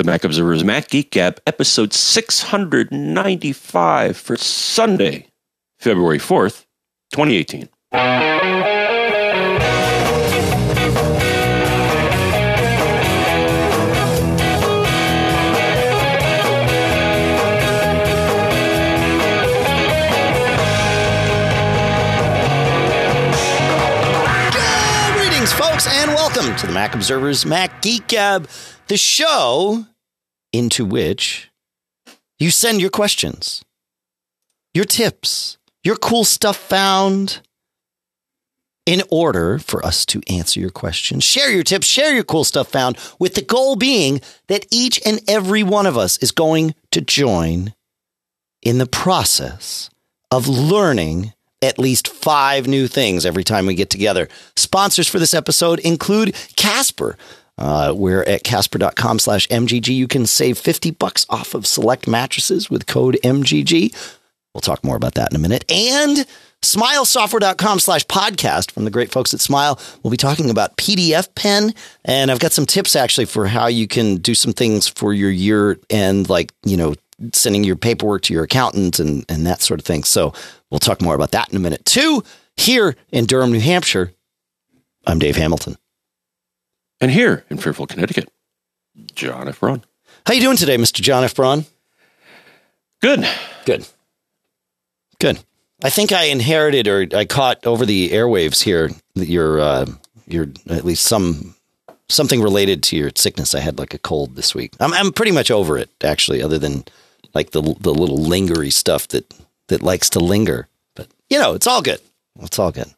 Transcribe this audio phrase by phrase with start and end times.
[0.00, 5.26] The Mac Observer's Mac Geek Gab, episode 695 for Sunday,
[5.78, 6.64] February 4th,
[7.12, 7.68] 2018.
[26.40, 28.48] Welcome to the Mac Observer's Mac Geek Gab,
[28.88, 29.84] the show
[30.54, 31.50] into which
[32.38, 33.62] you send your questions,
[34.72, 37.42] your tips, your cool stuff found
[38.86, 41.24] in order for us to answer your questions.
[41.24, 45.20] Share your tips, share your cool stuff found, with the goal being that each and
[45.28, 47.74] every one of us is going to join
[48.62, 49.90] in the process
[50.30, 54.28] of learning at least five new things every time we get together.
[54.56, 57.16] Sponsors for this episode include Casper.
[57.58, 59.88] Uh, we're at casper.com slash MGG.
[59.88, 63.94] You can save 50 bucks off of select mattresses with code MGG.
[64.54, 65.70] We'll talk more about that in a minute.
[65.70, 66.26] And
[66.62, 69.78] smilesoftware.com slash podcast from the great folks at Smile.
[70.02, 71.76] We'll be talking about PDFpen.
[72.04, 75.30] And I've got some tips actually for how you can do some things for your
[75.30, 76.94] year end, like, you know,
[77.32, 80.04] sending your paperwork to your accountant and, and that sort of thing.
[80.04, 80.32] So
[80.70, 81.84] we'll talk more about that in a minute.
[81.84, 82.22] Two,
[82.56, 84.12] here in Durham, New Hampshire,
[85.06, 85.76] I'm Dave Hamilton.
[87.00, 88.28] And here in Fairfield, Connecticut,
[89.14, 89.60] John F.
[89.60, 89.82] Braun.
[90.26, 91.00] How you doing today, Mr.
[91.00, 91.34] John F.
[91.34, 91.64] Braun?
[93.00, 93.26] Good.
[93.64, 93.86] Good.
[95.18, 95.42] Good.
[95.82, 99.86] I think I inherited or I caught over the airwaves here that your uh,
[100.26, 101.54] your at least some
[102.08, 103.54] something related to your sickness.
[103.54, 104.74] I had like a cold this week.
[104.78, 106.84] I'm I'm pretty much over it actually, other than
[107.34, 109.32] like the the little lingery stuff that
[109.68, 110.68] that likes to linger.
[110.96, 112.00] But you know, it's all good.
[112.40, 112.88] It's all good.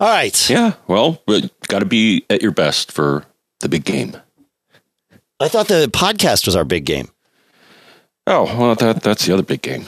[0.00, 0.48] All right.
[0.50, 1.20] Yeah, well,
[1.68, 3.24] got to be at your best for
[3.60, 4.16] the big game.
[5.38, 7.08] I thought the podcast was our big game.
[8.26, 9.86] Oh, well, that that's the other big game.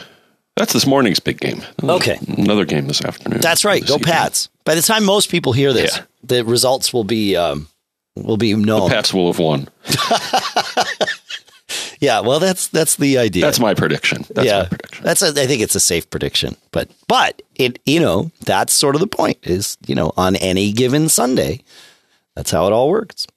[0.56, 1.62] That's this morning's big game.
[1.82, 2.18] Okay.
[2.36, 3.40] Another game this afternoon.
[3.40, 3.80] That's right.
[3.86, 4.12] Go evening.
[4.12, 4.50] Pats.
[4.64, 6.04] By the time most people hear this, Yeah.
[6.24, 7.68] the results will be um,
[8.16, 8.88] will be known.
[8.90, 9.68] The Pats will have won.
[12.02, 13.44] Yeah, well, that's that's the idea.
[13.44, 14.24] That's my prediction.
[14.34, 15.04] That's yeah, my prediction.
[15.04, 18.96] that's a, I think it's a safe prediction, but but it you know that's sort
[18.96, 21.62] of the point is you know on any given Sunday,
[22.34, 23.28] that's how it all works.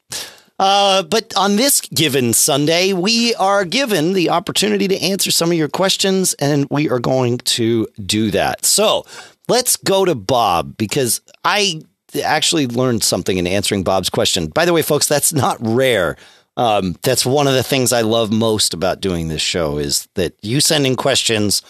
[0.57, 5.57] Uh, but on this given Sunday, we are given the opportunity to answer some of
[5.57, 8.65] your questions, and we are going to do that.
[8.65, 9.05] So
[9.47, 11.81] let's go to Bob because I
[12.23, 14.47] actually learned something in answering Bob's question.
[14.47, 16.17] By the way, folks, that's not rare.
[16.57, 20.33] Um, that's one of the things I love most about doing this show is that
[20.41, 21.61] you send in questions.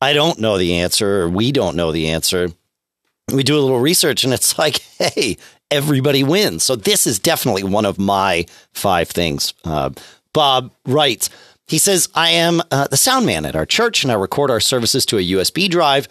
[0.00, 2.50] I don't know the answer, or we don't know the answer.
[3.32, 5.38] We do a little research, and it's like, hey,
[5.70, 6.62] everybody wins.
[6.62, 9.54] So this is definitely one of my five things.
[9.64, 9.90] Uh,
[10.32, 11.30] Bob writes.
[11.66, 14.60] He says, I am uh, the sound man at our church, and I record our
[14.60, 16.08] services to a USB drive.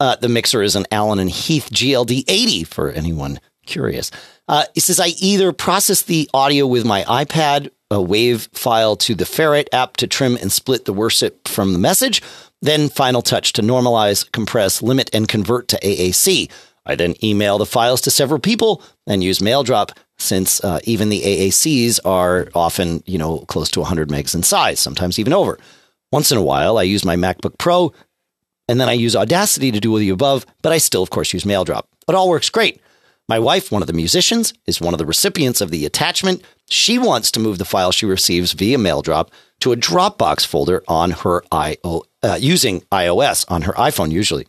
[0.00, 4.10] Uh, the mixer is an Allen and Heath GLD 80 for anyone curious.
[4.48, 9.14] Uh, he says, I either process the audio with my iPad, a wave file to
[9.14, 12.22] the Ferrite app to trim and split the worship from the message,
[12.62, 16.50] then Final Touch to normalize, compress, limit, and convert to AAC.
[16.86, 21.20] I then email the files to several people and use MailDrop since uh, even the
[21.20, 25.58] AACs are often, you know, close to 100 megs in size, sometimes even over.
[26.12, 27.92] Once in a while, I use my MacBook Pro
[28.68, 31.32] and then I use Audacity to do all the above, but I still, of course,
[31.32, 31.84] use MailDrop.
[32.08, 32.80] It all works great.
[33.28, 36.42] My wife, one of the musicians, is one of the recipients of the attachment.
[36.70, 41.10] She wants to move the file she receives via MailDrop to a Dropbox folder on
[41.10, 44.46] her IO, uh, using iOS on her iPhone usually.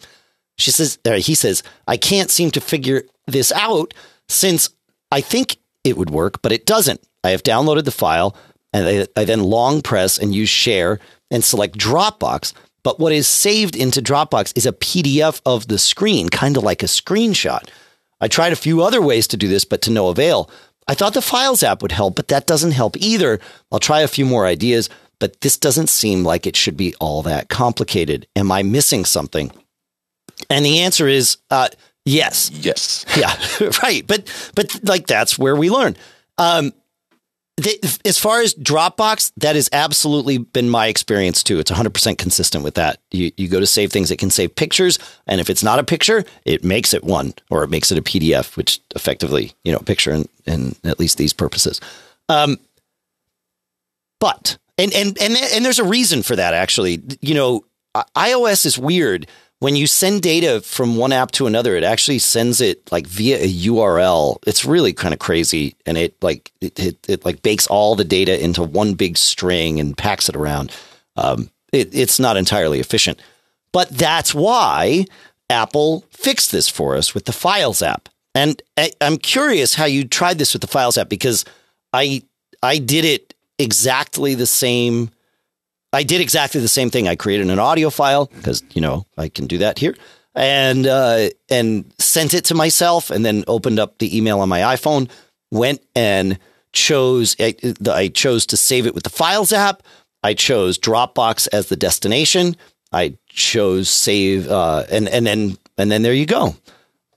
[0.59, 3.93] She says, uh, he says, I can't seem to figure this out
[4.27, 4.69] since
[5.11, 7.01] I think it would work, but it doesn't.
[7.23, 8.35] I have downloaded the file
[8.73, 10.99] and I, I then long press and use share
[11.31, 12.53] and select Dropbox.
[12.83, 16.83] But what is saved into Dropbox is a PDF of the screen, kind of like
[16.83, 17.67] a screenshot.
[18.19, 20.49] I tried a few other ways to do this, but to no avail.
[20.87, 23.39] I thought the Files app would help, but that doesn't help either.
[23.71, 24.89] I'll try a few more ideas,
[25.19, 28.27] but this doesn't seem like it should be all that complicated.
[28.35, 29.51] Am I missing something?
[30.49, 31.67] And the answer is uh,
[32.05, 32.49] yes.
[32.51, 33.05] Yes.
[33.17, 33.35] Yeah,
[33.83, 34.05] right.
[34.05, 35.97] But but like that's where we learn.
[36.37, 36.71] Um,
[37.57, 41.57] the, as far as Dropbox, that has absolutely been my experience too.
[41.59, 42.99] It's 100% consistent with that.
[43.11, 44.99] You, you go to save things, it can save pictures.
[45.25, 48.03] And if it's not a picture, it makes it one or it makes it a
[48.03, 51.81] PDF, which effectively, you know, picture in, in at least these purposes.
[52.29, 52.57] Um,
[54.19, 57.01] but, and, and, and, and there's a reason for that actually.
[57.21, 57.65] You know,
[58.15, 59.27] iOS is weird.
[59.59, 63.37] When you send data from one app to another, it actually sends it like via
[63.37, 64.37] a URL.
[64.45, 68.03] It's really kind of crazy, and it like it, it, it like bakes all the
[68.03, 70.75] data into one big string and packs it around.
[71.15, 73.19] Um, it, it's not entirely efficient,
[73.71, 75.05] but that's why
[75.49, 78.09] Apple fixed this for us with the Files app.
[78.35, 81.45] And I, I'm curious how you tried this with the Files app because
[81.93, 82.21] I
[82.61, 85.09] I did it exactly the same
[85.93, 87.07] I did exactly the same thing.
[87.07, 89.95] I created an audio file because you know I can do that here,
[90.35, 94.59] and uh, and sent it to myself, and then opened up the email on my
[94.61, 95.09] iPhone.
[95.51, 96.39] Went and
[96.73, 97.55] chose I,
[97.89, 99.81] I chose to save it with the Files app.
[100.23, 102.57] I chose Dropbox as the destination.
[102.91, 106.55] I chose save, uh, and and then and then there you go.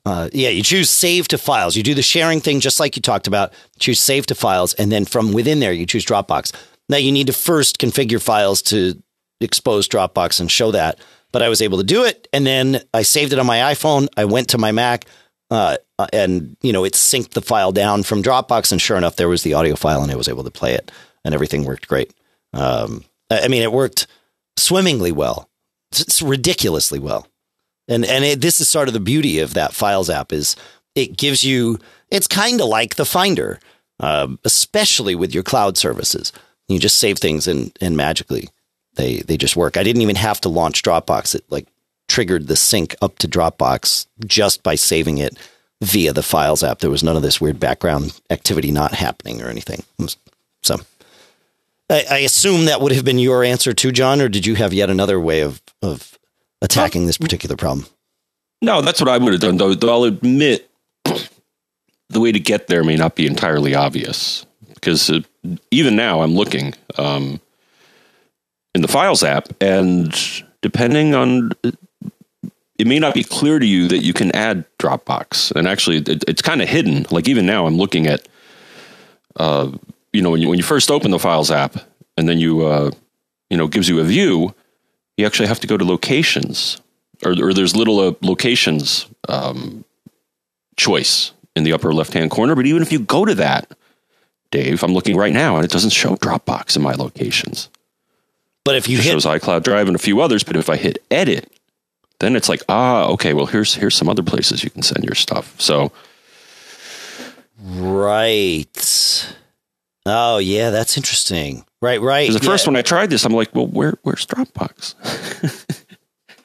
[0.06, 1.76] Uh, yeah, you choose save to files.
[1.76, 3.52] You do the sharing thing just like you talked about.
[3.78, 6.54] Choose save to files, and then from within there, you choose Dropbox.
[6.90, 9.00] Now you need to first configure files to
[9.40, 10.98] expose Dropbox and show that.
[11.32, 14.08] But I was able to do it, and then I saved it on my iPhone.
[14.16, 15.04] I went to my Mac,
[15.48, 15.76] uh,
[16.12, 19.44] and you know it synced the file down from Dropbox, and sure enough, there was
[19.44, 20.90] the audio file, and I was able to play it,
[21.24, 22.12] and everything worked great.
[22.52, 24.08] Um, I mean, it worked
[24.56, 25.48] swimmingly well.
[25.92, 27.28] It's ridiculously well,
[27.86, 30.56] and and it, this is sort of the beauty of that Files app is
[30.96, 31.78] it gives you.
[32.10, 33.60] It's kind of like the Finder,
[34.00, 36.32] uh, especially with your cloud services.
[36.70, 38.48] You just save things and and magically
[38.94, 39.76] they they just work.
[39.76, 41.34] I didn't even have to launch Dropbox.
[41.34, 41.66] It like
[42.08, 45.36] triggered the sync up to Dropbox just by saving it
[45.80, 46.80] via the Files app.
[46.80, 49.82] There was none of this weird background activity not happening or anything.
[50.62, 50.76] So
[51.88, 54.72] I, I assume that would have been your answer too, John, or did you have
[54.72, 56.18] yet another way of of
[56.62, 57.86] attacking this particular problem?
[58.62, 59.56] No, that's what I would have done.
[59.56, 60.70] Though, though I'll admit
[61.04, 64.44] the way to get there may not be entirely obvious
[64.74, 65.08] because
[65.70, 67.40] even now I'm looking um,
[68.74, 70.14] in the Files app, and
[70.60, 71.52] depending on
[72.80, 76.24] it may not be clear to you that you can add Dropbox, and actually it,
[76.26, 77.04] it's kind of hidden.
[77.10, 78.26] Like even now, I'm looking at,
[79.36, 79.70] uh,
[80.14, 81.76] you know, when you, when you first open the Files app,
[82.16, 82.90] and then you, uh,
[83.50, 84.54] you know, gives you a view,
[85.18, 86.80] you actually have to go to locations,
[87.22, 89.84] or, or there's little uh, locations um,
[90.76, 92.54] choice in the upper left hand corner.
[92.54, 93.70] But even if you go to that,
[94.50, 94.82] Dave.
[94.82, 97.68] I'm looking right now and it doesn't show Dropbox in my locations.
[98.64, 100.76] But if you it hit shows iCloud Drive and a few others, but if I
[100.76, 101.50] hit edit,
[102.18, 105.14] then it's like, ah, okay, well here's here's some other places you can send your
[105.14, 105.58] stuff.
[105.60, 105.92] So
[107.62, 109.34] Right.
[110.06, 111.64] Oh yeah, that's interesting.
[111.82, 112.28] Right, right.
[112.30, 112.50] The yeah.
[112.50, 114.94] first when I tried this, I'm like, well, where where's Dropbox?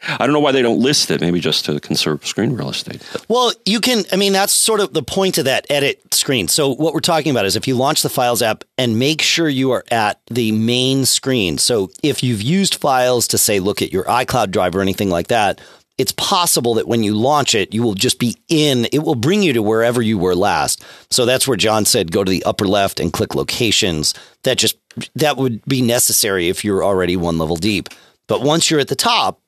[0.07, 1.21] I don't know why they don't list it.
[1.21, 3.01] Maybe just to conserve screen real estate.
[3.27, 4.03] Well, you can.
[4.11, 6.47] I mean, that's sort of the point of that edit screen.
[6.47, 9.49] So what we're talking about is if you launch the Files app and make sure
[9.49, 11.57] you are at the main screen.
[11.57, 15.27] So if you've used Files to say look at your iCloud Drive or anything like
[15.27, 15.59] that,
[15.97, 18.87] it's possible that when you launch it, you will just be in.
[18.91, 20.83] It will bring you to wherever you were last.
[21.09, 24.13] So that's where John said go to the upper left and click locations.
[24.43, 24.77] That just
[25.15, 27.89] that would be necessary if you're already one level deep.
[28.27, 29.39] But once you're at the top,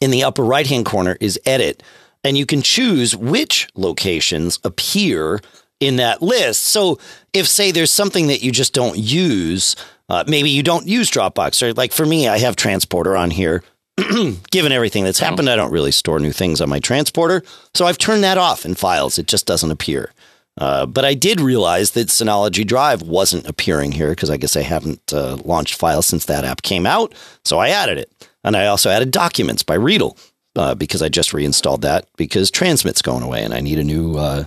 [0.00, 1.82] in the upper right hand corner is edit,
[2.24, 5.40] and you can choose which locations appear
[5.80, 6.62] in that list.
[6.62, 6.98] So
[7.32, 9.74] if say there's something that you just don't use,
[10.08, 13.64] uh, maybe you don't use Dropbox, or like for me, I have Transporter on here.
[14.50, 17.42] Given everything that's happened, I don't really store new things on my Transporter,
[17.74, 19.18] so I've turned that off in files.
[19.18, 20.12] It just doesn't appear.
[20.58, 24.62] Uh, but I did realize that Synology Drive wasn't appearing here because I guess I
[24.62, 27.14] haven't uh, launched files since that app came out.
[27.44, 28.28] So I added it.
[28.44, 30.18] And I also added Documents by Readdle
[30.56, 34.16] uh, because I just reinstalled that because Transmit's going away and I need a new
[34.16, 34.44] uh,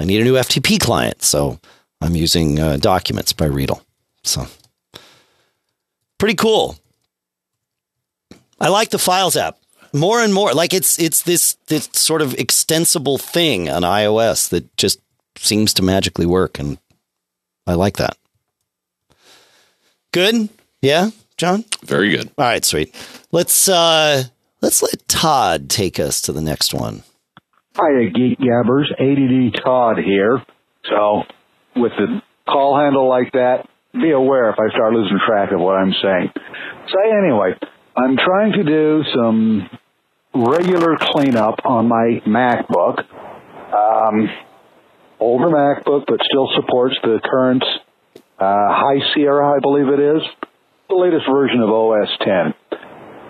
[0.00, 1.22] I need a new FTP client.
[1.22, 1.60] So
[2.00, 3.82] I'm using uh, Documents by Readdle.
[4.24, 4.46] So
[6.18, 6.76] pretty cool.
[8.58, 9.58] I like the Files app
[9.92, 10.52] more and more.
[10.52, 15.00] Like it's it's this this sort of extensible thing on iOS that just
[15.36, 16.78] seems to magically work, and
[17.66, 18.16] I like that.
[20.12, 20.48] Good,
[20.80, 21.64] yeah, John.
[21.84, 22.30] Very good.
[22.38, 22.94] All right, sweet.
[23.32, 24.24] Let's uh
[24.60, 27.02] let's let Todd take us to the next one.
[27.76, 28.90] Hiya, Geek Gabbers.
[28.98, 30.42] ADD Todd here.
[30.88, 31.22] So,
[31.74, 35.74] with the call handle like that, be aware if I start losing track of what
[35.74, 36.30] I'm saying.
[36.88, 37.54] So anyway,
[37.96, 39.68] I'm trying to do some
[40.34, 43.04] regular cleanup on my MacBook.
[43.72, 44.28] Um,
[45.18, 47.64] older MacBook, but still supports the current
[48.38, 50.22] uh, High Sierra, I believe it is,
[50.88, 52.54] the latest version of OS 10.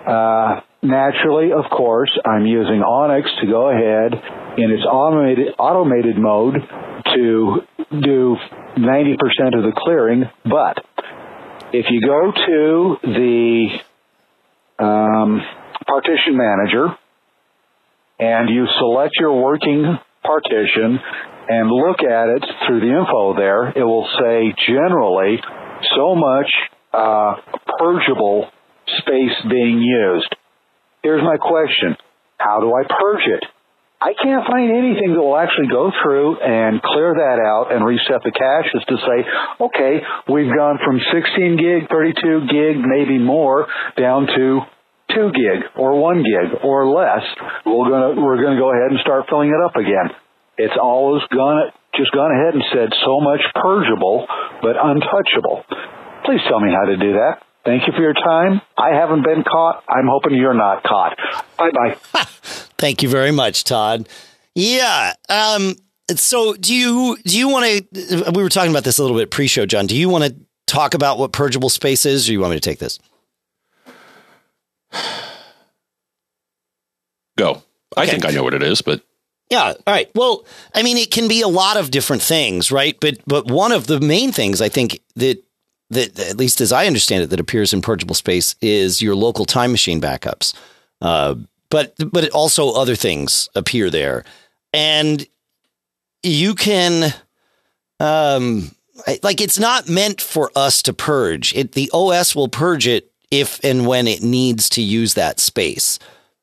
[0.07, 4.13] Uh, naturally, of course, I'm using Onyx to go ahead
[4.57, 6.55] in its automated, automated mode
[7.15, 7.61] to
[7.91, 8.35] do
[8.77, 10.23] 90% of the clearing.
[10.43, 10.77] But
[11.73, 13.67] if you go to the
[14.79, 15.41] um,
[15.85, 16.87] partition manager
[18.19, 20.99] and you select your working partition
[21.49, 25.39] and look at it through the info there, it will say generally
[25.95, 26.47] so much
[26.93, 27.35] uh,
[27.79, 28.49] purgeable
[28.99, 30.33] space being used.
[31.03, 31.95] Here's my question.
[32.37, 33.43] How do I purge it?
[33.99, 38.21] I can't find anything that will actually go through and clear that out and reset
[38.21, 39.17] the caches to say,
[39.57, 43.65] okay, we've gone from 16 gig, 32 gig, maybe more,
[43.97, 44.61] down to
[45.17, 47.25] 2 gig or 1 gig or less.
[47.65, 50.13] We're gonna, we're gonna go ahead and start filling it up again.
[50.61, 54.27] It's always gone, just gone ahead and said so much purgeable,
[54.61, 55.65] but untouchable.
[56.27, 57.41] Please tell me how to do that.
[57.63, 58.59] Thank you for your time.
[58.77, 59.81] I haven't been caught.
[59.87, 61.15] I'm hoping you're not caught.
[61.57, 61.97] Bye bye.
[62.77, 64.09] Thank you very much, Todd.
[64.53, 65.13] Yeah.
[65.29, 65.75] Um,
[66.13, 68.31] so do you do you want to?
[68.35, 69.87] We were talking about this a little bit pre-show, John.
[69.87, 72.61] Do you want to talk about what purgeable space is, or you want me to
[72.61, 72.99] take this?
[77.37, 77.63] Go.
[77.95, 79.01] I think I know what it is, but
[79.49, 79.63] Yeah.
[79.63, 80.09] All right.
[80.13, 82.97] Well, I mean, it can be a lot of different things, right?
[82.99, 85.41] But but one of the main things I think that
[85.89, 89.45] that at least as I understand it, that appears in purgeable space is your local
[89.45, 90.53] time machine backups.
[91.01, 91.35] Uh,
[91.69, 94.23] but but also other things appear there,
[94.73, 95.25] and
[96.23, 97.13] you can,
[97.99, 98.71] um,
[99.21, 101.53] like it's not meant for us to purge.
[101.55, 105.99] It the OS will purge it if and when it needs to use that space.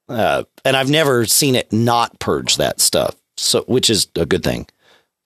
[0.08, 4.44] Uh, and I've never seen it not purge that stuff, so which is a good
[4.44, 4.66] thing.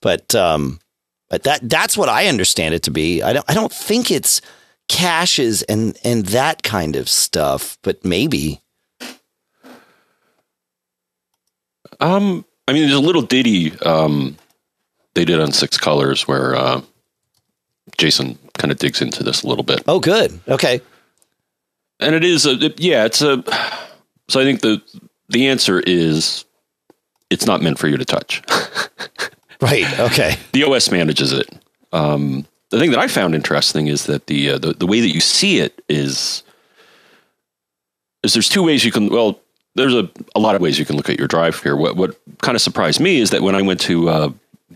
[0.01, 0.79] But um,
[1.31, 3.23] but that that's what I understand it to be.
[3.23, 4.41] I don't I don't think it's
[4.89, 8.61] caches and and that kind of stuff, but maybe.
[12.01, 14.37] Um, I mean, there's a little ditty um,
[15.15, 16.81] they did on Six Colors where uh,
[17.97, 20.39] Jason kind of digs into this a little bit, Oh, good.
[20.49, 20.81] Okay.
[22.01, 23.43] and it is a it- yeah, it's a.
[24.29, 24.81] So I think the
[25.29, 26.45] the answer is
[27.31, 28.43] it's not meant for you to touch.
[29.61, 29.99] Right.
[29.99, 30.37] Okay.
[30.53, 31.49] the OS manages it.
[31.93, 35.09] Um, the thing that I found interesting is that the, uh, the the way that
[35.09, 36.43] you see it is
[38.23, 39.41] is there's two ways you can well
[39.75, 41.77] there's a, a lot of ways you can look at your drive here.
[41.77, 44.33] What what kind of surprised me is that when I went to uh,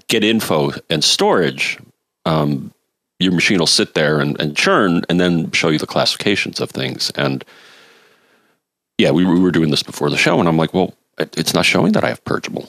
[0.08, 1.78] get info and storage,
[2.24, 2.72] um,
[3.18, 6.70] your machine will sit there and, and churn and then show you the classifications of
[6.70, 7.10] things.
[7.16, 7.44] And
[8.98, 11.54] yeah, we, we were doing this before the show, and I'm like, well, it, it's
[11.54, 12.68] not showing that I have purgeable.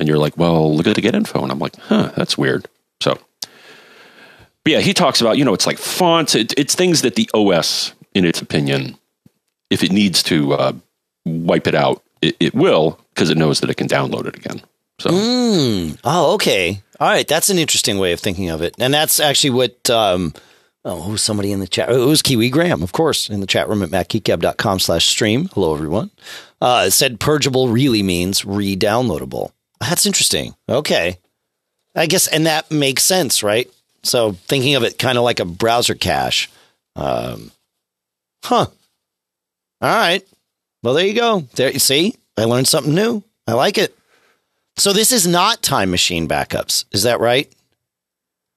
[0.00, 1.42] And you're like, well, look at the get info.
[1.42, 2.66] And I'm like, huh, that's weird.
[3.02, 3.18] So,
[4.64, 7.30] but yeah, he talks about, you know, it's like fonts, it, it's things that the
[7.34, 8.96] OS, in its opinion,
[9.68, 10.72] if it needs to uh,
[11.26, 14.62] wipe it out, it, it will because it knows that it can download it again.
[14.98, 15.98] So, Mm.
[16.04, 16.82] Oh, okay.
[16.98, 17.28] All right.
[17.28, 18.74] That's an interesting way of thinking of it.
[18.78, 20.32] And that's actually what, um,
[20.84, 21.90] oh, who's somebody in the chat?
[21.90, 25.48] Oh, it was Kiwi Graham, of course, in the chat room at macgeekgab.com slash stream.
[25.54, 26.10] Hello, everyone.
[26.60, 29.52] Uh, said purgeable really means re-downloadable.
[29.80, 30.54] That's interesting.
[30.68, 31.18] Okay.
[31.96, 33.68] I guess, and that makes sense, right?
[34.02, 36.48] So thinking of it kind of like a browser cache.
[36.96, 37.50] Um,
[38.44, 38.66] huh.
[39.82, 40.26] All right.
[40.82, 41.40] Well, there you go.
[41.54, 43.22] There you see, I learned something new.
[43.46, 43.96] I like it.
[44.76, 46.84] So this is not time machine backups.
[46.92, 47.52] Is that right?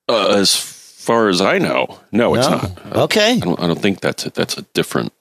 [0.09, 2.85] uh, as far as I know, no, it's not.
[2.95, 3.33] Okay.
[3.33, 4.33] I don't, I don't think that's it.
[4.33, 5.11] That's a different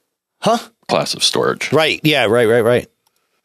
[0.41, 0.59] Huh?
[0.89, 2.01] class of storage, Right.
[2.05, 2.89] Yeah, right, right, right.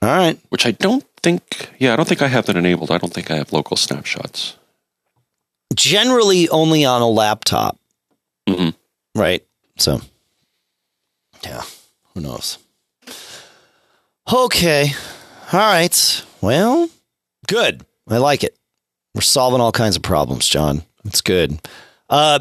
[0.01, 0.39] All right.
[0.49, 2.91] which I don't think, yeah, I don't think I have that enabled.
[2.91, 4.55] I don't think I have local snapshots.
[5.75, 7.77] Generally only on a laptop.
[8.47, 8.73] Mhm.
[9.15, 9.45] Right.
[9.77, 10.01] So
[11.43, 11.63] yeah,
[12.13, 12.57] who knows?
[14.31, 14.91] Okay.
[15.53, 16.23] All right.
[16.41, 16.89] Well,
[17.47, 17.85] good.
[18.09, 18.57] I like it.
[19.13, 20.83] We're solving all kinds of problems, John.
[21.03, 21.59] That's good.
[22.09, 22.39] Uh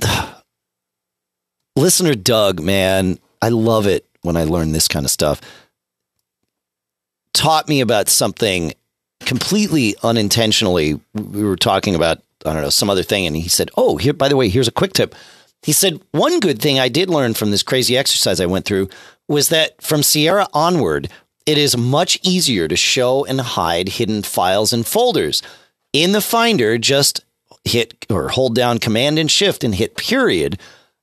[1.76, 5.40] listener Doug, man, I love it when I learn this kind of stuff.
[7.32, 8.72] Taught me about something
[9.20, 11.00] completely unintentionally.
[11.14, 14.12] We were talking about, I don't know, some other thing, and he said, Oh, here,
[14.12, 15.14] by the way, here's a quick tip.
[15.62, 18.88] He said, One good thing I did learn from this crazy exercise I went through
[19.28, 21.08] was that from Sierra onward,
[21.46, 25.42] it is much easier to show and hide hidden files and folders.
[25.92, 27.24] In the Finder, just
[27.64, 30.58] hit or hold down Command and Shift and hit period,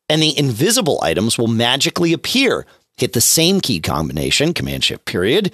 [0.10, 2.66] and the invisible items will magically appear.
[2.98, 5.52] Hit the same key combination, Command Shift period,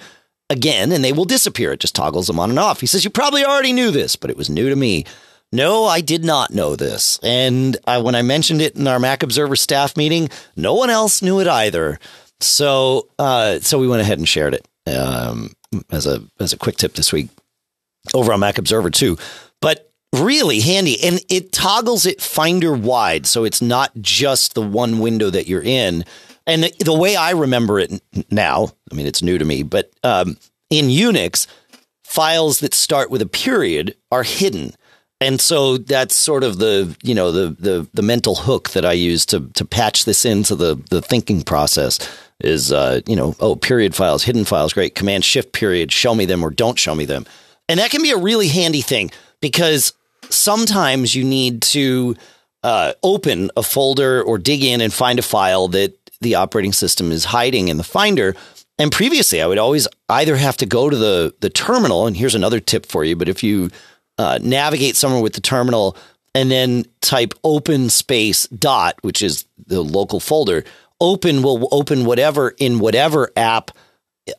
[0.50, 1.72] again, and they will disappear.
[1.72, 2.80] It just toggles them on and off.
[2.80, 5.04] He says, You probably already knew this, but it was new to me.
[5.52, 7.20] No, I did not know this.
[7.22, 11.22] And I, when I mentioned it in our Mac Observer staff meeting, no one else
[11.22, 12.00] knew it either.
[12.40, 15.52] So, uh, so we went ahead and shared it um,
[15.90, 17.28] as a as a quick tip this week
[18.12, 19.16] over on Mac Observer too.
[19.60, 24.98] But really handy, and it toggles it Finder wide, so it's not just the one
[24.98, 26.04] window that you're in.
[26.46, 29.90] And the, the way I remember it now, I mean, it's new to me, but
[30.02, 30.36] um,
[30.70, 31.46] in Unix,
[32.02, 34.74] files that start with a period are hidden.
[35.20, 38.92] And so that's sort of the you know the the the mental hook that I
[38.92, 41.98] use to to patch this into the the thinking process
[42.40, 46.26] is uh, you know oh period files hidden files great command shift period show me
[46.26, 47.24] them or don't show me them
[47.68, 49.10] and that can be a really handy thing
[49.40, 49.94] because
[50.28, 52.16] sometimes you need to
[52.62, 57.12] uh, open a folder or dig in and find a file that the operating system
[57.12, 58.34] is hiding in the finder
[58.78, 62.34] and previously I would always either have to go to the the terminal and here's
[62.34, 63.70] another tip for you but if you
[64.18, 65.96] uh, navigate somewhere with the terminal
[66.34, 70.64] and then type open space dot, which is the local folder.
[71.00, 73.70] Open will open whatever in whatever app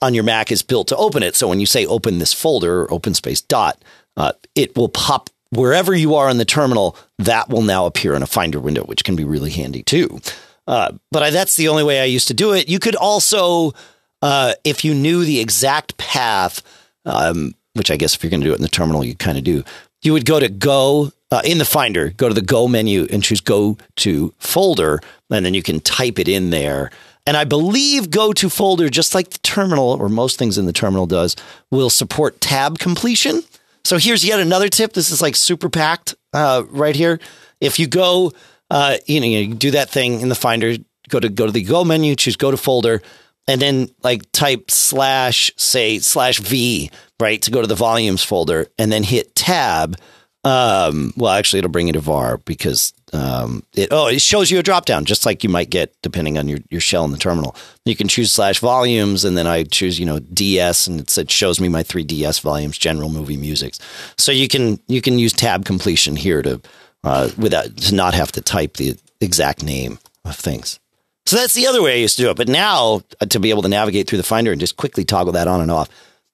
[0.02, 1.36] on your Mac is built to open it.
[1.36, 3.82] So when you say open this folder or open space dot,
[4.18, 6.98] uh, it will pop wherever you are in the terminal.
[7.20, 10.20] That will now appear in a Finder window, which can be really handy too.
[10.68, 12.68] Uh, but I, that's the only way I used to do it.
[12.68, 13.74] You could also,
[14.22, 16.62] uh, if you knew the exact path,
[17.06, 19.38] um, which I guess if you're going to do it in the terminal, you kind
[19.38, 19.64] of do.
[20.02, 23.24] You would go to go uh, in the Finder, go to the Go menu and
[23.24, 26.92] choose Go to Folder, and then you can type it in there.
[27.28, 30.74] And I believe Go to Folder, just like the terminal or most things in the
[30.74, 31.36] terminal does,
[31.72, 33.42] will support tab completion.
[33.84, 34.94] So here's yet another tip.
[34.94, 37.20] This is like super packed uh, right here.
[37.60, 38.32] If you go,
[38.70, 40.76] uh, you know, you do that thing in the Finder,
[41.10, 43.02] go to go to the Go menu, choose Go to Folder,
[43.48, 48.68] and then like type slash say slash v right to go to the volumes folder
[48.78, 49.98] and then hit tab.
[50.44, 54.60] Um, well actually it'll bring you to var because um, it oh it shows you
[54.60, 57.18] a drop down just like you might get depending on your, your shell in the
[57.18, 57.56] terminal.
[57.86, 61.60] You can choose slash volumes and then i choose you know ds and it shows
[61.60, 63.80] me my three ds volumes general movie musics.
[64.18, 66.62] So you can you can use tab completion here to
[67.06, 70.80] uh, without to not have to type the exact name of things
[71.26, 72.38] so that's the other way I used to do it.
[72.38, 75.34] But now uh, to be able to navigate through the Finder and just quickly toggle
[75.34, 75.90] that on and off.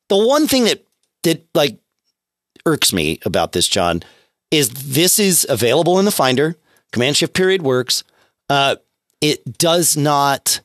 [0.10, 0.86] The one thing that
[1.24, 1.80] that like
[2.66, 4.04] irks me about this, John,
[4.50, 6.56] is this is available in the Finder.
[6.92, 8.04] Command Shift period works.
[8.50, 8.76] Uh,
[9.22, 10.60] it does not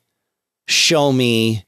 [0.66, 1.64] show me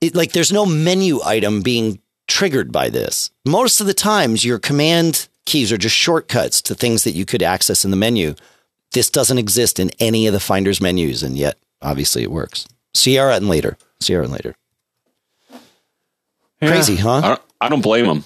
[0.00, 3.32] it, like there's no menu item being triggered by this.
[3.44, 7.42] Most of the times, your command keys are just shortcuts to things that you could
[7.42, 8.34] access in the menu.
[8.92, 12.66] This doesn't exist in any of the Finder's menus, and yet obviously it works.
[12.94, 13.76] Sierra and later.
[14.00, 14.54] Sierra and later.
[16.60, 16.68] Yeah.
[16.68, 17.10] Crazy, huh?
[17.16, 18.24] I don't, I don't blame them.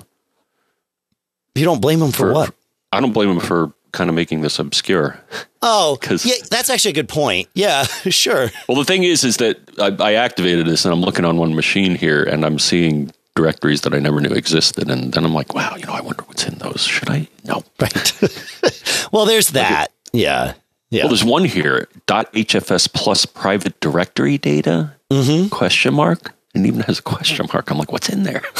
[1.55, 2.55] You don't blame them for, For- what?
[2.92, 5.18] I don't blame them for kind of making this obscure.
[5.62, 7.48] Oh, 'Cause- yeah, that's actually a good point.
[7.55, 8.50] Yeah, sure.
[8.68, 11.55] Well, the thing is, is that I, I activated this and I'm looking on one
[11.55, 14.90] machine here and I'm seeing directories that I never knew existed.
[14.90, 16.83] And then I'm like, wow, you know, I wonder what's in those.
[16.83, 17.29] Should I?
[17.44, 17.62] No.
[17.81, 18.12] Right.
[19.12, 19.92] well, there's that.
[20.12, 20.55] Yeah.
[20.90, 21.03] Yeah.
[21.03, 25.49] Well, there's one here, dot .hfs plus private directory data, Mm-hmm.
[25.51, 26.33] question mark.
[26.55, 27.70] And even has a question mark.
[27.70, 28.42] I'm like, what's in there?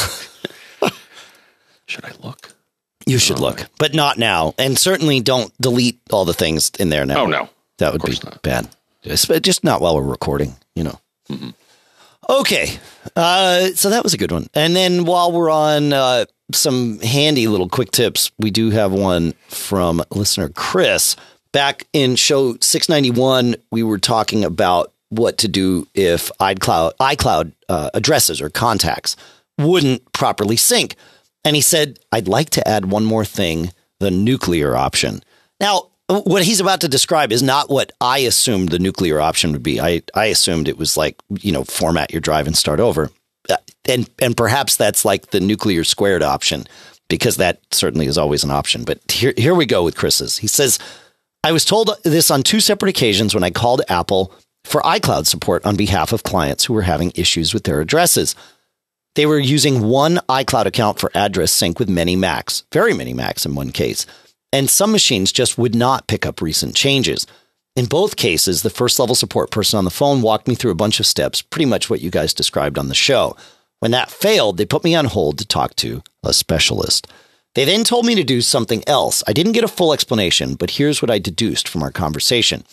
[1.87, 2.53] Should I look?
[3.05, 4.53] You should look, but not now.
[4.57, 7.21] And certainly don't delete all the things in there now.
[7.21, 7.49] Oh, no.
[7.77, 8.41] That would be not.
[8.41, 8.67] bad.
[9.03, 10.99] Just, just not while we're recording, you know.
[12.29, 12.77] Okay.
[13.15, 14.47] Uh, so that was a good one.
[14.53, 19.33] And then while we're on uh, some handy little quick tips, we do have one
[19.47, 21.15] from listener Chris.
[21.51, 27.89] Back in show 691, we were talking about what to do if iCloud, iCloud uh,
[27.93, 29.15] addresses or contacts
[29.57, 30.95] wouldn't properly sync.
[31.45, 35.21] And he said, I'd like to add one more thing the nuclear option.
[35.59, 39.63] Now, what he's about to describe is not what I assumed the nuclear option would
[39.63, 39.79] be.
[39.81, 43.11] I, I assumed it was like, you know, format your drive and start over.
[43.49, 46.65] Uh, And, and perhaps that's like the nuclear squared option
[47.09, 48.83] because that certainly is always an option.
[48.83, 50.37] But here, here we go with Chris's.
[50.37, 50.79] He says,
[51.43, 54.33] I was told this on two separate occasions when I called Apple
[54.65, 58.35] for iCloud support on behalf of clients who were having issues with their addresses.
[59.15, 63.45] They were using one iCloud account for address sync with many Macs, very many Macs
[63.45, 64.05] in one case,
[64.51, 67.27] and some machines just would not pick up recent changes.
[67.75, 70.75] In both cases, the first level support person on the phone walked me through a
[70.75, 73.35] bunch of steps, pretty much what you guys described on the show.
[73.79, 77.07] When that failed, they put me on hold to talk to a specialist.
[77.53, 79.23] They then told me to do something else.
[79.27, 82.63] I didn't get a full explanation, but here's what I deduced from our conversation.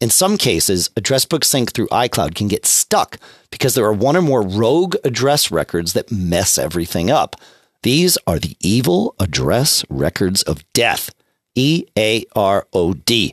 [0.00, 3.18] In some cases, address book sync through iCloud can get stuck
[3.50, 7.36] because there are one or more rogue address records that mess everything up.
[7.82, 11.14] These are the evil address records of death.
[11.54, 13.32] E A R O D.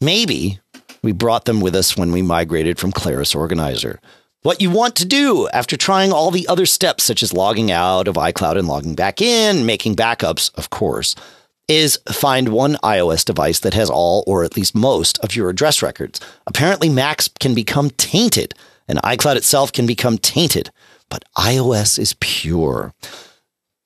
[0.00, 0.60] Maybe
[1.02, 4.00] we brought them with us when we migrated from Claris Organizer.
[4.42, 8.08] What you want to do after trying all the other steps, such as logging out
[8.08, 11.14] of iCloud and logging back in, making backups, of course,
[11.66, 15.82] is find one iOS device that has all or at least most of your address
[15.82, 16.20] records.
[16.46, 18.54] Apparently, Macs can become tainted,
[18.86, 20.70] and iCloud itself can become tainted.
[21.10, 22.92] but iOS is pure.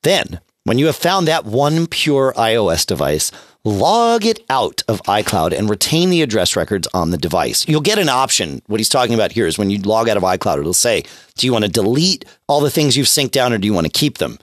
[0.03, 3.31] Then, when you have found that one pure iOS device,
[3.65, 7.67] log it out of iCloud and retain the address records on the device.
[7.67, 8.61] You'll get an option.
[8.67, 11.03] What he's talking about here is when you log out of iCloud, it'll say,
[11.35, 13.87] do you want to delete all the things you've synced down or do you want
[13.87, 14.37] to keep them?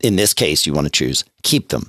[0.00, 1.88] In this case, you want to choose keep them.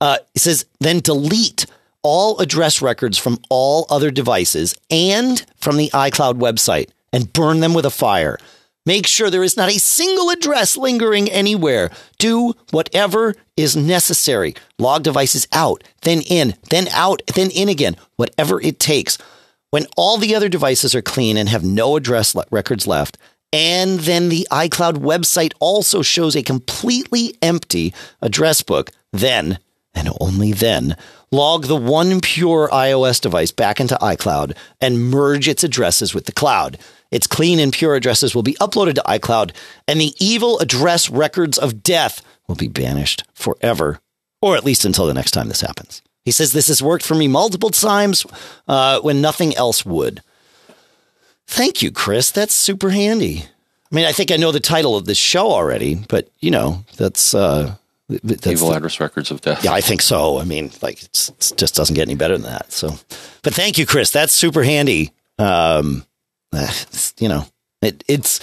[0.00, 1.66] Uh, it says, then delete
[2.02, 7.72] all address records from all other devices and from the iCloud website and burn them
[7.72, 8.38] with a fire.
[8.84, 11.90] Make sure there is not a single address lingering anywhere.
[12.18, 14.54] Do whatever is necessary.
[14.78, 19.18] Log devices out, then in, then out, then in again, whatever it takes.
[19.70, 23.18] When all the other devices are clean and have no address le- records left,
[23.52, 29.58] and then the iCloud website also shows a completely empty address book, then,
[29.94, 30.96] and only then,
[31.30, 36.32] log the one pure iOS device back into iCloud and merge its addresses with the
[36.32, 36.78] cloud.
[37.12, 39.52] Its clean and pure addresses will be uploaded to iCloud,
[39.86, 44.00] and the evil address records of death will be banished forever,
[44.40, 46.02] or at least until the next time this happens.
[46.24, 48.24] He says this has worked for me multiple times
[48.66, 50.22] uh, when nothing else would.
[51.46, 52.30] Thank you, Chris.
[52.30, 53.44] That's super handy.
[53.90, 56.84] I mean, I think I know the title of this show already, but you know,
[56.96, 57.74] that's uh,
[58.08, 59.62] that's Evil the- address records of death.
[59.64, 60.38] yeah, I think so.
[60.38, 62.72] I mean, like it's, it just doesn't get any better than that.
[62.72, 62.94] So,
[63.42, 64.10] but thank you, Chris.
[64.10, 65.12] That's super handy.
[65.38, 66.06] Um,
[67.18, 67.46] you know,
[67.80, 68.40] it, it's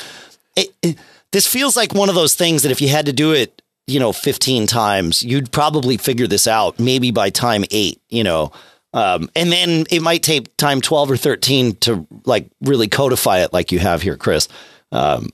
[0.55, 0.97] it, it,
[1.31, 3.99] this feels like one of those things that if you had to do it, you
[3.99, 6.79] know, fifteen times, you'd probably figure this out.
[6.79, 8.51] Maybe by time eight, you know.
[8.91, 13.53] Um, and then it might take time 12 or 13 to like really codify it
[13.53, 14.47] like you have here, Chris.
[14.91, 15.29] Um,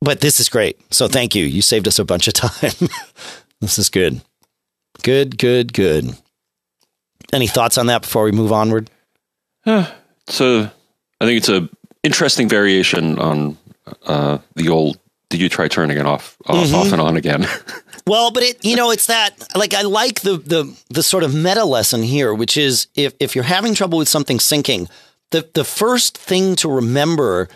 [0.00, 0.78] but this is great.
[0.92, 1.44] So thank you.
[1.44, 2.88] You saved us a bunch of time.
[3.60, 4.20] this is good.
[5.02, 6.16] Good, good, good.
[7.32, 8.90] Any thoughts on that before we move onward?
[10.28, 10.70] So
[11.20, 11.68] I think it's a
[12.02, 13.58] interesting variation on
[14.06, 14.98] uh, the old.
[15.28, 17.46] Did you try turning it off, off, off and on again?
[18.06, 21.32] Well, but it you know it's that like I like the the the sort of
[21.32, 24.90] meta lesson here, which is if if you're having trouble with something syncing,
[25.30, 27.48] the the first thing to remember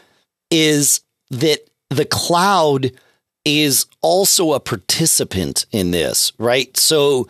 [0.51, 1.59] is that
[1.91, 2.93] the cloud
[3.45, 6.77] is also a participant in this, right?
[6.77, 7.27] So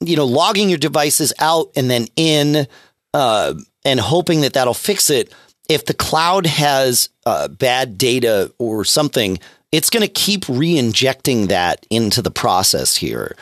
[0.00, 2.66] you know, logging your devices out and then in,
[3.14, 5.32] uh, and hoping that that'll fix it.
[5.68, 9.38] If the cloud has uh, bad data or something,
[9.72, 13.36] it's going to keep re-injecting that into the process here,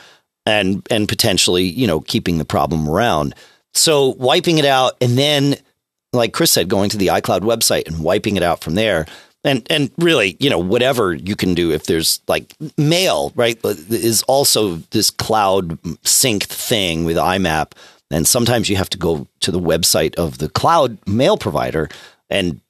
[0.46, 3.34] and and potentially, you know, keeping the problem around.
[3.74, 5.56] So wiping it out, and then,
[6.12, 9.06] like Chris said, going to the iCloud website and wiping it out from there.
[9.46, 14.22] And and really, you know, whatever you can do if there's like mail, right, is
[14.22, 17.72] also this cloud synced thing with IMAP.
[18.10, 21.88] And sometimes you have to go to the website of the cloud mail provider
[22.30, 22.60] and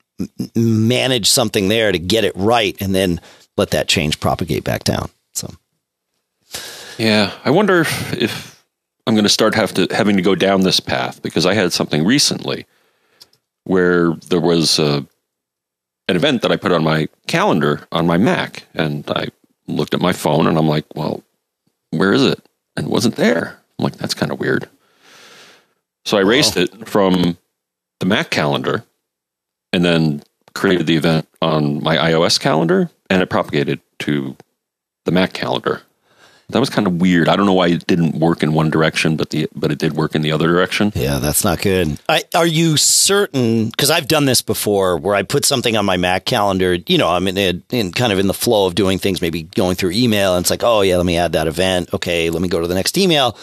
[0.55, 3.21] manage something there to get it right, and then
[3.57, 5.11] let that change propagate back down.
[5.33, 5.53] So
[6.99, 8.65] yeah, I wonder if,
[9.07, 11.73] I'm going to start have to having to go down this path because I had
[11.73, 12.67] something recently
[13.65, 15.07] where there was a,
[16.07, 19.29] an event that I put on my calendar on my Mac, and I
[19.67, 21.23] looked at my phone and I'm like, well,
[21.91, 22.47] where is it?
[22.77, 23.59] And it wasn't there.
[23.79, 24.69] I'm like, that's kind of weird.
[26.05, 27.39] So I erased it from
[28.01, 28.85] the Mac calendar
[29.75, 30.23] and then
[30.55, 34.37] created the event on my iOS calendar and it propagated to
[35.05, 35.83] the Mac calendar.
[36.51, 37.29] That was kind of weird.
[37.29, 39.95] I don't know why it didn't work in one direction, but the but it did
[39.95, 40.93] work in the other direction.
[40.95, 41.99] Yeah, that's not good.
[42.09, 43.71] I, are you certain?
[43.71, 46.75] Because I've done this before, where I put something on my Mac calendar.
[46.87, 49.43] You know, I'm in, in, in kind of in the flow of doing things, maybe
[49.43, 51.93] going through email, and it's like, oh yeah, let me add that event.
[51.95, 53.39] Okay, let me go to the next email,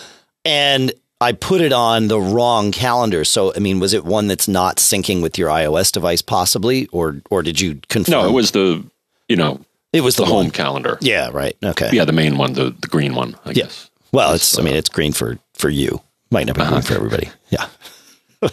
[0.46, 3.24] and I put it on the wrong calendar.
[3.24, 7.22] So, I mean, was it one that's not syncing with your iOS device, possibly, or
[7.30, 8.12] or did you confirm?
[8.24, 8.84] No, it was the
[9.30, 9.62] you know
[9.94, 10.52] it was the the, home one.
[10.52, 10.98] calendar.
[11.00, 11.56] Yeah, right.
[11.64, 11.90] Okay.
[11.94, 13.36] Yeah, the main one, the the green one.
[13.46, 13.64] I Yeah.
[13.66, 13.90] guess.
[14.12, 14.58] Well, it's.
[14.58, 16.02] I mean, it's green for for you.
[16.32, 17.30] Might not be green for everybody.
[17.50, 17.68] Yeah.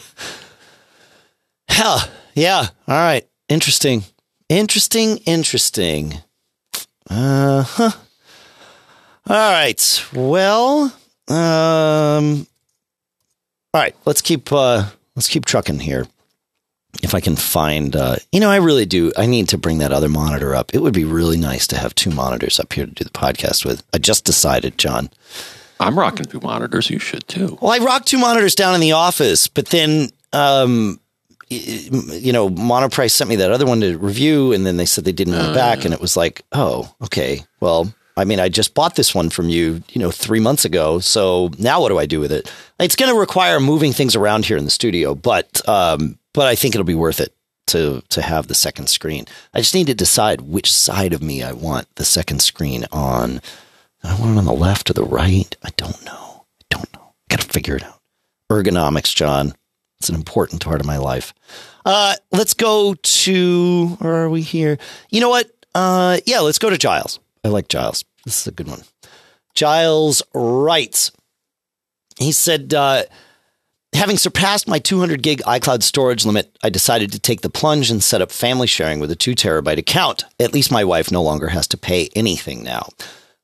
[1.69, 2.01] Hell,
[2.35, 2.67] yeah.
[2.87, 3.27] All right.
[3.49, 4.05] Interesting.
[4.49, 5.19] Interesting.
[5.19, 6.15] Interesting.
[7.09, 7.91] Uh huh.
[9.27, 10.05] All right.
[10.15, 10.93] Well,
[11.29, 12.47] um.
[13.75, 13.95] All right.
[14.05, 14.53] Let's keep.
[14.53, 16.07] uh Let's keep trucking here.
[17.03, 19.13] If I can find, uh, you know, I really do.
[19.17, 20.73] I need to bring that other monitor up.
[20.75, 23.65] It would be really nice to have two monitors up here to do the podcast
[23.65, 23.83] with.
[23.93, 25.11] I just decided, John.
[25.81, 26.89] I'm rocking two monitors.
[26.89, 27.59] You should too.
[27.61, 31.01] Well, I rocked two monitors down in the office, but then, um,
[31.49, 35.11] you know, Monoprice sent me that other one to review, and then they said they
[35.13, 37.43] didn't want it back, and it was like, oh, okay.
[37.59, 40.99] Well, I mean, I just bought this one from you, you know, three months ago.
[40.99, 42.53] So now what do I do with it?
[42.81, 46.55] It's going to require moving things around here in the studio, but um, but I
[46.55, 47.33] think it'll be worth it
[47.69, 49.27] to to have the second screen.
[49.55, 53.41] I just need to decide which side of me I want the second screen on.
[54.03, 55.57] I want it on the left or the right.
[55.63, 56.47] I don't know.
[56.61, 57.15] I don't know.
[57.29, 58.01] Got to figure it out.
[58.51, 59.55] Ergonomics, John.
[59.99, 61.35] It's an important part of my life.
[61.85, 64.79] Uh, let's go to where are we here?
[65.11, 65.51] You know what?
[65.75, 67.19] Uh, yeah, let's go to Giles.
[67.49, 68.05] I like Giles.
[68.27, 68.83] This is a good one.
[69.55, 71.11] Giles writes.
[72.19, 73.05] He said, uh,
[73.95, 78.05] having surpassed my 200 gig iCloud storage limit, I decided to take the plunge and
[78.05, 80.25] set up family sharing with a two terabyte account.
[80.39, 82.87] At least my wife no longer has to pay anything now.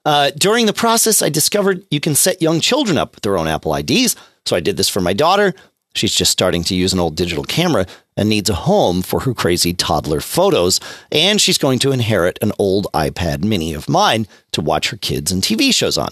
[0.04, 3.48] Uh, during the process, I discovered you can set young children up with their own
[3.48, 4.16] Apple IDs.
[4.44, 5.54] So I did this for my daughter.
[5.94, 9.34] She's just starting to use an old digital camera and needs a home for her
[9.34, 10.80] crazy toddler photos.
[11.10, 15.32] And she's going to inherit an old iPad mini of mine to watch her kids
[15.32, 16.10] and TV shows on.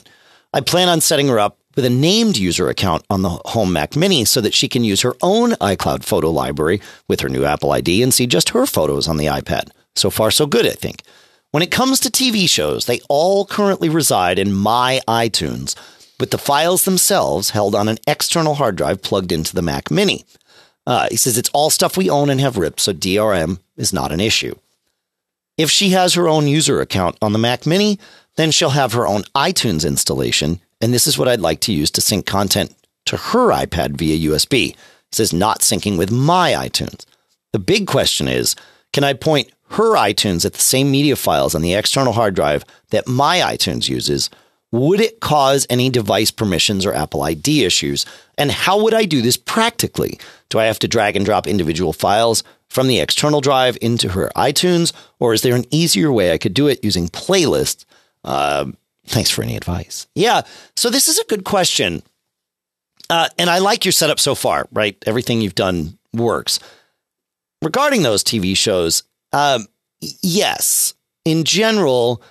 [0.53, 3.97] I plan on setting her up with a named user account on the Home Mac
[3.97, 7.73] Mini so that she can use her own iCloud photo library with her new Apple
[7.73, 9.71] ID and see just her photos on the iPad.
[9.95, 11.03] So far, so good, I think.
[11.51, 15.75] When it comes to TV shows, they all currently reside in my iTunes,
[16.19, 20.25] with the files themselves held on an external hard drive plugged into the Mac Mini.
[20.87, 24.13] Uh, he says it's all stuff we own and have ripped, so DRM is not
[24.13, 24.55] an issue.
[25.57, 27.99] If she has her own user account on the Mac Mini,
[28.37, 31.91] then she'll have her own iTunes installation, and this is what I'd like to use
[31.93, 32.75] to sync content
[33.07, 34.71] to her iPad via USB.
[34.71, 34.77] It
[35.15, 37.05] says not syncing with my iTunes.
[37.53, 38.57] The big question is
[38.93, 42.65] can I point her iTunes at the same media files on the external hard drive
[42.91, 44.31] that my iTunes uses?
[44.73, 48.07] Would it cause any device permissions or Apple ID issues?
[48.39, 50.19] And how would I do this practically?
[50.49, 54.31] Do I have to drag and drop individual files from the external drive into her
[54.35, 54.93] iTunes?
[55.21, 57.85] Or is there an easier way I could do it using playlists?
[58.25, 58.73] Uh,
[59.07, 60.07] thanks for any advice.
[60.15, 60.43] Yeah.
[60.75, 62.03] So this is a good question.
[63.11, 64.97] Uh, and I like your setup so far, right?
[65.07, 66.61] Everything you've done works.
[67.61, 69.03] Regarding those TV shows,
[69.35, 69.67] um,
[70.01, 70.95] yes,
[71.27, 72.23] in general,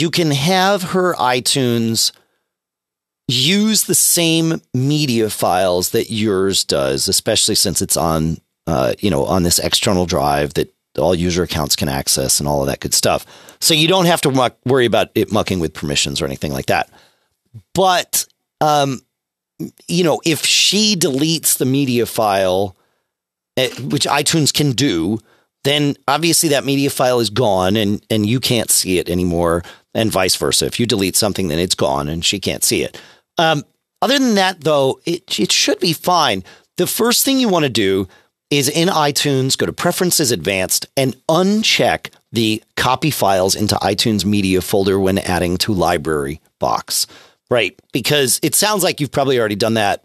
[0.00, 2.12] you can have her iTunes
[3.28, 9.24] use the same media files that yours does, especially since it's on, uh, you know,
[9.24, 12.94] on this external drive that all user accounts can access and all of that good
[12.94, 13.26] stuff.
[13.60, 16.66] So you don't have to muck, worry about it mucking with permissions or anything like
[16.66, 16.88] that.
[17.74, 18.26] But,
[18.60, 19.00] um,
[19.88, 22.76] you know, if she deletes the media file,
[23.56, 25.18] eh, which iTunes can do,
[25.64, 29.64] then obviously that media file is gone and, and you can't see it anymore,
[29.96, 30.66] and vice versa.
[30.66, 33.00] If you delete something, then it's gone and she can't see it.
[33.38, 33.64] Um,
[34.02, 36.44] other than that, though, it, it should be fine.
[36.76, 38.06] The first thing you want to do
[38.50, 44.60] is in iTunes, go to Preferences Advanced and uncheck the copy files into iTunes Media
[44.60, 47.06] folder when adding to library box.
[47.50, 47.80] Right.
[47.92, 50.04] Because it sounds like you've probably already done that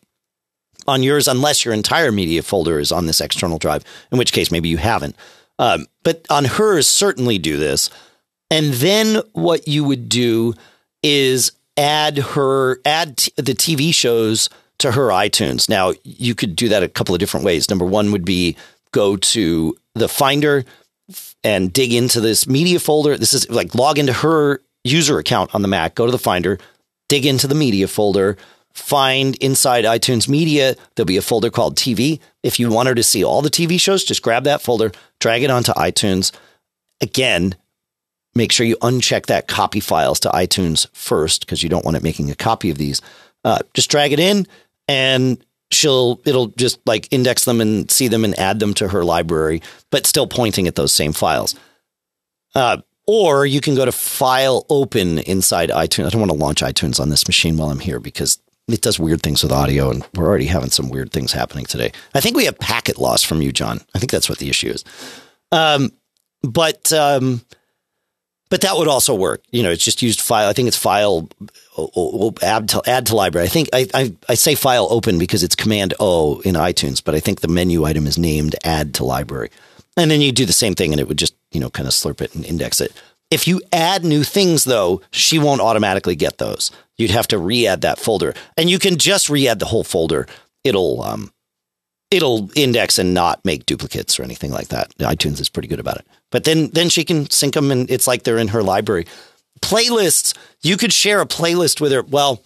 [0.88, 4.51] on yours, unless your entire media folder is on this external drive, in which case
[4.51, 5.15] maybe you haven't.
[5.60, 7.89] Um, but on hers, certainly do this.
[8.52, 10.54] And then what you would do
[11.02, 15.70] is add her, add t- the TV shows to her iTunes.
[15.70, 17.70] Now, you could do that a couple of different ways.
[17.70, 18.58] Number one would be
[18.92, 20.66] go to the Finder
[21.44, 23.18] and dig into this media folder.
[23.18, 26.60] This is like log into her user account on the Mac, go to the Finder,
[27.10, 28.38] dig into the media folder,
[28.74, 32.20] find inside iTunes Media, there'll be a folder called TV.
[32.44, 35.44] If you want her to see all the TV shows, just grab that folder, drag
[35.44, 36.32] it onto iTunes.
[37.02, 37.56] Again,
[38.36, 42.04] make sure you uncheck that copy files to iTunes first because you don't want it
[42.04, 43.02] making a copy of these.
[43.44, 44.46] Uh, just drag it in
[44.88, 49.04] and she'll it'll just like index them and see them and add them to her
[49.04, 51.56] library, but still pointing at those same files.
[52.54, 56.06] Uh, or you can go to File Open inside iTunes.
[56.06, 59.00] I don't want to launch iTunes on this machine while I'm here because it does
[59.00, 61.91] weird things with audio, and we're already having some weird things happening today.
[62.13, 63.82] I think we have packet loss from you, John.
[63.96, 64.86] I think that's what the issue is.
[65.52, 65.91] Um,
[66.44, 67.41] but um,
[68.52, 69.42] but that would also work.
[69.52, 70.50] You know, it's just used file.
[70.50, 71.30] I think it's file
[72.44, 73.48] add to add to library.
[73.48, 77.16] I think I, I, I say file open because it's Command O in iTunes, but
[77.16, 79.50] I think the menu item is named add to library.
[79.96, 81.94] And then you do the same thing, and it would just you know kind of
[81.94, 82.92] slurp it and index it.
[83.32, 86.72] If you add new things, though, she won't automatically get those.
[86.98, 90.28] You'd have to re-add that folder, and you can just re-add the whole folder.
[90.66, 91.32] It'll um,
[92.12, 94.94] it'll index and not make duplicates or anything like that.
[94.98, 96.06] iTunes is pretty good about it.
[96.32, 99.06] But then then she can sync them, and it's like they're in her library.
[99.62, 102.02] Playlists, you could share a playlist with her.
[102.02, 102.41] Well,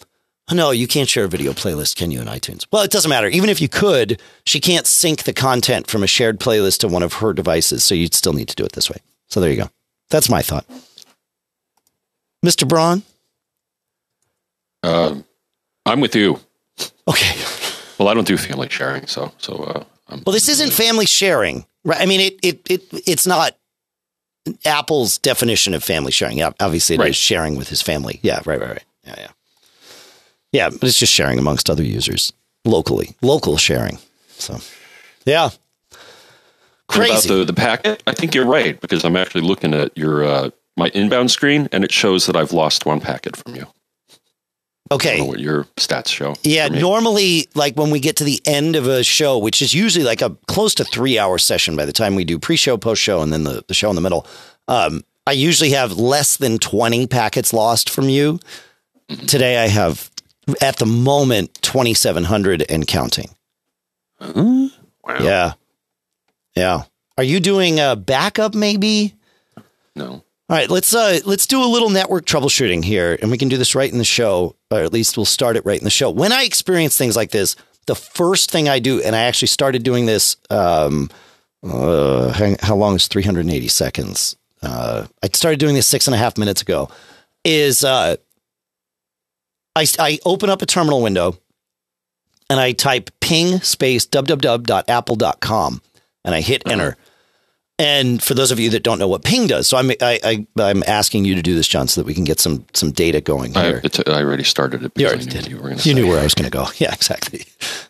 [0.51, 2.67] no, you can't share a video playlist, can you, in iTunes?
[2.71, 3.27] Well, it doesn't matter.
[3.27, 7.03] Even if you could, she can't sync the content from a shared playlist to one
[7.03, 7.83] of her devices.
[7.83, 8.97] So you'd still need to do it this way.
[9.27, 9.69] So there you go.
[10.09, 10.65] That's my thought.
[12.45, 12.67] Mr.
[12.67, 13.01] Braun?
[14.83, 15.15] Uh,
[15.85, 16.39] I'm with you.
[17.07, 17.41] Okay.
[17.97, 19.55] Well, I don't do family sharing, so so.
[19.55, 19.83] Uh,
[20.25, 21.65] well, this isn't family sharing.
[21.83, 21.99] Right.
[21.99, 23.57] I mean, it, it, it, it's not
[24.65, 26.37] Apple's definition of family sharing.
[26.37, 27.09] Yeah, obviously, it Right.
[27.09, 28.19] is sharing with his family.
[28.23, 28.83] Yeah, right, right, right.
[29.05, 29.27] Yeah, yeah.
[30.51, 32.31] Yeah, but it's just sharing amongst other users
[32.63, 33.97] locally, local sharing.
[34.37, 34.59] So,
[35.25, 35.49] yeah.
[36.93, 37.29] And About Crazy.
[37.29, 40.89] the, the packet, I think you're right because I'm actually looking at your uh, my
[40.93, 43.65] inbound screen and it shows that I've lost one packet from you.
[44.91, 45.17] I don't okay.
[45.17, 46.35] know what your stats show.
[46.43, 50.05] Yeah, normally, like when we get to the end of a show, which is usually
[50.05, 53.01] like a close to three hour session by the time we do pre show, post
[53.01, 54.27] show, and then the, the show in the middle,
[54.67, 58.39] um, I usually have less than 20 packets lost from you.
[59.27, 60.11] Today, I have
[60.61, 63.29] at the moment 2,700 and counting.
[64.19, 64.69] Wow.
[65.19, 65.53] Yeah.
[66.55, 66.83] Yeah.
[67.17, 69.15] Are you doing a backup maybe?
[69.95, 70.23] No.
[70.47, 73.57] All right, let's uh let's do a little network troubleshooting here, and we can do
[73.57, 76.09] this right in the show, or at least we'll start it right in the show.
[76.09, 79.83] When I experience things like this, the first thing I do, and I actually started
[79.83, 80.37] doing this.
[80.49, 81.09] Um,
[81.63, 84.35] uh, hang, how long is three hundred and eighty seconds?
[84.61, 86.89] Uh, I started doing this six and a half minutes ago.
[87.43, 88.15] Is uh,
[89.75, 91.37] I I open up a terminal window,
[92.49, 95.81] and I type ping space www.apple.com,
[96.23, 96.97] and I hit enter.
[97.77, 100.47] And for those of you that don't know what ping does, so I'm I, I
[100.57, 103.19] I'm asking you to do this, John, so that we can get some some data
[103.19, 103.81] going I, here.
[103.83, 104.93] it's, I already started it.
[104.95, 105.47] You already I knew did.
[105.49, 105.93] You, You say.
[105.93, 106.67] knew where I was going to go.
[106.77, 107.43] Yeah, exactly.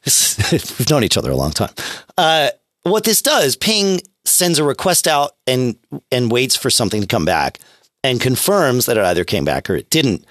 [0.79, 1.73] We've known each other a long time.
[2.17, 2.49] Uh,
[2.83, 5.75] what this does, ping sends a request out and
[6.11, 7.59] and waits for something to come back
[8.03, 10.25] and confirms that it either came back or it didn't.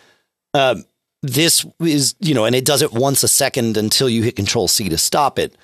[0.53, 0.85] Um,
[1.23, 4.67] this is you know, and it does it once a second until you hit Control
[4.67, 5.57] C to stop it.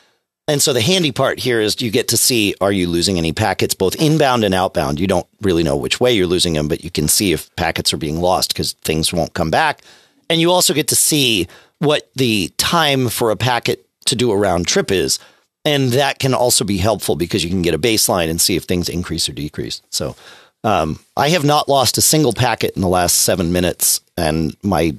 [0.51, 3.33] And so the handy part here is you get to see are you losing any
[3.33, 4.99] packets both inbound and outbound.
[4.99, 7.93] You don't really know which way you're losing them, but you can see if packets
[7.93, 9.83] are being lost because things won't come back.
[10.29, 11.47] And you also get to see
[11.79, 15.21] what the time for a packet to do a round trip is.
[15.65, 18.65] And that can also be helpful because you can get a baseline and see if
[18.65, 19.83] things increase or decrease.
[19.91, 20.17] So
[20.65, 24.97] um, I have not lost a single packet in the last seven minutes, and my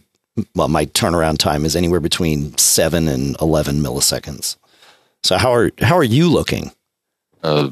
[0.55, 4.55] well, my turnaround time is anywhere between seven and eleven milliseconds.
[5.23, 6.71] So how are how are you looking?
[7.43, 7.69] Uh,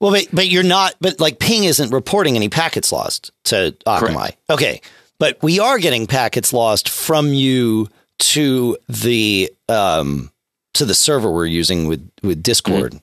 [0.00, 0.94] Well, but, but you're not.
[1.00, 4.14] But like Ping isn't reporting any packets lost to Akamai.
[4.14, 4.38] Correct.
[4.50, 4.80] Okay,
[5.18, 10.30] but we are getting packets lost from you to the um
[10.74, 13.00] to the server we're using with with Discord.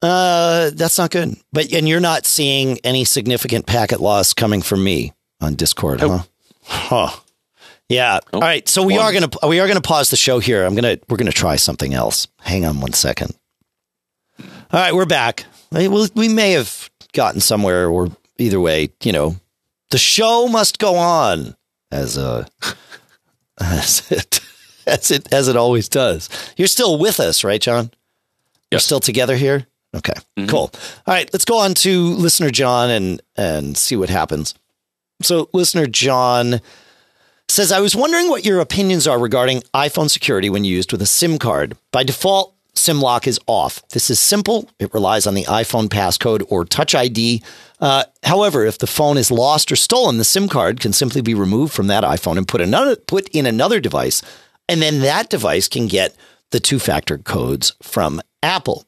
[0.00, 1.36] Uh, that's not good.
[1.52, 6.22] But and you're not seeing any significant packet loss coming from me on Discord, huh?
[6.64, 7.10] Huh.
[7.88, 8.20] Yeah.
[8.32, 8.66] All right.
[8.68, 9.04] So we One.
[9.04, 10.64] are gonna we are gonna pause the show here.
[10.64, 12.28] I'm gonna we're gonna try something else.
[12.40, 13.36] Hang on one second.
[14.40, 15.44] All right, we're back.
[15.70, 19.36] We, we we may have gotten somewhere, or either way, you know,
[19.90, 21.54] the show must go on
[21.90, 22.46] as uh
[23.60, 24.40] as it
[24.86, 26.30] as it as it always does.
[26.56, 27.90] You're still with us, right, John?
[28.70, 29.66] You're still together here.
[29.94, 30.14] Okay,
[30.48, 30.70] cool.
[31.06, 34.54] All right, let's go on to listener John and and see what happens.
[35.22, 36.60] So, listener John
[37.48, 41.06] says, I was wondering what your opinions are regarding iPhone security when used with a
[41.06, 41.76] SIM card.
[41.90, 43.86] By default, SIM lock is off.
[43.88, 44.70] This is simple.
[44.78, 47.42] It relies on the iPhone passcode or Touch ID.
[47.80, 51.34] Uh, however, if the phone is lost or stolen, the SIM card can simply be
[51.34, 54.22] removed from that iPhone and put another put in another device,
[54.68, 56.16] and then that device can get
[56.50, 58.86] the two-factor codes from Apple.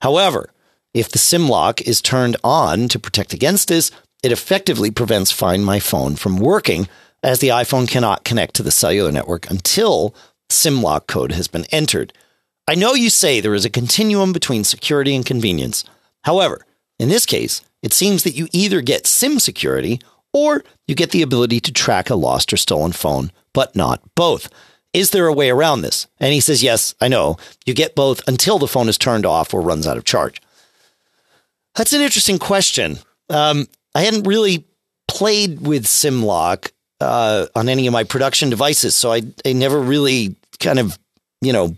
[0.00, 0.50] However,
[0.92, 3.90] if the SIM lock is turned on to protect against this,
[4.22, 6.88] it effectively prevents Find My Phone from working
[7.22, 10.14] as the iPhone cannot connect to the cellular network until
[10.50, 12.12] SIM lock code has been entered.
[12.68, 15.84] I know you say there is a continuum between security and convenience.
[16.24, 16.64] However,
[16.98, 20.00] in this case, it seems that you either get SIM security
[20.32, 24.48] or you get the ability to track a lost or stolen phone, but not both.
[24.92, 26.06] Is there a way around this?
[26.20, 27.38] And he says, Yes, I know.
[27.66, 30.40] You get both until the phone is turned off or runs out of charge.
[31.74, 32.98] That's an interesting question.
[33.30, 34.66] Um, I hadn't really
[35.08, 36.70] played with SimLock
[37.00, 40.98] uh, on any of my production devices, so I, I never really kind of,
[41.40, 41.76] you know,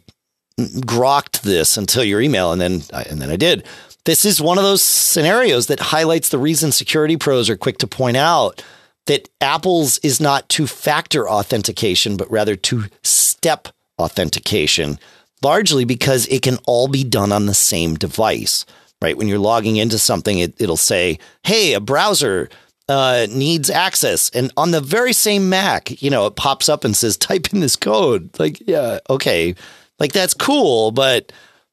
[0.58, 3.66] grokked this until your email, and then I, and then I did.
[4.04, 7.86] This is one of those scenarios that highlights the reason security pros are quick to
[7.86, 8.62] point out
[9.06, 14.98] that Apple's is not two factor authentication, but rather two step authentication,
[15.42, 18.64] largely because it can all be done on the same device,
[19.04, 19.18] right?
[19.18, 22.48] When you're logging into something, it, it'll say, hey, a browser
[22.88, 24.30] uh, needs access.
[24.30, 27.60] And on the very same Mac, you know, it pops up and says, type in
[27.60, 28.30] this code.
[28.38, 29.54] Like, yeah, okay.
[29.98, 30.90] Like, that's cool.
[30.90, 31.32] But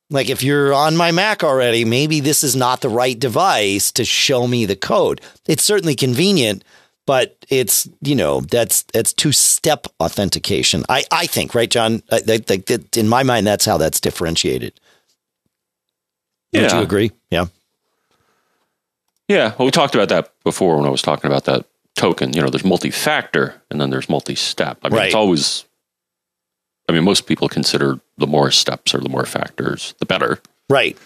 [0.10, 4.04] like, if you're on my Mac already, maybe this is not the right device to
[4.04, 5.22] show me the code.
[5.48, 6.66] It's certainly convenient,
[7.08, 10.84] but it's, you know, that's, that's two step authentication.
[10.90, 12.04] I, I think, right, John?
[12.12, 14.81] I, I, I, in my mind, that's how that's differentiated.
[16.52, 16.64] Yeah.
[16.64, 17.12] Would you agree?
[17.30, 17.46] Yeah.
[19.28, 22.34] Yeah, well, we talked about that before when I was talking about that token.
[22.34, 24.80] You know, there's multi-factor and then there's multi-step.
[24.84, 25.06] I mean, Right.
[25.06, 25.64] it's always.
[26.90, 30.42] I mean, most people consider the more steps or the more factors, the better.
[30.70, 30.98] Right.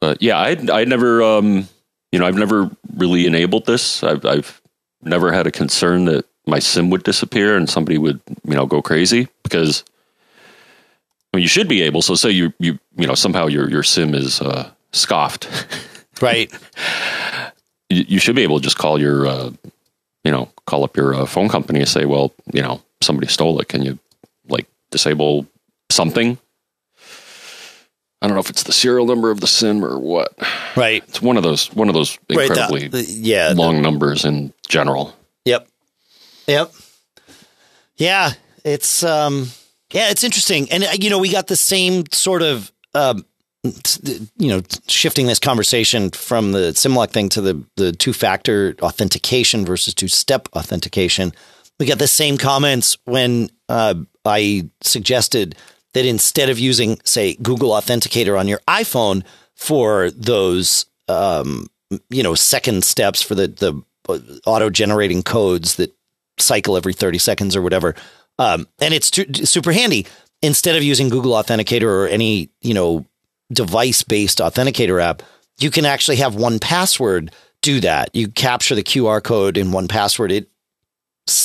[0.00, 1.68] But yeah, I I never, um,
[2.12, 4.02] you know, I've never really enabled this.
[4.04, 4.60] I've I've
[5.02, 8.82] never had a concern that my sim would disappear and somebody would, you know, go
[8.82, 9.82] crazy because.
[11.34, 12.00] I mean, you should be able.
[12.00, 15.48] So, say you you you know somehow your your sim is uh, scoffed.
[16.22, 16.48] Right.
[17.90, 19.50] you, you should be able to just call your, uh,
[20.22, 23.60] you know, call up your uh, phone company and say, well, you know, somebody stole
[23.60, 23.66] it.
[23.66, 23.98] Can you
[24.48, 25.44] like disable
[25.90, 26.38] something?
[28.22, 30.32] I don't know if it's the serial number of the SIM or what.
[30.76, 31.02] Right.
[31.08, 32.36] It's one of those one of those Right.
[32.36, 33.48] the- incredibly the- yeah.
[33.48, 35.16] the- long numbers in general.
[35.46, 35.66] Yep.
[36.46, 36.72] Yep.
[37.96, 38.32] Yeah,
[38.64, 39.50] it's um
[39.94, 40.70] yeah, it's interesting.
[40.70, 43.24] And uh, you know, we got the same sort of um
[44.36, 49.94] you know, shifting this conversation from the Simlock thing to the the two-factor authentication versus
[49.94, 51.32] two-step authentication.
[51.80, 55.56] We got the same comments when uh, I suggested
[55.94, 59.24] that instead of using, say, Google Authenticator on your iPhone
[59.54, 61.66] for those, um,
[62.10, 65.94] you know, second steps for the the auto generating codes that
[66.38, 67.94] cycle every 30 seconds or whatever.
[68.38, 70.06] Um, and it's tu- super handy.
[70.42, 73.06] Instead of using Google Authenticator or any, you know,
[73.52, 75.22] device based authenticator app,
[75.58, 77.32] you can actually have 1Password
[77.62, 78.14] do that.
[78.14, 80.32] You capture the QR code in 1Password.
[80.32, 80.50] It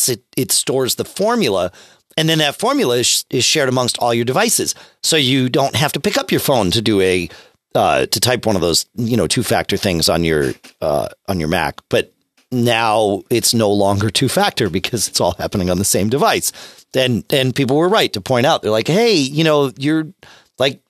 [0.10, 1.72] it, it stores the formula
[2.20, 4.76] and then that formula is, is shared amongst all your devices.
[5.02, 7.30] So you don't have to pick up your phone to do a
[7.76, 11.40] uh, to type one of those, you know, two factor things on your uh, on
[11.40, 11.80] your Mac.
[11.88, 12.14] But
[12.52, 16.52] now it's no longer two factor because it's all happening on the same device.
[16.96, 20.08] And and people were right to point out they're like, hey, you know, you're
[20.58, 20.82] like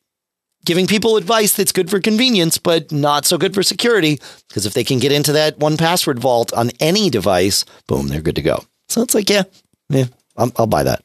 [0.65, 4.19] giving people advice that's good for convenience, but not so good for security.
[4.47, 8.35] Because if they can get into that 1Password vault on any device, boom, they're good
[8.35, 8.63] to go.
[8.87, 9.43] So it's like, yeah,
[9.89, 10.05] yeah,
[10.37, 11.03] I'll, I'll buy that.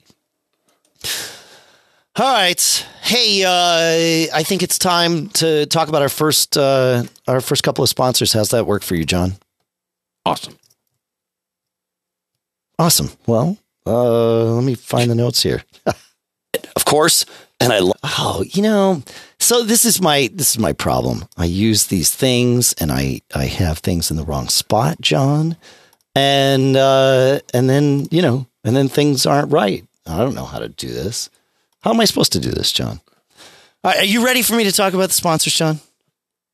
[2.16, 2.86] All right.
[3.02, 7.82] Hey, uh, I think it's time to talk about our first uh, our first couple
[7.82, 8.32] of sponsors.
[8.32, 9.34] How's that work for you, John?
[10.26, 10.56] Awesome.
[12.78, 13.10] Awesome.
[13.26, 15.62] Well, uh, let me find the notes here.
[16.76, 17.24] of course,
[17.60, 19.02] and I lo- oh, you know,
[19.38, 21.24] so this is my this is my problem.
[21.36, 25.56] I use these things, and I I have things in the wrong spot, John,
[26.14, 29.84] and uh, and then you know, and then things aren't right.
[30.06, 31.30] I don't know how to do this.
[31.80, 33.00] How am I supposed to do this, John?
[33.84, 35.80] Right, are you ready for me to talk about the sponsors, John?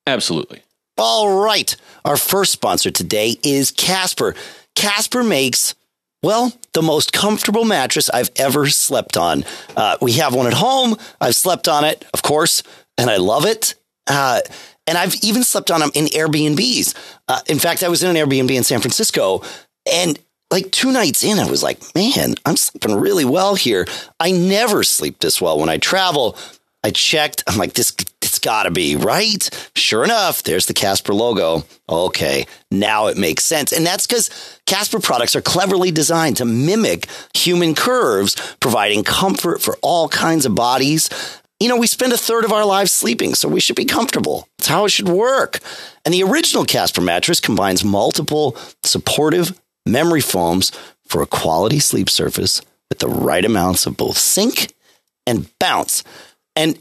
[0.07, 0.63] Absolutely.
[1.03, 1.75] All right.
[2.05, 4.35] Our first sponsor today is Casper.
[4.75, 5.75] Casper makes,
[6.23, 9.47] well, the most comfortable mattress I've ever slept on.
[9.75, 10.99] Uh, we have one at home.
[11.19, 12.63] I've slept on it, of course,
[12.99, 13.77] and I love it.
[14.07, 14.43] Uh,
[14.87, 16.95] and I've even slept on them in Airbnbs.
[17.29, 19.43] Uh, in fact, I was in an Airbnb in San Francisco,
[19.91, 20.19] and
[20.51, 23.87] like two nights in, I was like, man, I'm sleeping really well here.
[24.19, 26.37] I never sleep this well when I travel.
[26.85, 27.43] I checked.
[27.47, 27.91] I'm like, this,
[28.41, 29.71] it's got to be right.
[29.77, 31.63] Sure enough, there's the Casper logo.
[31.91, 33.71] Okay, now it makes sense.
[33.71, 34.31] And that's because
[34.65, 40.55] Casper products are cleverly designed to mimic human curves, providing comfort for all kinds of
[40.55, 41.11] bodies.
[41.59, 44.49] You know, we spend a third of our lives sleeping, so we should be comfortable.
[44.59, 45.59] It's how it should work.
[46.07, 50.73] And the original Casper mattress combines multiple supportive memory foams
[51.05, 54.73] for a quality sleep surface with the right amounts of both sink
[55.27, 56.05] and bounce.
[56.57, 56.79] And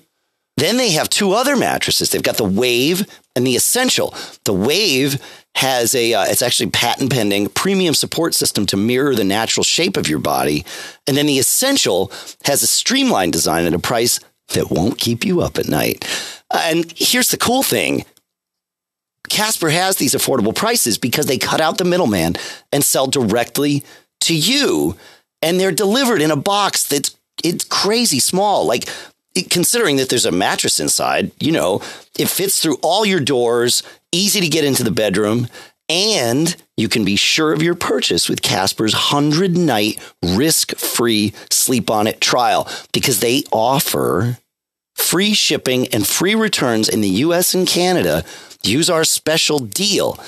[0.59, 2.09] then they have two other mattresses.
[2.09, 3.05] They've got the Wave
[3.35, 4.13] and the Essential.
[4.45, 5.21] The Wave
[5.55, 9.97] has a uh, it's actually patent pending premium support system to mirror the natural shape
[9.97, 10.65] of your body.
[11.07, 12.11] And then the Essential
[12.45, 16.05] has a streamlined design at a price that won't keep you up at night.
[16.51, 18.05] Uh, and here's the cool thing.
[19.29, 22.35] Casper has these affordable prices because they cut out the middleman
[22.71, 23.83] and sell directly
[24.21, 24.95] to you
[25.41, 28.65] and they're delivered in a box that's it's crazy small.
[28.65, 28.89] Like
[29.49, 31.81] considering that there's a mattress inside, you know,
[32.17, 35.47] it fits through all your doors, easy to get into the bedroom.
[35.87, 41.89] And you can be sure of your purchase with Casper's 100 night risk free sleep
[41.89, 44.37] on it trial because they offer
[44.95, 48.23] free shipping and free returns in the US and Canada.
[48.61, 50.19] Use our special deal.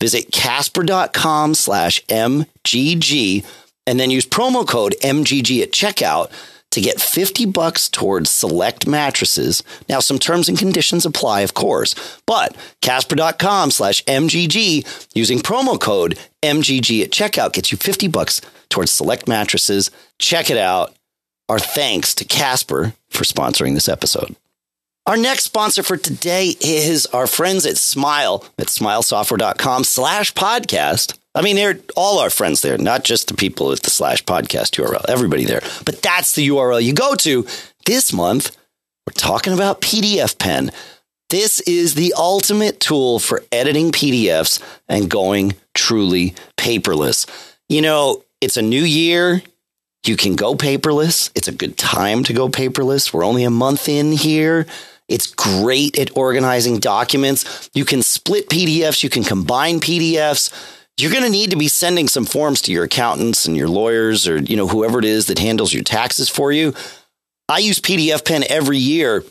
[0.00, 3.46] Visit casper.com slash MGG
[3.86, 6.30] and then use promo code MGG at checkout
[6.76, 9.62] to get 50 bucks towards select mattresses.
[9.88, 11.94] Now, some terms and conditions apply, of course,
[12.26, 18.90] but casper.com slash MGG using promo code MGG at checkout gets you 50 bucks towards
[18.90, 19.90] select mattresses.
[20.18, 20.94] Check it out.
[21.48, 24.36] Our thanks to Casper for sponsoring this episode.
[25.06, 31.16] Our next sponsor for today is our friends at Smile at smilesoftware.com slash podcast.
[31.36, 34.82] I mean, they're all our friends there, not just the people at the slash podcast
[34.82, 35.60] URL, everybody there.
[35.84, 37.46] But that's the URL you go to.
[37.84, 38.56] This month,
[39.06, 40.72] we're talking about PDFpen.
[41.28, 47.28] This is the ultimate tool for editing PDFs and going truly paperless.
[47.68, 49.42] You know, it's a new year.
[50.06, 51.30] You can go paperless.
[51.34, 53.12] It's a good time to go paperless.
[53.12, 54.66] We're only a month in here.
[55.08, 57.70] It's great at organizing documents.
[57.74, 60.52] You can split PDFs, you can combine PDFs.
[60.98, 64.26] You're going to need to be sending some forms to your accountants and your lawyers
[64.26, 66.74] or you know whoever it is that handles your taxes for you.
[67.48, 69.24] I use PDFpen every year.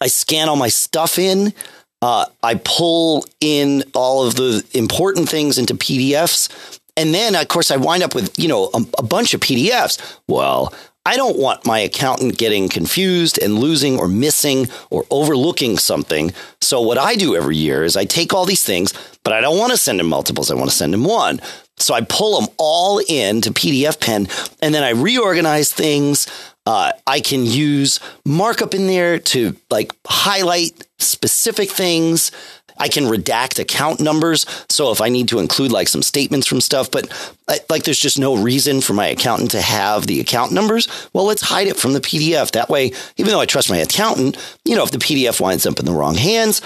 [0.00, 1.52] I scan all my stuff in.
[2.00, 6.78] Uh, I pull in all of the important things into PDFs.
[6.96, 10.18] And then, of course, I wind up with, you know, a, a bunch of PDFs.
[10.28, 10.72] Well,
[11.08, 16.34] I don't want my accountant getting confused and losing or missing or overlooking something.
[16.60, 18.92] So what I do every year is I take all these things,
[19.24, 20.50] but I don't want to send him multiples.
[20.50, 21.40] I want to send him one.
[21.78, 26.26] So I pull them all into PDFpen and then I reorganize things.
[26.66, 32.32] Uh, I can use markup in there to like highlight specific things.
[32.78, 34.46] I can redact account numbers.
[34.68, 37.10] So if I need to include like some statements from stuff, but
[37.48, 41.24] uh, like there's just no reason for my accountant to have the account numbers, well,
[41.24, 42.52] let's hide it from the PDF.
[42.52, 45.78] That way, even though I trust my accountant, you know, if the PDF winds up
[45.78, 46.62] in the wrong hands,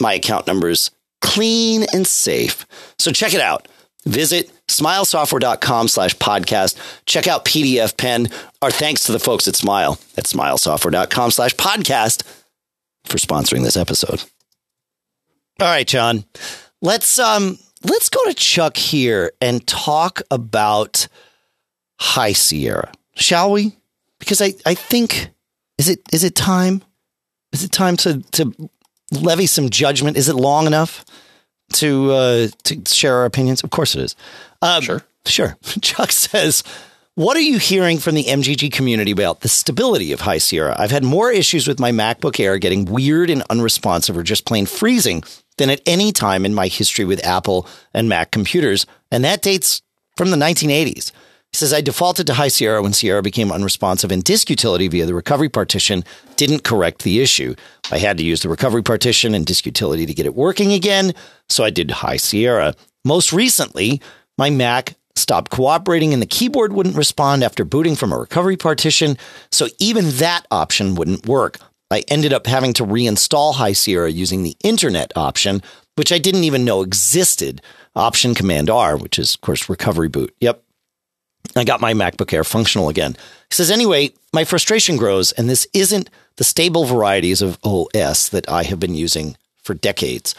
[0.00, 0.90] my account number's
[1.20, 2.66] clean and safe.
[2.98, 3.68] So check it out.
[4.06, 6.76] Visit smilesoftware.com slash podcast.
[7.04, 8.32] Check out PDFpen.
[8.62, 12.22] Our thanks to the folks at Smile at smilesoftware.com slash podcast
[13.04, 14.24] for sponsoring this episode.
[15.60, 16.24] All right, John.
[16.80, 21.06] Let's um let's go to Chuck here and talk about
[21.98, 23.76] High Sierra, shall we?
[24.18, 25.28] Because I, I think
[25.76, 26.82] is it is it time?
[27.52, 28.70] Is it time to to
[29.12, 30.16] levy some judgment?
[30.16, 31.04] Is it long enough
[31.74, 33.62] to uh, to share our opinions?
[33.62, 34.16] Of course it is.
[34.62, 35.58] Um, sure, sure.
[35.82, 36.64] Chuck says.
[37.16, 40.74] What are you hearing from the MGG community about the stability of High Sierra?
[40.78, 44.64] I've had more issues with my MacBook Air getting weird and unresponsive or just plain
[44.64, 45.22] freezing
[45.60, 49.82] than at any time in my history with Apple and Mac computers, and that dates
[50.16, 51.12] from the 1980s.
[51.52, 55.04] He says, I defaulted to High Sierra when Sierra became unresponsive and disk utility via
[55.04, 56.02] the recovery partition
[56.36, 57.54] didn't correct the issue.
[57.90, 61.12] I had to use the recovery partition and disk utility to get it working again,
[61.48, 62.74] so I did High Sierra.
[63.04, 64.00] Most recently,
[64.38, 69.18] my Mac stopped cooperating and the keyboard wouldn't respond after booting from a recovery partition,
[69.52, 71.58] so even that option wouldn't work.
[71.90, 75.62] I ended up having to reinstall High Sierra using the internet option,
[75.96, 77.60] which I didn't even know existed.
[77.96, 80.34] Option Command R, which is, of course, recovery boot.
[80.40, 80.62] Yep.
[81.56, 83.16] I got my MacBook Air functional again.
[83.48, 88.48] He says, anyway, my frustration grows, and this isn't the stable varieties of OS that
[88.48, 90.34] I have been using for decades.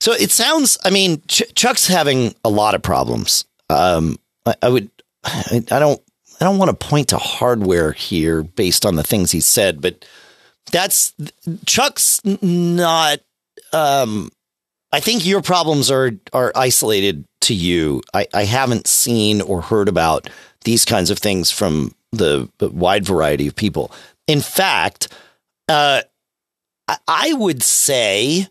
[0.00, 3.46] So it sounds, I mean, Ch- Chuck's having a lot of problems.
[3.70, 4.90] Um, I, I would,
[5.24, 6.00] I, I don't,
[6.40, 10.06] I don't want to point to hardware here based on the things he said, but
[10.70, 11.14] that's
[11.66, 13.20] Chuck's not.
[13.72, 14.30] Um,
[14.92, 18.02] I think your problems are are isolated to you.
[18.12, 20.28] I, I haven't seen or heard about
[20.64, 23.92] these kinds of things from the, wide variety of people.
[24.26, 25.08] In fact,
[25.68, 26.02] uh,
[27.06, 28.48] I would say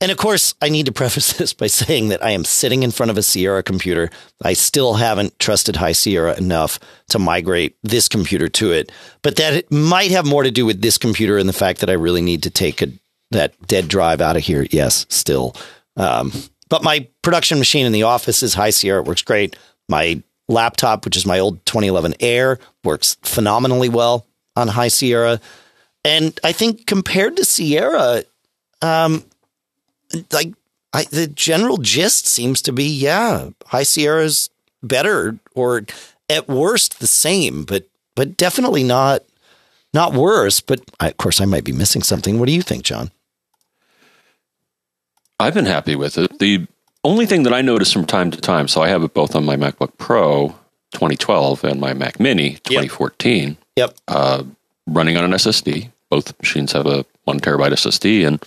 [0.00, 2.90] and of course, I need to preface this by saying that I am sitting in
[2.90, 4.10] front of a Sierra computer.
[4.42, 6.78] I still haven't trusted High Sierra enough
[7.08, 8.92] to migrate this computer to it,
[9.22, 11.90] but that it might have more to do with this computer and the fact that
[11.90, 12.88] I really need to take a,
[13.30, 14.66] that dead drive out of here.
[14.70, 15.56] Yes, still.
[15.96, 16.32] Um,
[16.68, 19.00] but my production machine in the office is High Sierra.
[19.00, 19.56] It works great.
[19.88, 25.40] My laptop, which is my old 2011 Air, works phenomenally well on High Sierra.
[26.04, 28.22] And I think compared to Sierra,
[28.80, 29.24] um,
[30.32, 30.52] like
[30.92, 34.50] I, the general gist seems to be, yeah, High Sierra's
[34.82, 35.84] better or
[36.30, 39.22] at worst the same, but but definitely not
[39.92, 40.60] not worse.
[40.60, 42.38] But I, of course, I might be missing something.
[42.38, 43.10] What do you think, John?
[45.40, 46.38] I've been happy with it.
[46.38, 46.66] the
[47.04, 49.44] only thing that I notice from time to time, so I have it both on
[49.44, 50.48] my MacBook Pro
[50.92, 53.94] 2012 and my Mac Mini 2014, Yep.
[54.08, 54.42] uh,
[54.86, 55.90] running on an SSD.
[56.10, 58.42] Both machines have a one terabyte SSD, and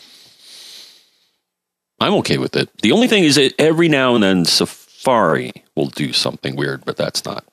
[2.01, 2.69] I'm okay with it.
[2.81, 6.97] The only thing is that every now and then Safari will do something weird, but
[6.97, 7.45] that's not.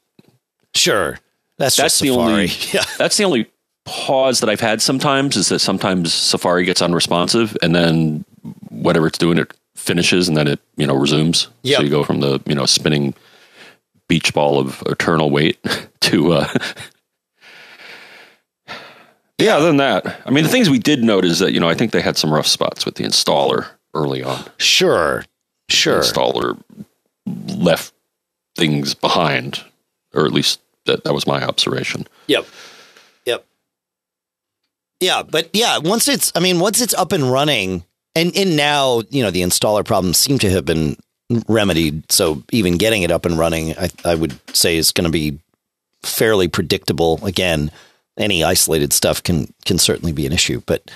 [0.74, 1.18] Sure.
[1.58, 2.32] That's, That's just the Safari.
[2.32, 2.46] only.
[2.72, 2.84] Yeah.
[2.98, 3.50] That's the only
[3.84, 4.80] pause that I've had.
[4.80, 8.24] Sometimes is that sometimes Safari gets unresponsive, and then
[8.70, 11.48] whatever it's doing, it finishes, and then it you know resumes.
[11.62, 11.76] Yep.
[11.78, 13.12] So you go from the you know spinning
[14.08, 15.58] beach ball of eternal wait
[16.00, 16.32] to.
[16.32, 16.48] uh
[19.40, 21.68] Yeah, other than that, I mean, the things we did note is that, you know,
[21.68, 24.44] I think they had some rough spots with the installer early on.
[24.58, 25.24] Sure.
[25.68, 26.00] Sure.
[26.00, 26.60] Installer
[27.26, 27.92] left
[28.56, 29.62] things behind,
[30.14, 32.06] or at least that, that was my observation.
[32.26, 32.46] Yep.
[33.26, 33.46] Yep.
[35.00, 37.84] Yeah, but yeah, once it's I mean, once it's up and running
[38.14, 40.96] and and now, you know, the installer problems seem to have been
[41.46, 45.10] remedied, so even getting it up and running I I would say is going to
[45.10, 45.38] be
[46.02, 47.24] fairly predictable.
[47.24, 47.70] Again,
[48.18, 50.90] any isolated stuff can can certainly be an issue, but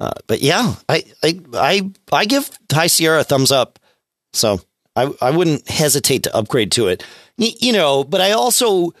[0.00, 3.78] uh, but yeah, I, I I I give High Sierra a thumbs up.
[4.32, 4.60] So
[4.94, 7.02] I I wouldn't hesitate to upgrade to it.
[7.38, 8.92] Y- you know, but I also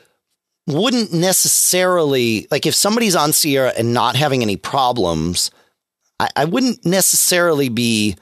[0.66, 5.50] wouldn't necessarily like if somebody's on Sierra and not having any problems,
[6.20, 8.16] I, I wouldn't necessarily be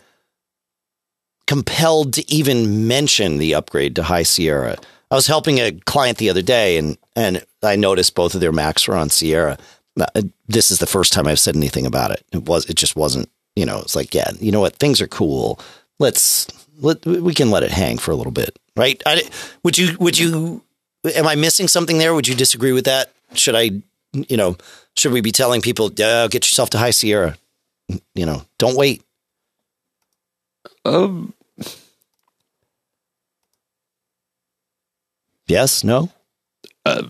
[1.47, 4.77] compelled to even mention the upgrade to High Sierra.
[5.11, 8.53] I was helping a client the other day and and I noticed both of their
[8.53, 9.59] Macs were on Sierra.
[10.01, 12.25] Uh, This is the first time I've said anything about it.
[12.33, 15.09] It was it just wasn't, you know, it's like, yeah, you know what, things are
[15.09, 15.59] cool.
[15.99, 16.47] Let's
[16.81, 18.59] let we can let it hang for a little bit.
[18.77, 19.03] Right?
[19.07, 19.23] I,
[19.63, 20.63] would you would you
[21.15, 22.15] am I missing something there?
[22.15, 23.13] Would you disagree with that?
[23.33, 23.71] Should I,
[24.13, 24.57] you know,
[24.97, 27.37] should we be telling people, uh, get yourself to High Sierra?
[28.15, 29.03] You know, don't wait.
[30.85, 31.33] Um,
[35.49, 36.11] Yes, no.
[36.85, 37.05] Uh,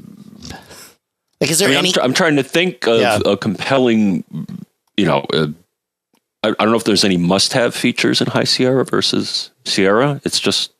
[1.40, 1.88] like, is I there mean, any?
[1.88, 3.18] I'm, tr- I'm trying to think of Yeah.
[3.24, 4.24] a compelling,
[4.96, 5.48] you know, uh,
[6.42, 10.20] I, I don't know if there's any must have features in High Sierra versus Sierra.
[10.24, 10.72] It's just,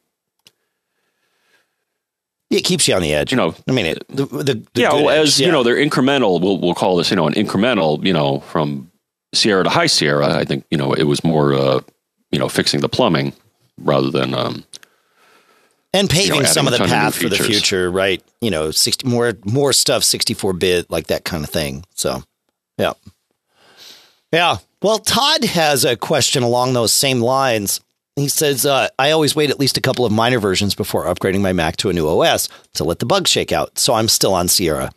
[2.51, 3.33] it keeps you on the edge.
[3.33, 5.47] you know, I mean, it, the, the, the yeah, well, edge, as yeah.
[5.47, 6.41] you know, they're incremental.
[6.41, 8.03] We'll we'll call this, you know, an incremental.
[8.05, 8.91] You know, from
[9.35, 10.35] Sierra to High Sierra.
[10.37, 11.81] I think you know it was more, uh,
[12.31, 13.33] you know, fixing the plumbing
[13.79, 14.65] rather than, um,
[15.97, 18.23] and paving adding some of the ton of path for the future, right?
[18.41, 21.85] You know, sixty more more stuff, sixty four bit, like that kind of thing.
[21.95, 22.23] So,
[22.79, 22.93] yeah,
[24.33, 24.59] yeah.
[24.83, 27.81] Well, Todd has a question along those same lines.
[28.15, 31.41] He says, uh, "I always wait at least a couple of minor versions before upgrading
[31.41, 33.79] my Mac to a new OS to let the bugs shake out.
[33.79, 34.91] So I'm still on Sierra."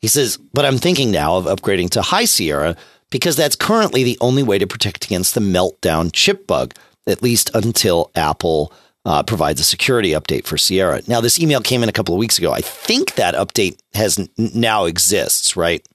[0.00, 2.76] He says, "But I'm thinking now of upgrading to High Sierra
[3.10, 6.74] because that's currently the only way to protect against the meltdown chip bug,
[7.06, 8.72] at least until Apple."
[9.06, 11.00] Uh, provides a security update for Sierra.
[11.06, 12.52] Now, this email came in a couple of weeks ago.
[12.52, 15.86] I think that update has n- now exists, right?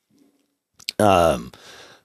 [0.98, 1.52] Um,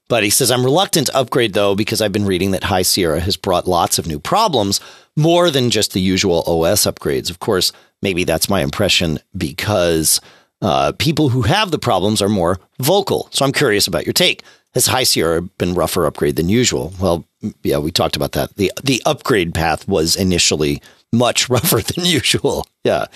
[0.08, 3.20] but he says I'm reluctant to upgrade though because I've been reading that High Sierra
[3.20, 4.80] has brought lots of new problems,
[5.16, 7.30] more than just the usual OS upgrades.
[7.30, 10.20] Of course, maybe that's my impression because
[10.60, 13.28] uh, people who have the problems are more vocal.
[13.30, 14.42] So I'm curious about your take.
[14.74, 16.92] Has High Sierra been rougher upgrade than usual?
[17.00, 17.24] Well,
[17.62, 18.56] yeah, we talked about that.
[18.56, 20.82] the The upgrade path was initially
[21.12, 22.66] much rougher than usual.
[22.84, 23.06] Yeah,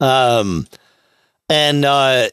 [0.00, 0.66] um,
[1.48, 2.28] and uh,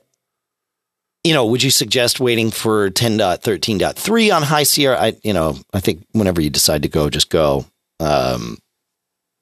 [1.23, 4.99] you know, would you suggest waiting for 10.13.3 on High Sierra?
[4.99, 7.65] I, you know, I think whenever you decide to go, just go.
[7.99, 8.57] Um,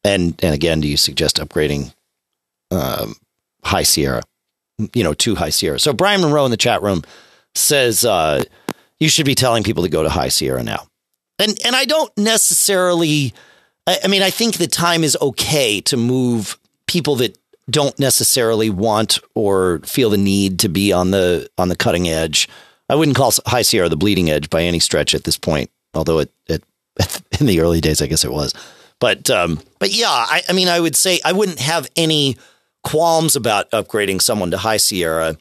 [0.03, 1.93] and and again, do you suggest upgrading
[2.71, 3.15] um,
[3.63, 4.23] High Sierra?
[4.93, 5.79] You know, to High Sierra.
[5.79, 7.03] So Brian Monroe in the chat room
[7.55, 8.43] says uh,
[8.99, 10.87] you should be telling people to go to High Sierra now.
[11.39, 13.33] And and I don't necessarily.
[13.87, 17.37] I, I mean, I think the time is okay to move people that
[17.69, 22.47] don't necessarily want or feel the need to be on the on the cutting edge.
[22.89, 26.19] I wouldn't call High Sierra the bleeding edge by any stretch at this point, although
[26.19, 26.63] it, it
[27.39, 28.53] in the early days, I guess it was.
[28.99, 32.37] But um, but yeah, I, I mean, I would say I wouldn't have any
[32.83, 35.37] qualms about upgrading someone to High Sierra,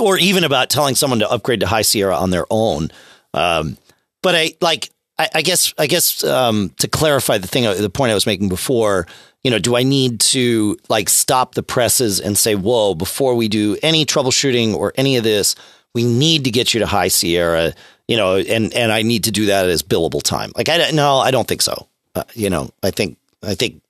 [0.00, 2.90] or even about telling someone to upgrade to High Sierra on their own.
[3.34, 3.76] Um,
[4.22, 4.90] but I like,
[5.22, 8.48] I, I guess, I guess um, to clarify the thing, the point I was making
[8.48, 9.06] before,
[9.42, 13.48] you know, do I need to like stop the presses and say, whoa, before we
[13.48, 15.54] do any troubleshooting or any of this,
[15.94, 17.72] we need to get you to High Sierra,
[18.08, 20.52] you know, and and I need to do that as billable time.
[20.56, 21.86] Like I no, I don't think so.
[22.14, 23.82] Uh, you know, I think I think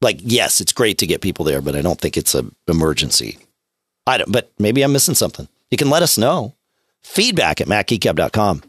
[0.00, 3.38] like yes, it's great to get people there, but I don't think it's a emergency.
[4.06, 5.48] I don't, but maybe I'm missing something.
[5.70, 6.54] You can let us know.
[7.02, 8.62] Feedback at macgeekgab.com.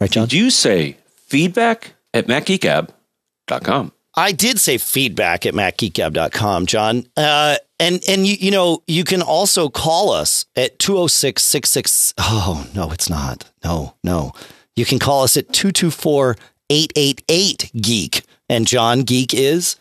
[0.00, 0.28] Right, John?
[0.28, 3.92] Did you say feedback at macgeekab.com?
[4.16, 7.06] I did say feedback at macgeekgab.com, John.
[7.16, 12.14] Uh, and, and you, you know, you can also call us at 206 66.
[12.18, 13.50] Oh, no, it's not.
[13.64, 14.32] No, no.
[14.76, 16.36] You can call us at 224
[16.70, 18.22] 888 Geek.
[18.48, 19.76] And John, Geek is?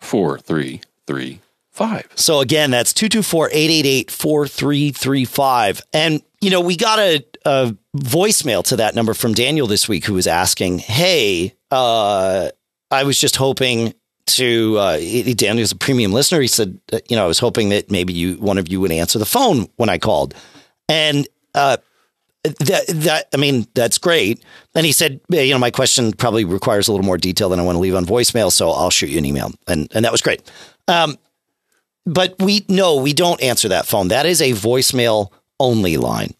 [0.00, 1.40] Four, three, three,
[1.70, 2.06] five.
[2.14, 5.82] So again, that's 224 888 4335.
[5.92, 10.04] And, you know, we got a, a voicemail to that number from Daniel this week
[10.04, 12.50] who was asking, Hey, uh,
[12.90, 13.94] I was just hoping
[14.26, 14.98] to, uh,
[15.34, 16.42] Daniel's a premium listener.
[16.42, 18.92] He said, uh, you know, I was hoping that maybe you, one of you would
[18.92, 20.34] answer the phone when I called.
[20.86, 21.78] And, uh,
[22.42, 24.44] that, that, I mean, that's great.
[24.74, 27.62] And he said, you know, my question probably requires a little more detail than I
[27.62, 28.52] want to leave on voicemail.
[28.52, 29.50] So I'll shoot you an email.
[29.66, 30.42] And, and that was great.
[30.86, 31.16] Um,
[32.04, 34.08] but we, no, we don't answer that phone.
[34.08, 36.34] That is a voicemail only line.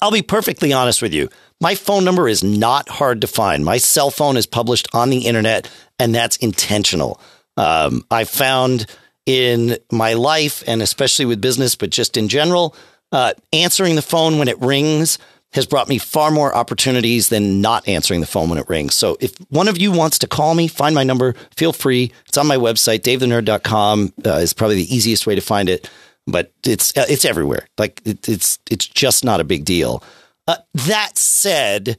[0.00, 1.28] I'll be perfectly honest with you.
[1.60, 3.64] My phone number is not hard to find.
[3.64, 7.20] My cell phone is published on the internet, and that's intentional.
[7.56, 8.86] Um, I found
[9.26, 12.74] in my life, and especially with business, but just in general,
[13.12, 15.18] uh, answering the phone when it rings
[15.52, 18.94] has brought me far more opportunities than not answering the phone when it rings.
[18.94, 22.12] So if one of you wants to call me, find my number, feel free.
[22.26, 25.88] It's on my website, davethenerd.com uh, is probably the easiest way to find it,
[26.26, 27.68] but it's, it's everywhere.
[27.78, 30.02] Like it, it's, it's just not a big deal.
[30.46, 31.98] Uh, that said,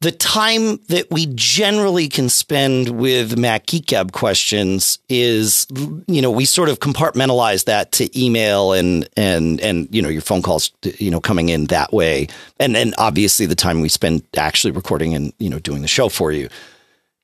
[0.00, 5.66] the time that we generally can spend with Mac Geek Gab questions is,
[6.06, 10.22] you know, we sort of compartmentalize that to email and and and you know your
[10.22, 14.22] phone calls, you know, coming in that way, and then obviously the time we spend
[14.36, 16.48] actually recording and you know doing the show for you.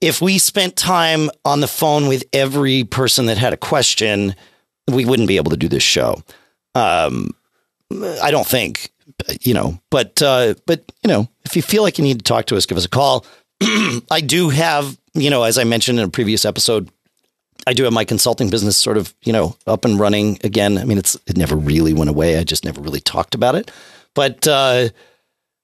[0.03, 4.35] If we spent time on the phone with every person that had a question,
[4.91, 6.23] we wouldn't be able to do this show.
[6.75, 7.31] Um,
[8.23, 8.91] I don't think
[9.41, 12.47] you know, but uh, but you know, if you feel like you need to talk
[12.47, 13.25] to us, give us a call.
[14.11, 16.91] I do have, you know, as I mentioned in a previous episode,
[17.67, 20.77] I do have my consulting business sort of, you know, up and running again.
[20.79, 22.39] I mean, it's it never really went away.
[22.39, 23.71] I just never really talked about it.
[24.15, 24.89] But uh,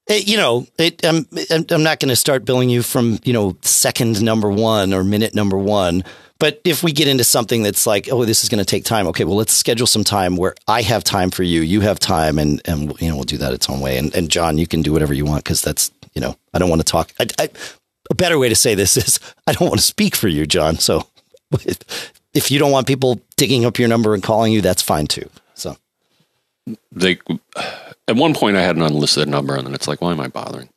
[0.08, 3.56] it, you know, it, I'm I'm not going to start billing you from you know
[3.62, 6.04] second number one or minute number one.
[6.42, 9.06] But if we get into something that's like, oh, this is going to take time,
[9.06, 12.36] okay, well, let's schedule some time where I have time for you, you have time,
[12.36, 13.96] and and you know we'll do that its own way.
[13.96, 16.68] And and John, you can do whatever you want because that's you know I don't
[16.68, 17.12] want to talk.
[17.20, 17.48] I, I,
[18.10, 20.78] a better way to say this is I don't want to speak for you, John.
[20.80, 21.06] So
[22.34, 25.30] if you don't want people digging up your number and calling you, that's fine too.
[25.54, 25.76] So
[26.90, 27.20] they
[28.08, 30.26] at one point I had an unlisted number, and then it's like, why am I
[30.26, 30.70] bothering?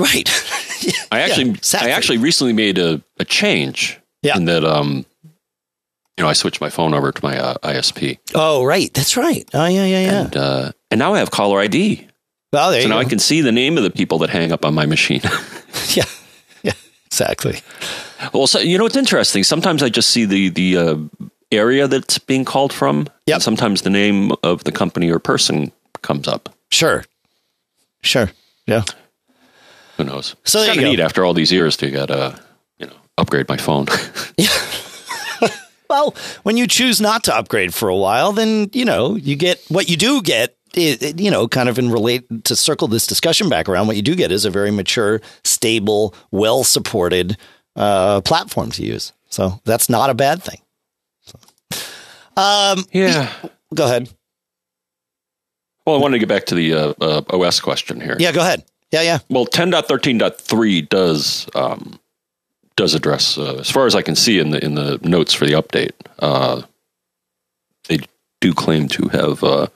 [0.00, 0.28] Right.
[1.12, 1.92] I actually Yeah, exactly.
[1.92, 4.36] I actually recently made a, a change Yeah.
[4.36, 5.04] in that um
[6.16, 8.92] you know I switched my phone over to my uh, ISP oh, right.
[8.94, 9.48] That's right.
[9.54, 10.20] Oh, yeah, yeah, yeah.
[10.24, 12.06] and uh, and now I have caller ID.
[12.52, 13.06] well, there So you now go.
[13.06, 15.20] I can see the name of the people that hang up on my machine.
[15.90, 16.04] yeah,
[16.62, 16.72] yeah,
[17.06, 17.60] exactly.
[18.32, 19.44] well, so you know it's interesting.
[19.44, 20.96] Sometimes I just see the the uh,
[21.52, 23.08] area that's being called from.
[23.26, 23.34] Yep.
[23.36, 25.70] And sometimes the name of the company or person
[26.02, 26.48] comes up.
[26.70, 27.04] Sure.
[28.02, 28.30] Sure.
[28.66, 28.84] Yeah.
[29.98, 30.34] Who knows?
[30.44, 30.90] So it's you kind of go.
[30.90, 32.45] neat after all these years to get uh you know
[33.18, 33.86] upgrade my phone.
[35.88, 39.62] Well, when you choose not to upgrade for a while, then you know you get
[39.68, 40.56] what you do get.
[40.76, 43.86] i- i- You know, kind of in relate to circle this discussion back around.
[43.86, 47.36] What you do get is a very mature, stable, well supported
[47.76, 49.12] uh, platform to use.
[49.30, 50.58] So that's not a bad thing.
[51.22, 51.38] So,
[52.36, 53.30] um, yeah.
[53.72, 54.08] go ahead.
[55.86, 58.16] Well, I wanted to get back to the uh, uh, OS question here.
[58.18, 58.64] Yeah, go ahead.
[58.90, 59.18] Yeah, yeah.
[59.30, 62.00] Well, 10.13.3 does um,
[62.76, 65.46] does address, uh, as far as I can see in the in the notes for
[65.46, 66.62] the update, uh,
[67.88, 67.98] they
[68.40, 69.66] do claim to have uh,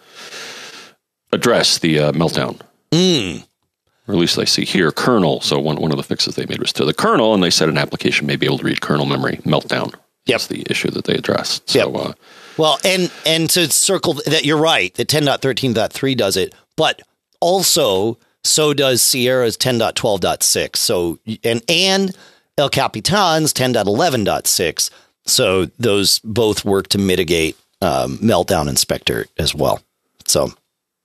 [1.32, 2.60] addressed the uh, meltdown.
[2.92, 3.46] Mm.
[4.06, 5.40] Or at least I see here kernel.
[5.40, 7.68] So one one of the fixes they made was to the kernel, and they said
[7.68, 9.94] an application may be able to read kernel memory meltdown.
[10.26, 10.40] Yep.
[10.40, 11.70] That's the issue that they addressed.
[11.70, 12.12] So uh,
[12.58, 14.92] Well, and and to circle that, you're right.
[14.94, 17.00] That 10.13.3 does it, but
[17.40, 20.76] also so does Sierra's 10.12.6.
[20.76, 22.16] So and and
[22.60, 24.90] El Capitan's 10.11.6.
[25.26, 29.80] So those both work to mitigate um, meltdown and Spectre as well.
[30.26, 30.52] So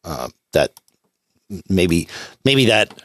[0.03, 0.71] uh, that
[1.69, 2.07] maybe
[2.43, 3.01] maybe that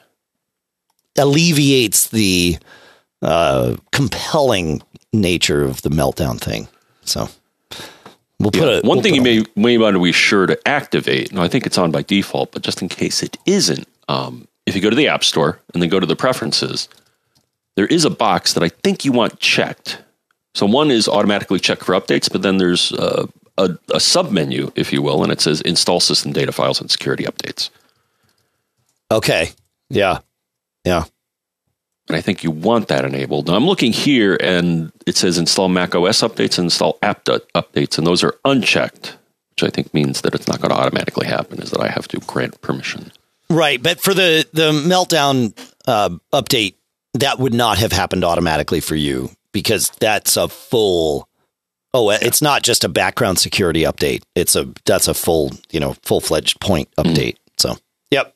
[1.17, 2.59] alleviates the
[3.23, 4.83] uh, compelling
[5.13, 6.69] nature of the meltdown thing.
[7.05, 7.29] So
[8.39, 8.79] we'll put Yeah.
[8.79, 11.33] a One we'll thing you may may want to be sure to activate.
[11.33, 14.75] No, I think it's on by default, but just in case it isn't, um, if
[14.75, 16.89] you go to the App Store and then go to the preferences,
[17.77, 20.03] there is a box that I think you want checked.
[20.55, 24.73] So one is automatically checked for updates, but then there's uh, a, a sub menu,
[24.75, 27.71] if you will, and it says install system data files and security updates.
[29.11, 29.51] Okay.
[29.89, 30.19] Yeah.
[30.85, 31.05] Yeah.
[32.09, 33.47] And I think you want that enabled.
[33.47, 37.99] Now I'm looking here and it says install Mac OS updates and install app updates,
[37.99, 39.17] and those are unchecked,
[39.51, 42.09] which I think means that it's not going to automatically happen, is that I have
[42.09, 43.13] to grant permission.
[43.49, 43.81] Right.
[43.81, 45.57] But for the, the meltdown
[45.87, 46.75] uh, update,
[47.15, 51.29] that would not have happened automatically for you because that's a full
[51.93, 54.23] Oh, it's not just a background security update.
[54.37, 57.03] It's a that's a full, you know, full-fledged point hmm.
[57.03, 57.35] update.
[57.35, 57.39] Mm.
[57.59, 57.77] So,
[58.11, 58.35] yep.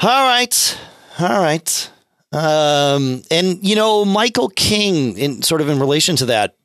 [0.00, 0.78] All right.
[1.18, 1.90] All right.
[2.32, 6.56] Um, and you know, Michael King, in sort of in relation to that,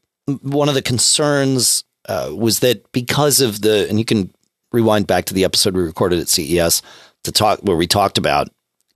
[0.41, 4.31] one of the concerns uh, was that because of the, and you can
[4.71, 6.81] rewind back to the episode we recorded at CES
[7.23, 8.49] to talk where we talked about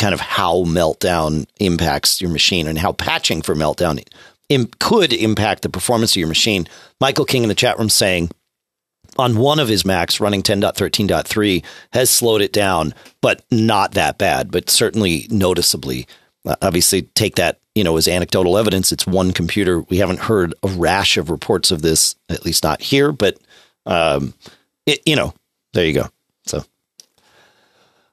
[0.03, 4.05] kind of how meltdown impacts your machine and how patching for meltdown
[4.49, 6.67] Im- could impact the performance of your machine.
[6.99, 8.29] Michael King in the chat room saying
[9.17, 14.51] on one of his Macs running 10.13.3 has slowed it down, but not that bad,
[14.51, 16.05] but certainly noticeably.
[16.45, 18.91] Uh, obviously, take that you know as anecdotal evidence.
[18.91, 19.83] It's one computer.
[19.83, 23.13] We haven't heard a rash of reports of this, at least not here.
[23.13, 23.37] But
[23.85, 24.33] um,
[24.85, 25.33] it, you know,
[25.71, 26.09] there you go.
[26.45, 26.65] So,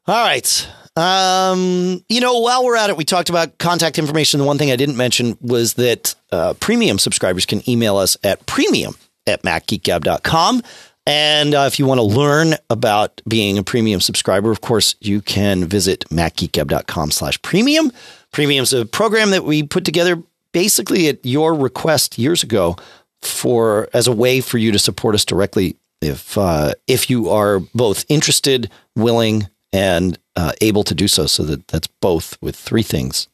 [0.06, 0.68] all right.
[1.00, 4.38] Um, you know, while we're at it, we talked about contact information.
[4.38, 8.44] The one thing I didn't mention was that uh, premium subscribers can email us at
[8.44, 8.94] premium
[9.26, 10.62] at macgeekgab.com.
[11.06, 15.22] And uh, if you want to learn about being a premium subscriber, of course, you
[15.22, 17.92] can visit macgeekgab.com slash premium.
[18.30, 20.22] Premium is a program that we put together
[20.52, 22.76] basically at your request years ago
[23.22, 27.60] for as a way for you to support us directly if uh, if you are
[27.74, 31.26] both interested, willing, and uh, able to do so.
[31.26, 33.28] So that that's both with three things.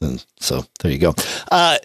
[0.00, 1.14] And so there you go.
[1.50, 1.78] Uh,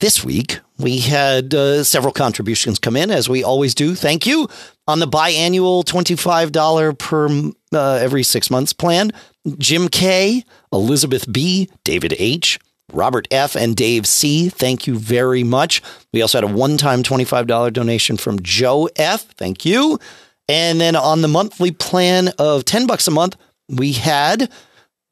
[0.00, 3.94] this week we had uh, several contributions come in, as we always do.
[3.94, 4.48] Thank you
[4.88, 7.28] on the biannual twenty-five dollar per
[7.72, 9.12] uh, every six months plan.
[9.58, 10.42] Jim K,
[10.72, 12.58] Elizabeth B, David H,
[12.92, 14.48] Robert F, and Dave C.
[14.48, 15.82] Thank you very much.
[16.12, 19.22] We also had a one-time twenty-five dollar donation from Joe F.
[19.34, 20.00] Thank you.
[20.48, 23.34] And then on the monthly plan of 10 bucks a month,
[23.68, 24.50] we had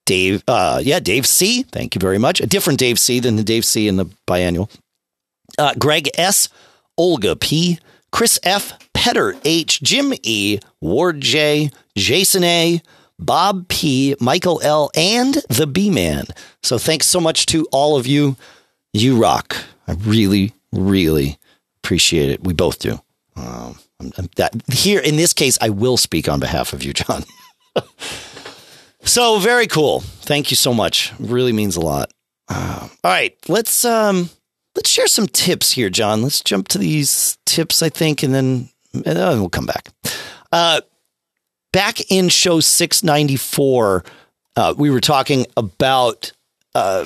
[0.06, 1.62] Dave, uh, yeah, Dave C.
[1.62, 2.40] Thank you very much.
[2.40, 3.20] A different Dave C.
[3.20, 3.88] than the Dave C.
[3.88, 4.70] in the biannual.
[5.58, 6.48] Uh, Greg S.
[6.98, 7.78] Olga P.
[8.10, 8.78] Chris F.
[8.92, 9.82] Petter H.
[9.82, 10.58] Jim E.
[10.80, 11.70] Ward J.
[11.96, 12.82] Jason A.
[13.18, 14.16] Bob P.
[14.20, 14.90] Michael L.
[14.94, 16.24] and the B Man.
[16.62, 18.36] So thanks so much to all of you.
[18.92, 19.56] You rock.
[19.86, 21.38] I really, really
[21.78, 22.44] appreciate it.
[22.44, 23.00] We both do.
[23.36, 23.78] Um,
[24.36, 27.24] that here in this case, I will speak on behalf of you, John.
[29.04, 30.00] so very cool.
[30.00, 31.12] Thank you so much.
[31.18, 32.12] Really means a lot.
[32.48, 34.30] Uh, all right, let's um,
[34.74, 36.22] let's share some tips here, John.
[36.22, 39.88] Let's jump to these tips, I think, and then, and then we'll come back.
[40.50, 40.80] Uh,
[41.72, 44.04] back in show six ninety four,
[44.56, 46.32] uh, we were talking about
[46.74, 47.04] uh,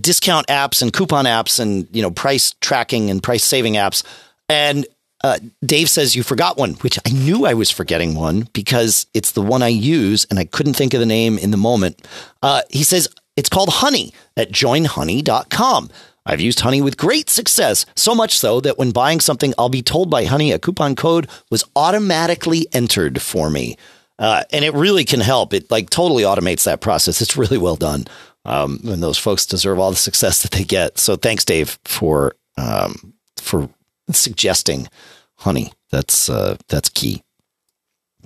[0.00, 4.04] discount apps and coupon apps and you know price tracking and price saving apps.
[4.48, 4.86] And
[5.22, 9.32] uh, Dave says you forgot one, which I knew I was forgetting one because it's
[9.32, 12.06] the one I use and I couldn't think of the name in the moment.
[12.42, 15.90] Uh, he says it's called Honey at joinhoney.com.
[16.24, 19.82] I've used Honey with great success, so much so that when buying something, I'll be
[19.82, 23.76] told by Honey a coupon code was automatically entered for me.
[24.18, 25.52] Uh, and it really can help.
[25.52, 27.20] It like totally automates that process.
[27.20, 28.06] It's really well done.
[28.44, 30.98] Um, and those folks deserve all the success that they get.
[30.98, 33.68] So thanks, Dave, for um, for
[34.14, 34.88] suggesting
[35.36, 35.72] honey.
[35.90, 37.22] That's uh, that's key.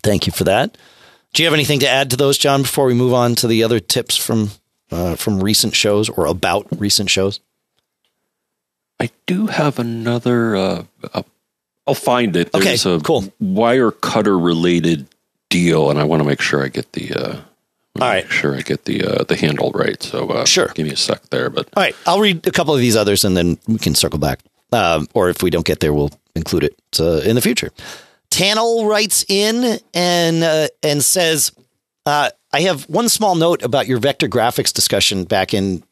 [0.03, 0.79] Thank you for that.
[1.33, 2.63] Do you have anything to add to those, John?
[2.63, 4.51] Before we move on to the other tips from
[4.91, 7.41] uh, from recent shows or about recent shows?
[8.99, 10.57] I do have another.
[10.57, 10.85] Uh,
[11.87, 12.53] I'll find it.
[12.53, 13.23] There's okay, a cool.
[13.43, 15.07] Wirecutter related
[15.49, 17.13] deal, and I want to make sure I get the.
[17.13, 17.41] Uh,
[18.01, 20.03] all right, sure I get the uh, the handle right.
[20.03, 21.51] So uh, sure, give me a sec there.
[21.51, 24.19] But all right, I'll read a couple of these others, and then we can circle
[24.19, 24.41] back.
[24.77, 27.71] Um, or if we don't get there, we'll include it uh, in the future.
[28.31, 31.53] Tannel writes in and uh, and says,
[32.05, 35.83] uh, "I have one small note about your vector graphics discussion back in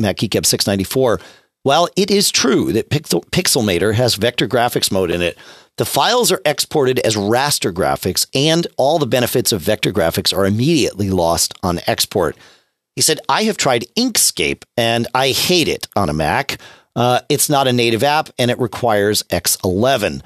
[0.00, 1.20] MacGeekGab 694.
[1.62, 5.38] While it is true that Pixel, Pixelmator has vector graphics mode in it,
[5.78, 10.44] the files are exported as raster graphics, and all the benefits of vector graphics are
[10.44, 12.36] immediately lost on export."
[12.94, 16.60] He said, "I have tried Inkscape and I hate it on a Mac."
[16.96, 20.22] Uh, it's not a native app and it requires X11.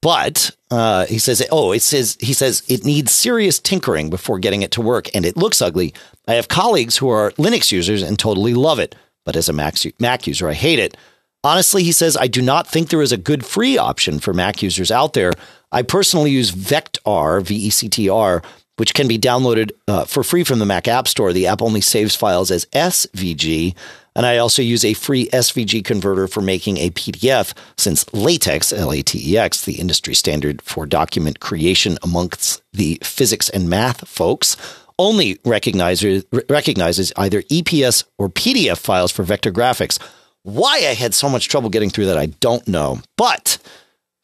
[0.00, 4.62] But uh, he says, oh, it says he says it needs serious tinkering before getting
[4.62, 5.92] it to work, and it looks ugly.
[6.28, 8.94] I have colleagues who are Linux users and totally love it,
[9.24, 10.96] but as a Mac, Mac user, I hate it.
[11.42, 14.62] Honestly, he says, I do not think there is a good free option for Mac
[14.62, 15.32] users out there.
[15.72, 18.42] I personally use Vectr, V E C T R,
[18.78, 21.32] which can be downloaded uh, for free from the Mac App Store.
[21.32, 23.74] The app only saves files as SVG.
[24.16, 28.92] And I also use a free SVG converter for making a PDF, since LaTeX, L
[28.92, 34.08] A T E X, the industry standard for document creation amongst the physics and math
[34.08, 34.56] folks,
[34.98, 40.00] only recognizes, recognizes either EPS or PDF files for vector graphics.
[40.42, 43.00] Why I had so much trouble getting through that, I don't know.
[43.16, 43.58] But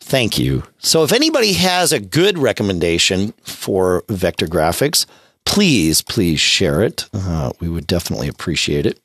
[0.04, 0.64] thank you.
[0.78, 5.06] So if anybody has a good recommendation for vector graphics,
[5.44, 7.08] please, please share it.
[7.12, 9.00] Uh, we would definitely appreciate it.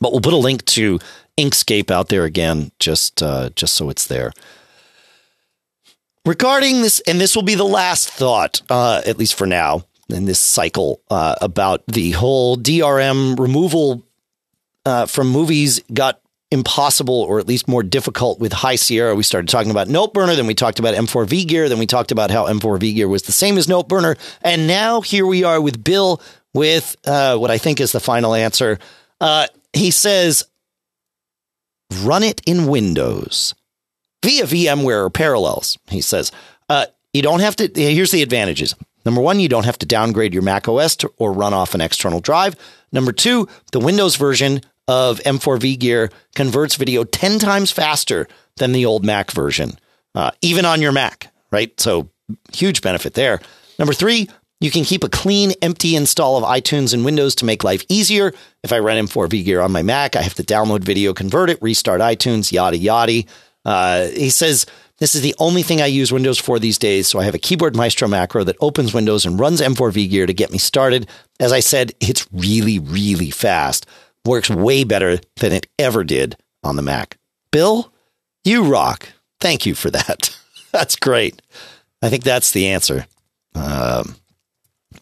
[0.00, 0.98] But we'll put a link to
[1.38, 4.32] Inkscape out there again, just uh, just so it's there.
[6.24, 10.26] Regarding this, and this will be the last thought, uh, at least for now, in
[10.26, 14.04] this cycle uh, about the whole DRM removal
[14.84, 16.20] uh, from movies got
[16.52, 19.14] impossible or at least more difficult with High Sierra.
[19.14, 22.30] We started talking about NoteBurner, then we talked about M4V gear, then we talked about
[22.30, 26.20] how M4V gear was the same as NoteBurner, and now here we are with Bill
[26.54, 28.78] with uh, what I think is the final answer.
[29.20, 30.44] Uh, he says,
[32.02, 33.54] "Run it in Windows
[34.22, 36.30] via VMware or Parallels." He says,
[36.68, 38.74] uh, "You don't have to." Here's the advantages.
[39.04, 41.80] Number one, you don't have to downgrade your Mac OS to, or run off an
[41.80, 42.54] external drive.
[42.92, 48.26] Number two, the Windows version of M4V Gear converts video 10 times faster
[48.56, 49.78] than the old Mac version,
[50.14, 51.78] uh, even on your Mac, right?
[51.80, 52.08] So,
[52.52, 53.40] huge benefit there.
[53.78, 54.28] Number three,
[54.60, 58.32] you can keep a clean, empty install of iTunes and Windows to make life easier.
[58.62, 61.60] If I run M4V Gear on my Mac, I have to download video, convert it,
[61.60, 63.24] restart iTunes, yada, yada.
[63.64, 64.66] Uh, he says,
[64.98, 67.08] this is the only thing I use Windows for these days.
[67.08, 70.34] So I have a keyboard maestro macro that opens Windows and runs M4V Gear to
[70.34, 71.08] get me started.
[71.40, 73.84] As I said, it's really, really fast
[74.24, 77.18] works way better than it ever did on the Mac.
[77.50, 77.92] Bill,
[78.44, 79.08] you rock.
[79.40, 80.36] Thank you for that.
[80.72, 81.42] That's great.
[82.02, 83.06] I think that's the answer,
[83.54, 84.16] um,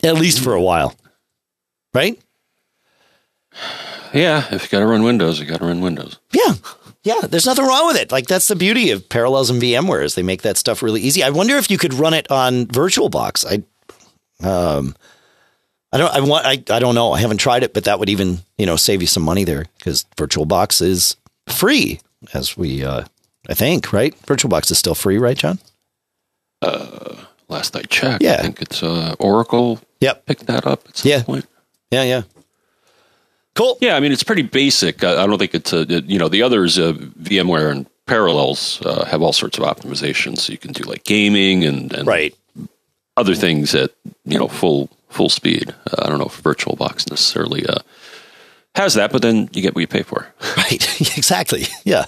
[0.02, 0.94] at least for a while,
[1.94, 2.20] right?
[4.12, 6.18] Yeah, if you got to run Windows, you got to run Windows.
[6.32, 6.54] Yeah,
[7.02, 7.20] yeah.
[7.22, 8.12] There's nothing wrong with it.
[8.12, 11.22] Like that's the beauty of Parallels and VMware is they make that stuff really easy.
[11.22, 13.64] I wonder if you could run it on VirtualBox.
[14.44, 14.94] I, um,
[15.93, 16.12] I don't.
[16.14, 16.47] I want.
[16.47, 16.62] I.
[16.74, 17.12] I don't know.
[17.12, 19.66] I haven't tried it, but that would even you know save you some money there
[19.78, 21.16] because VirtualBox is
[21.49, 22.01] free,
[22.32, 23.05] as we uh,
[23.49, 24.14] I think right.
[24.26, 25.59] VirtualBox is still free, right, John?
[26.62, 27.16] Uh,
[27.49, 28.34] last I checked, Yeah.
[28.34, 29.80] I think it's uh, Oracle.
[30.01, 30.26] Yep.
[30.26, 31.22] picked that up at some Yeah.
[31.22, 31.47] point.
[31.91, 32.03] Yeah.
[32.05, 32.22] Yeah.
[33.55, 33.76] Cool.
[33.80, 35.03] Yeah, I mean it's pretty basic.
[35.03, 39.05] I, I don't think it's a, you know the others, uh, VMware and Parallels uh,
[39.07, 40.38] have all sorts of optimizations.
[40.38, 42.34] So you can do like gaming and, and Right.
[43.16, 43.91] other things at
[44.24, 45.74] you know full full speed.
[45.90, 47.78] Uh, I don't know if VirtualBox necessarily uh,
[48.74, 50.26] has that, but then you get what you pay for.
[50.56, 51.00] Right.
[51.18, 51.64] exactly.
[51.84, 52.06] Yeah.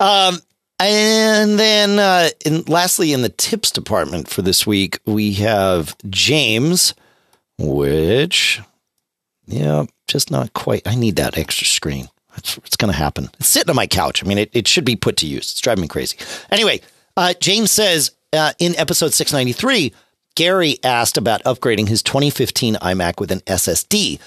[0.00, 0.38] Um,
[0.78, 6.94] and then, uh, in, lastly, in the tips department for this week, we have James,
[7.58, 8.60] which,
[9.46, 10.86] yeah, just not quite.
[10.86, 12.08] I need that extra screen.
[12.36, 13.30] It's, it's going to happen.
[13.38, 14.22] It's sitting on my couch.
[14.22, 15.50] I mean, it, it should be put to use.
[15.52, 16.18] It's driving me crazy.
[16.50, 16.82] Anyway,
[17.16, 19.94] uh, James says uh, in episode 693,
[20.36, 24.20] Gary asked about upgrading his 2015 iMac with an SSD.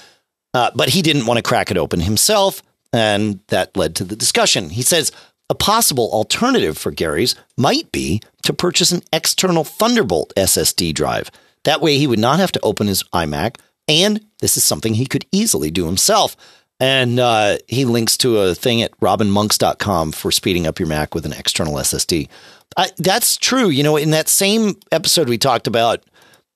[0.54, 4.16] Uh, but he didn't want to crack it open himself, and that led to the
[4.16, 4.72] discussion.
[4.72, 5.12] He says
[5.50, 11.30] a possible alternative for Gary's might be to purchase an external Thunderbolt SSD drive.
[11.66, 13.58] That way, he would not have to open his iMac,
[13.88, 16.36] and this is something he could easily do himself.
[16.80, 21.26] And uh, he links to a thing at robinmonks.com for speeding up your Mac with
[21.26, 22.30] an external SSD.
[22.78, 23.70] I, that's true.
[23.70, 26.04] You know, in that same episode, we talked about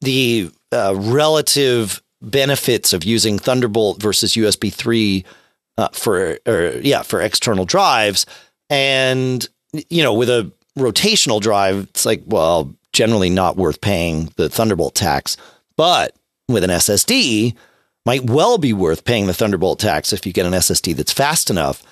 [0.02, 5.26] the uh, relative benefits of using Thunderbolt versus USB 3
[5.78, 8.26] uh, for, or yeah, for external drives.
[8.70, 9.48] And,
[9.90, 14.96] you know, with a rotational drive, it's like, well, generally not worth paying the Thunderbolt
[14.96, 15.36] tax.
[15.76, 16.16] But
[16.48, 17.56] with an SSD,
[18.06, 21.50] might well be worth paying the Thunderbolt tax if you get an SSD that's fast
[21.50, 21.84] enough.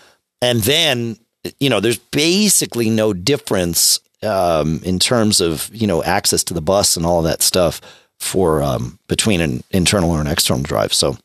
[0.41, 1.17] And then,
[1.59, 6.61] you know, there's basically no difference um, in terms of, you know, access to the
[6.61, 7.81] bus and all that stuff
[8.19, 10.93] for um, between an internal or an external drive.
[10.93, 11.17] So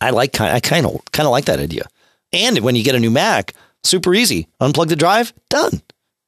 [0.00, 1.86] I like kind I kind of kind of like that idea.
[2.32, 3.54] And when you get a new Mac,
[3.84, 4.48] super easy.
[4.60, 5.82] Unplug the drive, done.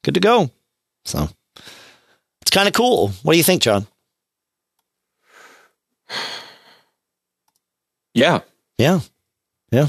[0.05, 0.51] Good to go.
[1.05, 1.29] So
[2.41, 3.09] it's kind of cool.
[3.23, 3.87] What do you think, John?
[8.15, 8.41] Yeah,
[8.79, 9.01] Yeah.
[9.71, 9.89] Yeah.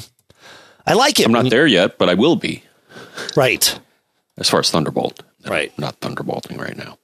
[0.88, 1.26] I like it.
[1.26, 2.64] I'm not you- there yet, but I will be
[3.36, 3.80] Right.
[4.38, 5.22] as far as Thunderbolt.
[5.48, 5.78] Right.
[5.78, 6.98] Not Thunderbolting right now.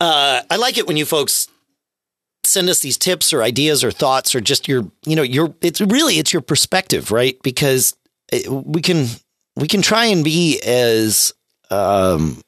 [0.00, 1.48] uh, I like it when you folks
[2.44, 5.54] send us these tips or ideas or thoughts or just your, you know, your.
[5.60, 7.36] It's really it's your perspective, right?
[7.42, 7.96] Because
[8.32, 9.06] it, we can
[9.56, 11.34] we can try and be as
[11.70, 12.40] um,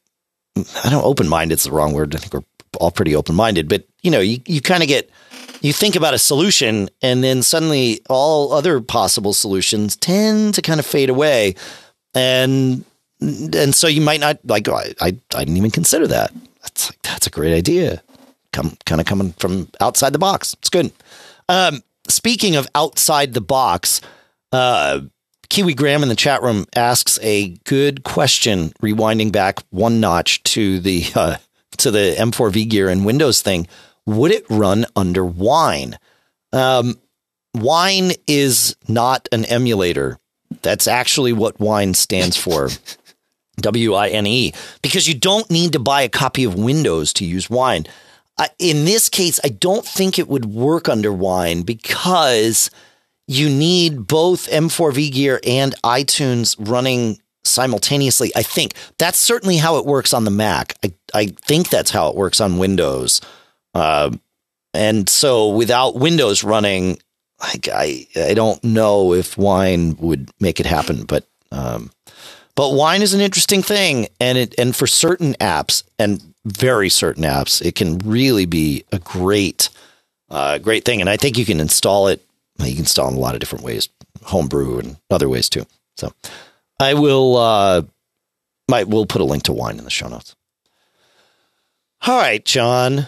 [0.57, 2.15] I don't open minded is the wrong word.
[2.15, 2.45] I think we're
[2.79, 5.11] all pretty open minded, but you know, you, you kind of get,
[5.61, 10.81] you think about a solution and then suddenly all other possible solutions tend to kind
[10.81, 11.55] of fade away.
[12.15, 12.85] And,
[13.21, 16.33] and so you might not like, I, I, I didn't even consider that.
[16.63, 18.03] That's like, that's a great idea.
[18.53, 20.55] Come, kind of coming from outside the box.
[20.55, 20.93] It's good.
[21.49, 24.01] Um, speaking of outside the box,
[24.53, 25.01] uh,
[25.49, 30.79] Kiwi Graham in the chat room asks a good question, rewinding back one notch to
[30.81, 31.37] the uh,
[31.79, 33.67] to the M4V Gear and Windows thing.
[34.07, 35.99] Would it run under Wine?
[36.53, 37.01] Um,
[37.55, 40.19] Wine is not an emulator.
[40.63, 42.71] That's actually what Wine stands for.
[43.61, 44.53] W I N E,
[44.83, 47.87] because you don't need to buy a copy of Windows to use Wine.
[48.59, 52.71] In this case, I don't think it would work under Wine because
[53.27, 58.33] you need both M4V gear and iTunes running simultaneously.
[58.35, 60.75] I think that's certainly how it works on the Mac.
[60.85, 63.21] I, I think that's how it works on Windows.
[63.75, 64.11] Uh,
[64.75, 66.99] and so without Windows running,
[67.41, 71.91] I, I, I don't know if Wine would make it happen, but um,
[72.55, 77.25] but Wine is an interesting thing, and it and for certain apps and very certain
[77.25, 79.69] apps, it can really be a great
[80.31, 81.01] uh, great thing.
[81.01, 82.25] And I think you can install it.
[82.59, 83.89] You can install in a lot of different ways,
[84.23, 85.67] homebrew and other ways too.
[85.97, 86.13] So
[86.79, 87.37] I will.
[87.37, 87.83] Uh,
[88.69, 90.37] might we'll put a link to Wine in the show notes.
[92.07, 93.07] All right, John.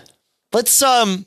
[0.53, 1.27] Let's um.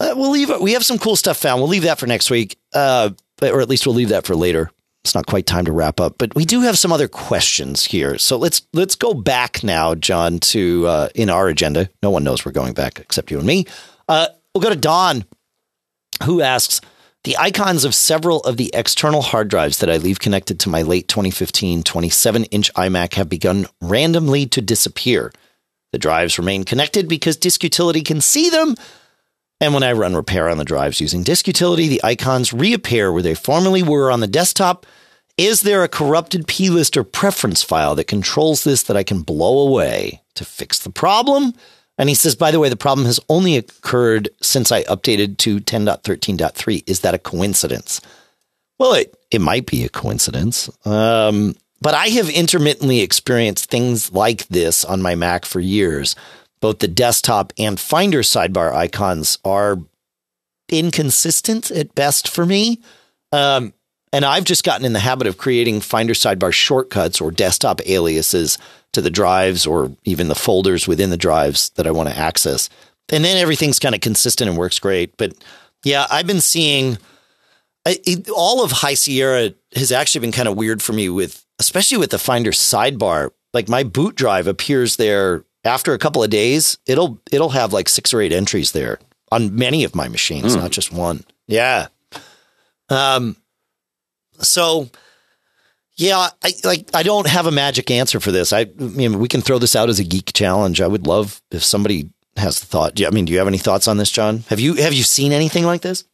[0.00, 0.50] Uh, we'll leave.
[0.60, 1.60] We have some cool stuff found.
[1.60, 2.58] We'll leave that for next week.
[2.72, 3.10] Uh,
[3.40, 4.70] or at least we'll leave that for later
[5.04, 8.18] it's not quite time to wrap up, but we do have some other questions here.
[8.18, 11.90] So let's let's go back now, John, to uh, in our agenda.
[12.02, 13.66] No one knows we're going back except you and me.
[14.08, 15.24] Uh, we'll go to Don,
[16.24, 16.80] who asks
[17.24, 20.82] the icons of several of the external hard drives that I leave connected to my
[20.82, 25.32] late 2015 27 inch iMac have begun randomly to disappear.
[25.90, 28.76] The drives remain connected because Disk Utility can see them
[29.62, 33.22] and when I run repair on the drives using disk utility, the icons reappear where
[33.22, 34.86] they formerly were on the desktop.
[35.38, 39.60] Is there a corrupted plist or preference file that controls this that I can blow
[39.68, 41.54] away to fix the problem?
[41.96, 45.60] And he says, by the way, the problem has only occurred since I updated to
[45.60, 46.82] 10.13.3.
[46.88, 48.00] Is that a coincidence?
[48.80, 50.68] Well, it, it might be a coincidence.
[50.84, 56.16] Um, but I have intermittently experienced things like this on my Mac for years
[56.62, 59.78] both the desktop and Finder sidebar icons are
[60.70, 62.80] inconsistent at best for me.
[63.32, 63.74] Um,
[64.12, 68.58] and I've just gotten in the habit of creating Finder sidebar shortcuts or desktop aliases
[68.92, 72.70] to the drives or even the folders within the drives that I want to access.
[73.10, 75.16] And then everything's kind of consistent and works great.
[75.16, 75.34] But
[75.82, 76.96] yeah, I've been seeing
[77.86, 81.98] it, all of High Sierra has actually been kind of weird for me with, especially
[81.98, 83.30] with the Finder sidebar.
[83.52, 87.88] Like my boot drive appears there after a couple of days, it'll it'll have like
[87.88, 88.98] six or eight entries there
[89.30, 90.60] on many of my machines, mm.
[90.60, 91.24] not just one.
[91.46, 91.88] Yeah.
[92.88, 93.36] Um.
[94.40, 94.90] So,
[95.96, 98.52] yeah, I like I don't have a magic answer for this.
[98.52, 100.80] I, I mean, we can throw this out as a geek challenge.
[100.80, 103.00] I would love if somebody has the thought.
[103.04, 104.44] I mean, do you have any thoughts on this, John?
[104.48, 106.04] Have you have you seen anything like this?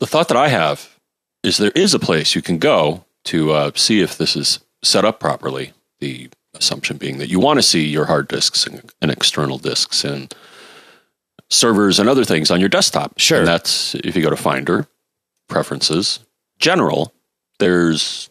[0.00, 0.98] The thought that I have
[1.42, 5.04] is there is a place you can go to uh, see if this is set
[5.04, 9.10] up properly the assumption being that you want to see your hard disks and, and
[9.10, 10.34] external disks and
[11.50, 13.18] servers and other things on your desktop.
[13.18, 13.38] Sure.
[13.38, 14.86] And that's if you go to Finder,
[15.48, 16.20] Preferences,
[16.58, 17.12] General,
[17.58, 18.30] there's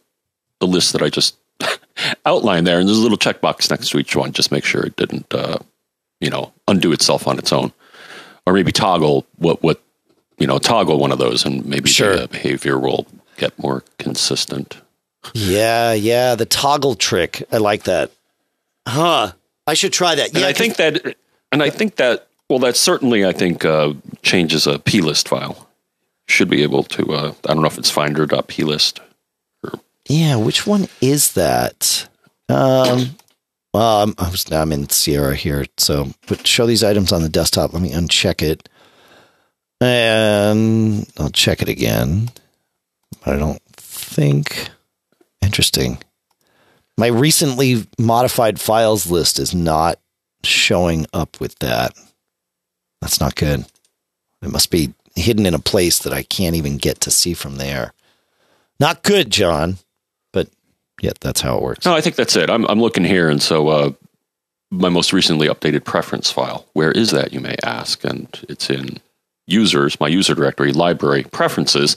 [0.59, 1.37] the list that I just
[2.25, 4.31] outlined there, and there's a little checkbox next to each one.
[4.31, 5.59] Just make sure it didn't, uh,
[6.19, 7.71] you know, undo itself on its own,
[8.45, 9.81] or maybe toggle what what
[10.37, 12.15] you know toggle one of those, and maybe sure.
[12.15, 13.05] the behavior will
[13.37, 14.77] get more consistent.
[15.33, 17.43] Yeah, yeah, the toggle trick.
[17.51, 18.11] I like that.
[18.87, 19.31] Huh.
[19.65, 20.33] I should try that.
[20.33, 21.15] Yeah, and I think that
[21.51, 25.69] and I think that well that certainly I think uh, changes a plist file.
[26.27, 28.99] Should be able to uh, I don't know if it's finder.plist
[29.63, 32.07] or Yeah, which one is that?
[32.49, 33.15] Um
[33.73, 37.29] well, I'm, I was, I'm in Sierra here, so but show these items on the
[37.29, 37.73] desktop.
[37.73, 38.69] Let me uncheck it,
[39.81, 42.29] and I'll check it again.
[43.25, 44.69] But I don't think
[45.43, 45.99] Interesting.
[46.97, 49.99] My recently modified files list is not
[50.43, 51.93] showing up with that.
[53.01, 53.65] That's not good.
[54.41, 57.57] It must be hidden in a place that I can't even get to see from
[57.57, 57.93] there.
[58.79, 59.77] Not good, John.
[60.31, 60.49] But
[61.01, 61.85] yeah, that's how it works.
[61.85, 62.49] No, I think that's it.
[62.49, 63.91] I'm I'm looking here, and so uh,
[64.71, 66.65] my most recently updated preference file.
[66.73, 68.03] Where is that, you may ask?
[68.03, 68.99] And it's in
[69.47, 71.95] users, my user directory, library, preferences.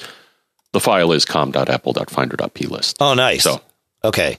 [0.77, 2.99] The file is com.apple.finder.plist.
[3.01, 3.45] Oh, nice.
[3.45, 3.63] So,
[4.05, 4.37] okay.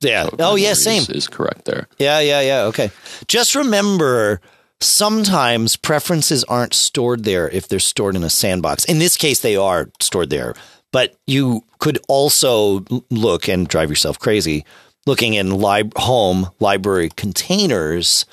[0.00, 0.24] Yeah.
[0.24, 1.02] So oh, yeah, same.
[1.02, 1.88] Is, is correct there.
[1.98, 2.62] Yeah, yeah, yeah.
[2.62, 2.90] Okay.
[3.26, 4.40] Just remember
[4.80, 8.86] sometimes preferences aren't stored there if they're stored in a sandbox.
[8.86, 10.54] In this case, they are stored there.
[10.90, 14.64] But you could also look and drive yourself crazy
[15.04, 18.24] looking in lib- home library containers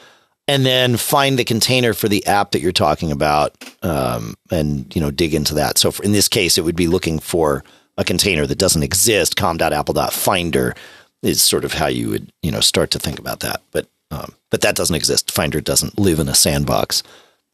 [0.48, 5.02] and then find the container for the app that you're talking about um, and you
[5.02, 5.78] know dig into that.
[5.78, 7.64] So for, in this case, it would be looking for
[7.98, 9.36] a container that doesn't exist.
[9.36, 10.76] com.apple.finder
[11.24, 13.62] is sort of how you would you know start to think about that.
[13.72, 15.32] But um, but that doesn't exist.
[15.32, 17.04] Finder doesn't live in a sandbox.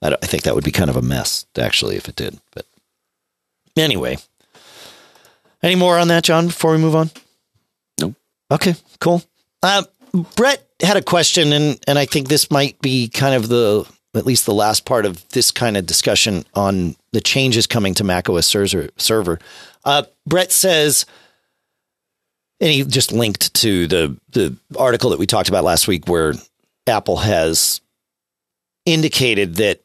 [0.02, 2.40] I, I think that would be kind of a mess actually if it did.
[2.54, 2.66] But
[3.78, 4.18] anyway,
[5.64, 6.48] any more on that, John?
[6.48, 7.12] Before we move on.
[8.00, 8.16] Nope.
[8.52, 9.24] Okay, cool.
[9.64, 9.84] Uh,
[10.36, 14.26] Brett had a question, and and I think this might be kind of the at
[14.26, 18.46] least the last part of this kind of discussion on the changes coming to macOS
[18.46, 18.90] server.
[18.98, 19.40] server.
[19.86, 21.06] Uh, Brett says,
[22.60, 26.34] and he just linked to the the article that we talked about last week, where
[26.88, 27.82] Apple has
[28.86, 29.82] indicated that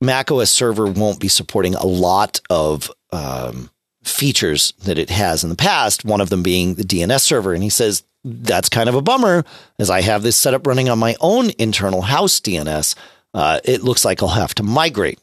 [0.00, 3.70] macOS server won't be supporting a lot of um,
[4.04, 7.52] features that it has in the past, one of them being the DNS server.
[7.52, 9.44] And he says that's kind of a bummer
[9.78, 12.94] as I have this setup running on my own internal house DNS.
[13.34, 15.20] Uh, it looks like I'll have to migrate.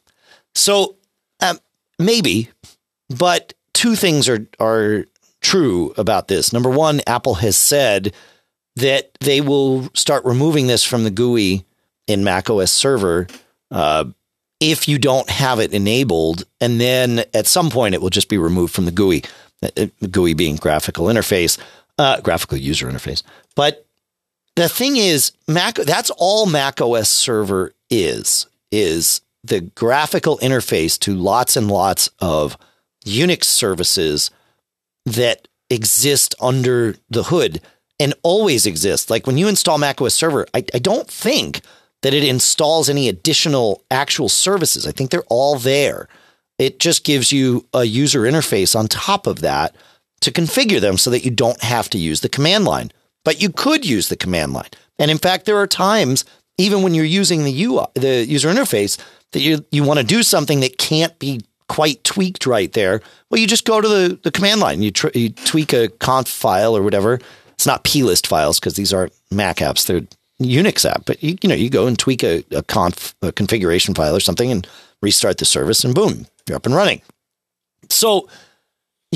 [0.53, 0.95] So
[1.41, 1.59] um,
[1.99, 2.49] maybe,
[3.09, 5.05] but two things are, are
[5.41, 6.51] true about this.
[6.53, 8.13] Number one, Apple has said
[8.75, 11.65] that they will start removing this from the GUI
[12.07, 13.27] in macOS server
[13.71, 14.05] uh,
[14.59, 16.43] if you don't have it enabled.
[16.61, 19.23] And then at some point, it will just be removed from the GUI,
[19.63, 21.57] uh, GUI being graphical interface,
[21.97, 23.23] uh, graphical user interface.
[23.55, 23.85] But
[24.55, 31.13] the thing is, Mac that's all Mac OS server is is the graphical interface to
[31.13, 32.57] lots and lots of
[33.05, 34.31] Unix services
[35.05, 37.61] that exist under the hood
[37.99, 39.09] and always exist.
[39.09, 41.61] Like when you install Mac OS server, I, I don't think
[42.01, 44.85] that it installs any additional actual services.
[44.87, 46.07] I think they're all there.
[46.57, 49.75] It just gives you a user interface on top of that
[50.21, 52.91] to configure them so that you don't have to use the command line.
[53.23, 54.69] But you could use the command line.
[54.99, 56.25] And in fact, there are times,
[56.57, 58.99] even when you're using the UI, the user interface,
[59.31, 63.01] that you you want to do something that can't be quite tweaked right there.
[63.29, 64.81] Well, you just go to the, the command line.
[64.81, 67.19] You, tr- you tweak a conf file or whatever.
[67.53, 69.85] It's not plist files because these aren't Mac apps.
[69.85, 70.01] They're
[70.41, 71.05] Unix app.
[71.05, 74.19] But you, you know, you go and tweak a, a conf a configuration file or
[74.19, 74.67] something and
[75.01, 77.01] restart the service, and boom, you're up and running.
[77.89, 78.27] So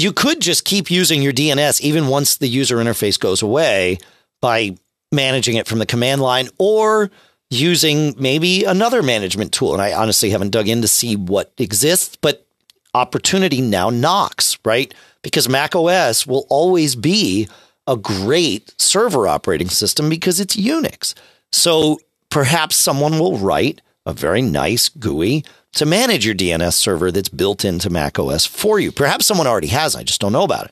[0.01, 3.97] you could just keep using your DNS even once the user interface goes away
[4.41, 4.75] by
[5.11, 7.09] managing it from the command line or
[7.49, 9.73] using maybe another management tool.
[9.73, 12.45] And I honestly haven't dug in to see what exists, but
[12.93, 14.93] opportunity now knocks, right?
[15.21, 17.47] Because Mac OS will always be
[17.87, 21.15] a great server operating system because it's Unix.
[21.51, 21.99] So
[22.29, 27.63] perhaps someone will write a very nice GUI to manage your DNS server that's built
[27.63, 28.91] into Mac OS for you.
[28.91, 29.95] Perhaps someone already has.
[29.95, 30.71] I just don't know about it.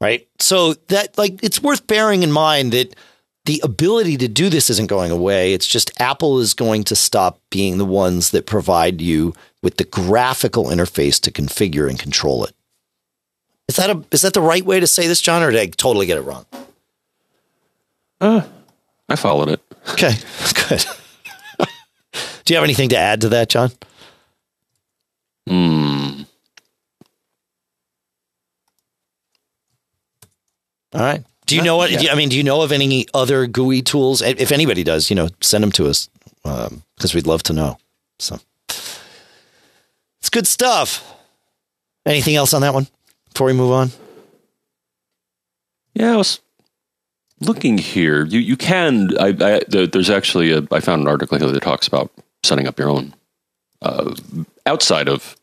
[0.00, 0.28] Right.
[0.40, 2.96] So that like it's worth bearing in mind that
[3.44, 5.54] the ability to do this isn't going away.
[5.54, 9.32] It's just Apple is going to stop being the ones that provide you
[9.62, 12.54] with the graphical interface to configure and control it.
[13.68, 15.66] Is that a is that the right way to say this, John, or did I
[15.66, 16.46] totally get it wrong?
[18.20, 18.42] Uh,
[19.08, 19.60] I followed it.
[19.90, 20.14] Okay,
[20.68, 20.84] good.
[22.44, 23.70] Do you have anything to add to that, John?
[25.46, 26.22] Hmm.
[30.94, 31.24] All right.
[31.46, 31.90] Do you know what?
[31.90, 32.12] Yeah.
[32.12, 34.22] I mean, do you know of any other GUI tools?
[34.22, 36.08] If anybody does, you know, send them to us
[36.42, 37.78] because we'd love to know.
[38.18, 38.38] So
[40.20, 41.04] it's good stuff.
[42.06, 42.86] Anything else on that one
[43.32, 43.90] before we move on?
[45.94, 46.40] Yeah, I was
[47.40, 48.24] looking here.
[48.24, 49.10] You you can.
[49.18, 50.66] I, I there's actually a.
[50.70, 52.10] I found an article here that talks about
[52.44, 53.14] setting up your own
[53.82, 54.14] uh,
[54.66, 55.36] outside of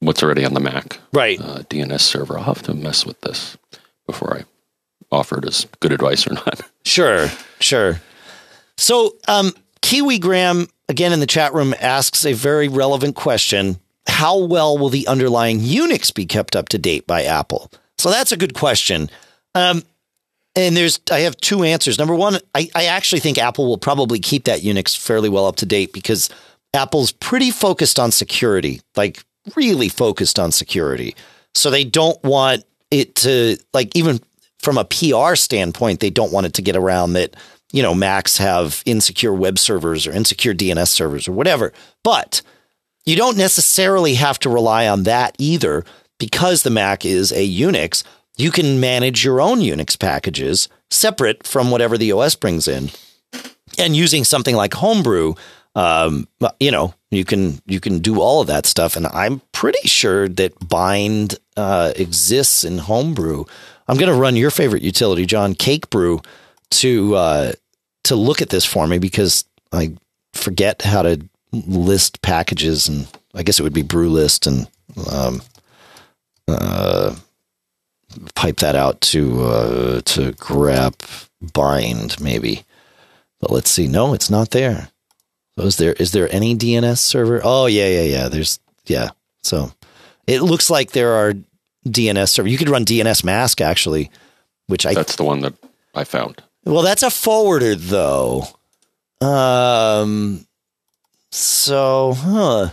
[0.00, 1.40] what's already on the Mac Right.
[1.40, 2.38] uh, DNS server.
[2.38, 3.56] I'll have to mess with this
[4.06, 4.44] before I
[5.12, 6.60] offer it as good advice or not.
[6.82, 7.28] Sure,
[7.60, 8.00] sure.
[8.78, 9.52] So, um,
[9.82, 13.78] Kiwi Graham again in the chat room asks a very relevant question:
[14.08, 17.70] How well will the underlying Unix be kept up to date by Apple?
[17.98, 19.10] So that's a good question.
[19.54, 19.82] Um,
[20.56, 21.98] and there's, I have two answers.
[21.98, 25.56] Number one, I, I actually think Apple will probably keep that Unix fairly well up
[25.56, 26.28] to date because
[26.74, 29.22] Apple's pretty focused on security, like
[29.56, 31.14] really focused on security.
[31.54, 34.20] So they don't want it to, like, even
[34.58, 37.34] from a PR standpoint, they don't want it to get around that,
[37.72, 41.72] you know, Macs have insecure web servers or insecure DNS servers or whatever.
[42.02, 42.42] But
[43.06, 45.84] you don't necessarily have to rely on that either
[46.18, 48.04] because the Mac is a Unix.
[48.40, 52.90] You can manage your own Unix packages separate from whatever the OS brings in.
[53.78, 55.34] And using something like Homebrew,
[55.74, 56.26] um,
[56.58, 58.96] you know, you can you can do all of that stuff.
[58.96, 63.44] And I'm pretty sure that bind uh, exists in Homebrew.
[63.88, 66.24] I'm going to run your favorite utility, John Cakebrew,
[66.70, 67.52] to uh,
[68.04, 69.94] to look at this for me because I
[70.32, 71.20] forget how to
[71.52, 74.68] list packages, and I guess it would be brew list and
[75.10, 75.42] um,
[76.48, 77.14] uh,
[78.34, 82.64] pipe that out to uh, to grep bind maybe.
[83.40, 83.86] But let's see.
[83.88, 84.90] No, it's not there.
[85.58, 87.40] So is there is there any DNS server?
[87.42, 88.28] Oh yeah, yeah, yeah.
[88.28, 89.10] There's yeah.
[89.42, 89.72] So
[90.26, 91.34] it looks like there are
[91.86, 92.48] DNS server.
[92.48, 94.10] You could run dnsmasq actually,
[94.66, 95.54] which I That's the one that
[95.94, 96.42] I found.
[96.64, 98.44] well, that's a forwarder though.
[99.20, 100.46] Um
[101.30, 102.70] so huh.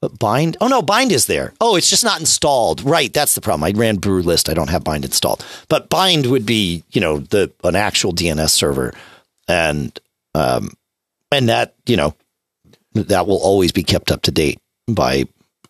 [0.00, 1.54] But bind oh no, bind is there.
[1.60, 2.82] Oh, it's just not installed.
[2.82, 3.64] Right, that's the problem.
[3.64, 4.48] I ran brew list.
[4.48, 5.44] I don't have bind installed.
[5.68, 8.92] But bind would be, you know, the an actual DNS server.
[9.48, 9.98] And
[10.34, 10.70] um
[11.32, 12.14] and that, you know,
[12.94, 15.24] that will always be kept up to date by,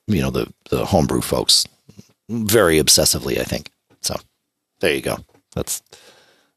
[0.06, 1.66] you know, the the homebrew folks
[2.28, 3.70] very obsessively, I think.
[4.02, 4.16] So
[4.80, 5.18] there you go.
[5.54, 5.82] That's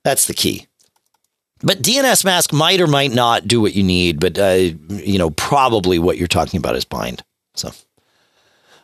[0.03, 0.67] that's the key.
[1.61, 5.99] But dnsmasq might or might not do what you need, but uh, you know probably
[5.99, 7.23] what you're talking about is bind.
[7.59, 7.71] So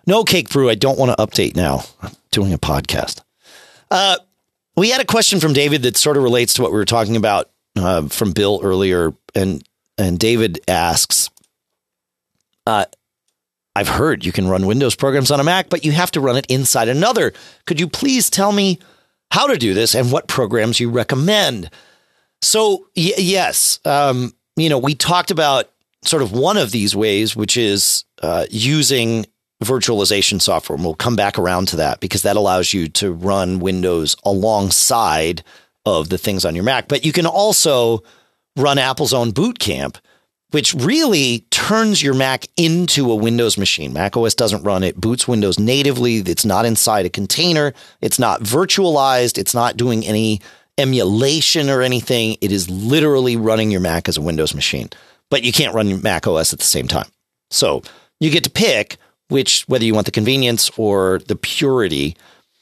[0.05, 0.69] no Cakebrew.
[0.69, 1.83] I don't want to update now.
[2.01, 3.21] I'm doing a podcast.
[3.89, 4.17] Uh,
[4.75, 7.15] we had a question from David that sort of relates to what we were talking
[7.15, 9.63] about uh, from Bill earlier, and
[9.97, 11.29] and David asks,
[12.67, 12.85] uh,
[13.75, 16.37] I've heard you can run Windows programs on a Mac, but you have to run
[16.37, 17.33] it inside another.
[17.65, 18.79] Could you please tell me
[19.31, 21.69] how to do this and what programs you recommend?
[22.41, 25.69] So, y- yes, um, you know, we talked about
[26.05, 29.25] sort of one of these ways, which is uh, using
[29.63, 30.75] virtualization software.
[30.75, 35.43] And we'll come back around to that because that allows you to run Windows alongside
[35.85, 36.87] of the things on your Mac.
[36.87, 38.03] But you can also
[38.55, 39.97] run Apple's own Boot Camp,
[40.51, 43.93] which really turns your Mac into a Windows machine.
[43.93, 46.17] Mac OS doesn't run it, boots Windows natively.
[46.17, 50.41] It's not inside a container, it's not virtualized, it's not doing any
[50.77, 52.37] emulation or anything.
[52.41, 54.89] It is literally running your Mac as a Windows machine,
[55.29, 57.07] but you can't run Mac OS at the same time.
[57.51, 57.83] So
[58.19, 58.97] you get to pick
[59.29, 62.15] which, whether you want the convenience or the purity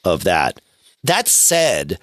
[0.03, 0.61] of that.
[1.03, 1.99] That said,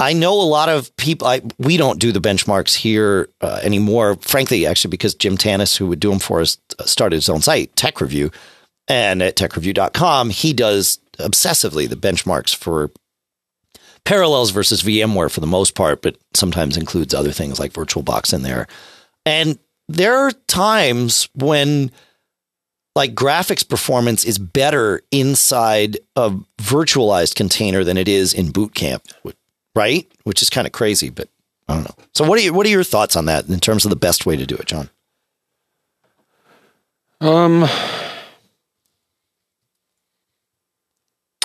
[0.00, 1.26] I know a lot of people.
[1.26, 5.86] I, we don't do the benchmarks here uh, anymore, frankly, actually, because Jim Tanous, who
[5.88, 8.32] would do them for us, started his own site, TekRevue.
[8.86, 12.90] And at tekrevue.com, he does obsessively the benchmarks for
[14.04, 18.42] parallels versus VMware for the most part, but sometimes includes other things like VirtualBox in
[18.42, 18.66] there.
[19.26, 19.58] And
[19.88, 21.90] there are times when
[22.96, 29.04] like graphics performance is better inside a virtualized container than it is in Boot Camp,
[29.74, 30.06] right?
[30.24, 31.28] Which is kind of crazy, but
[31.68, 32.04] I don't know.
[32.14, 34.26] So what are you, what are your thoughts on that in terms of the best
[34.26, 34.90] way to do it, John?
[37.20, 37.68] Um,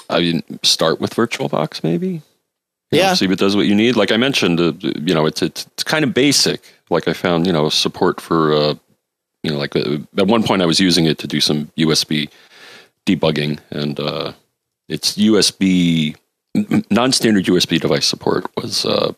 [0.09, 2.07] I mean, start with VirtualBox, maybe.
[2.91, 3.07] You Yeah.
[3.09, 3.95] Know, see if it does what you need.
[3.95, 6.61] Like I mentioned, uh, you know, it's, it's it's kind of basic.
[6.89, 8.75] Like I found, you know, support for, uh,
[9.43, 12.29] you know, like uh, at one point I was using it to do some USB
[13.05, 14.33] debugging, and uh,
[14.87, 16.15] it's USB
[16.91, 19.13] non-standard USB device support was uh,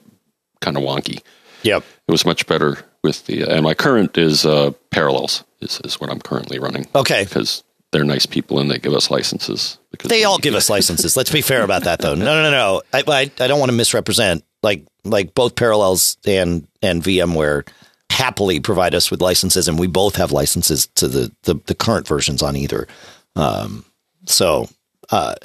[0.61, 1.21] kind of wonky.
[1.63, 1.83] Yep.
[2.07, 6.09] It was much better with the, and my current is uh, Parallels is, is what
[6.09, 6.87] I'm currently running.
[6.95, 7.23] Okay.
[7.23, 9.77] because they're nice people and they give us licenses.
[9.91, 11.15] Because They all give us licenses.
[11.15, 12.13] Let's be fair about that, though.
[12.15, 12.81] No, no, no, no.
[12.93, 14.43] I, I, I don't want to misrepresent.
[14.61, 17.67] Like, like both Parallels and and VMware
[18.15, 22.07] happily provide us with licenses, and we both have licenses to the the, the current
[22.07, 22.87] versions on either.
[23.35, 23.83] Um,
[24.25, 24.69] so,
[25.09, 25.35] uh,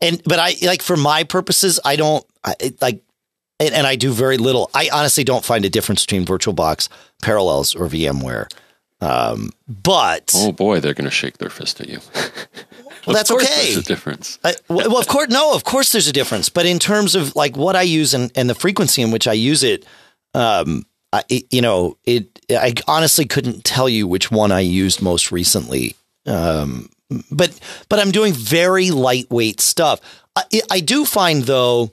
[0.00, 3.02] and but I like for my purposes, I don't I, like,
[3.58, 4.70] and, and I do very little.
[4.72, 6.88] I honestly don't find a difference between VirtualBox,
[7.22, 8.52] Parallels, or VMware.
[9.00, 11.98] Um, but Oh boy, they're going to shake their fist at you.
[13.04, 13.72] well, that's of course okay.
[13.72, 14.38] There's a difference.
[14.44, 16.48] I, well, well, of course, no, of course, there's a difference.
[16.48, 19.32] But in terms of like what I use and, and the frequency in which I
[19.32, 19.84] use it,
[20.34, 22.40] um, I, it, you know, it.
[22.50, 25.96] I honestly couldn't tell you which one I used most recently.
[26.26, 26.88] Um,
[27.30, 27.58] but
[27.88, 30.00] but I'm doing very lightweight stuff.
[30.34, 31.92] I, I do find though,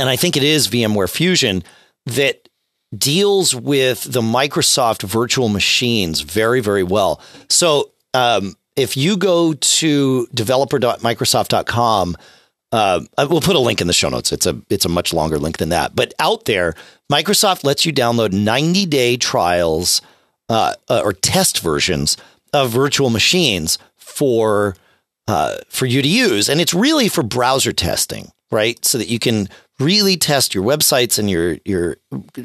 [0.00, 1.62] and I think it is VMware Fusion
[2.06, 2.48] that
[2.96, 7.20] deals with the Microsoft virtual machines very, very well.
[7.48, 12.16] So um, if you go to developer.microsoft.com,
[12.74, 14.32] uh, we'll put a link in the show notes.
[14.32, 15.94] It's a it's a much longer link than that.
[15.94, 16.74] But out there,
[17.10, 20.02] Microsoft lets you download 90 day trials
[20.48, 22.16] uh, uh, or test versions
[22.52, 24.74] of virtual machines for
[25.28, 28.32] uh, for you to use, and it's really for browser testing.
[28.50, 28.82] right?
[28.84, 29.48] So that you can
[29.78, 31.96] really test your websites and your your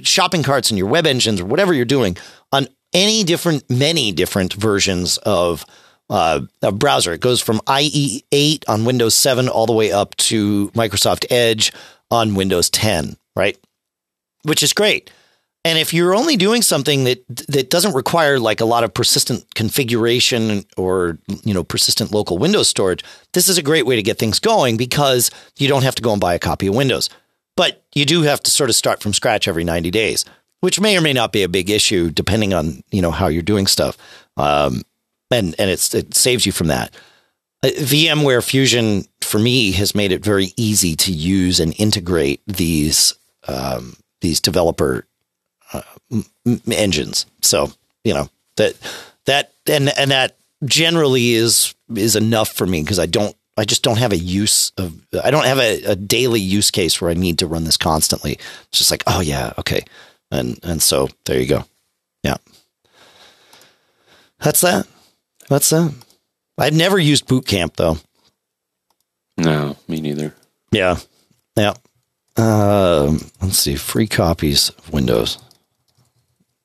[0.01, 2.17] shopping carts and your web engines or whatever you're doing
[2.51, 5.65] on any different, many different versions of
[6.09, 7.13] uh, a browser.
[7.13, 11.71] It goes from IE 8 on Windows 7 all the way up to Microsoft Edge
[12.11, 13.57] on Windows 10, right?
[14.43, 15.11] Which is great.
[15.65, 19.43] And if you're only doing something that that doesn't require like a lot of persistent
[19.55, 23.03] configuration or you know persistent local Windows storage,
[23.33, 26.13] this is a great way to get things going because you don't have to go
[26.13, 27.09] and buy a copy of Windows.
[27.57, 30.23] But you do have to sort of start from scratch every 90 days,
[30.61, 33.43] which may or may not be a big issue depending on you know how you're
[33.43, 33.97] doing stuff.
[34.37, 34.83] Um,
[35.31, 36.93] and and it's it saves you from that.
[37.63, 43.13] Uh, VMware Fusion for me has made it very easy to use and integrate these
[43.47, 45.05] um, these developer
[45.73, 45.81] uh,
[46.11, 46.25] m-
[46.71, 47.25] engines.
[47.41, 47.71] So
[48.03, 48.75] you know that
[49.25, 53.83] that and and that generally is is enough for me because I don't I just
[53.83, 57.13] don't have a use of I don't have a, a, daily use case where I
[57.13, 58.33] need to run this constantly.
[58.33, 59.81] It's just like oh yeah okay
[60.31, 61.65] and and so there you go
[62.23, 62.37] yeah
[64.39, 64.87] that's that
[65.49, 65.93] that's that
[66.57, 67.97] I've never used Boot Camp though.
[69.37, 70.33] No, me neither.
[70.71, 70.97] Yeah,
[71.55, 71.73] yeah.
[72.37, 75.37] Um, let's see, free copies of Windows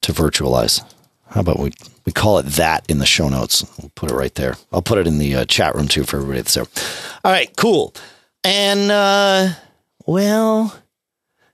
[0.03, 0.85] to virtualize.
[1.29, 1.73] How about we
[2.05, 3.65] we call it that in the show notes?
[3.81, 4.57] We'll put it right there.
[4.73, 6.67] I'll put it in the uh, chat room too for everybody that's there.
[7.25, 7.95] All right, cool.
[8.45, 9.55] And uh,
[10.07, 10.77] well,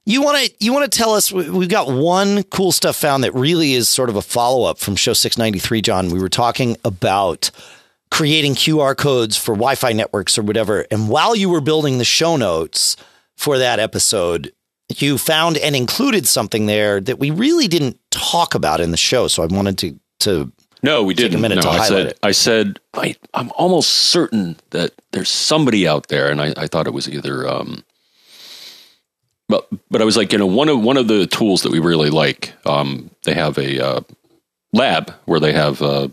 [0.06, 3.35] you want to you want to tell us we've got one cool stuff found that
[3.35, 6.10] really is sort of a follow up from show 693 John.
[6.10, 7.51] We were talking about
[8.10, 10.86] creating QR codes for Wi-Fi networks or whatever.
[10.90, 12.97] And while you were building the show notes
[13.36, 14.52] for that episode,
[14.97, 19.28] you found and included something there that we really didn't talk about in the show.
[19.28, 20.52] So I wanted to to
[20.82, 21.39] no, we didn't.
[21.39, 22.18] a minute no, to I highlight said, it.
[22.22, 26.86] I said, I, I'm almost certain that there's somebody out there, and I, I thought
[26.86, 27.85] it was either, um,
[29.51, 31.78] but but I was like, you know, one of one of the tools that we
[31.78, 34.01] really like, um, they have a uh,
[34.72, 36.09] lab where they have uh,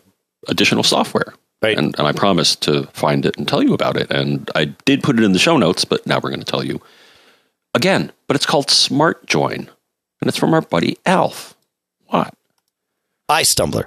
[0.47, 1.77] additional software, Right.
[1.77, 5.01] And, and I promised to find it and tell you about it, and I did
[5.01, 6.80] put it in the show notes, but now we're going to tell you
[7.73, 8.11] again.
[8.27, 9.68] But it's called Smart Join,
[10.22, 11.55] and it's from our buddy Alf
[12.11, 12.35] Watt.
[13.27, 13.85] iStumbler,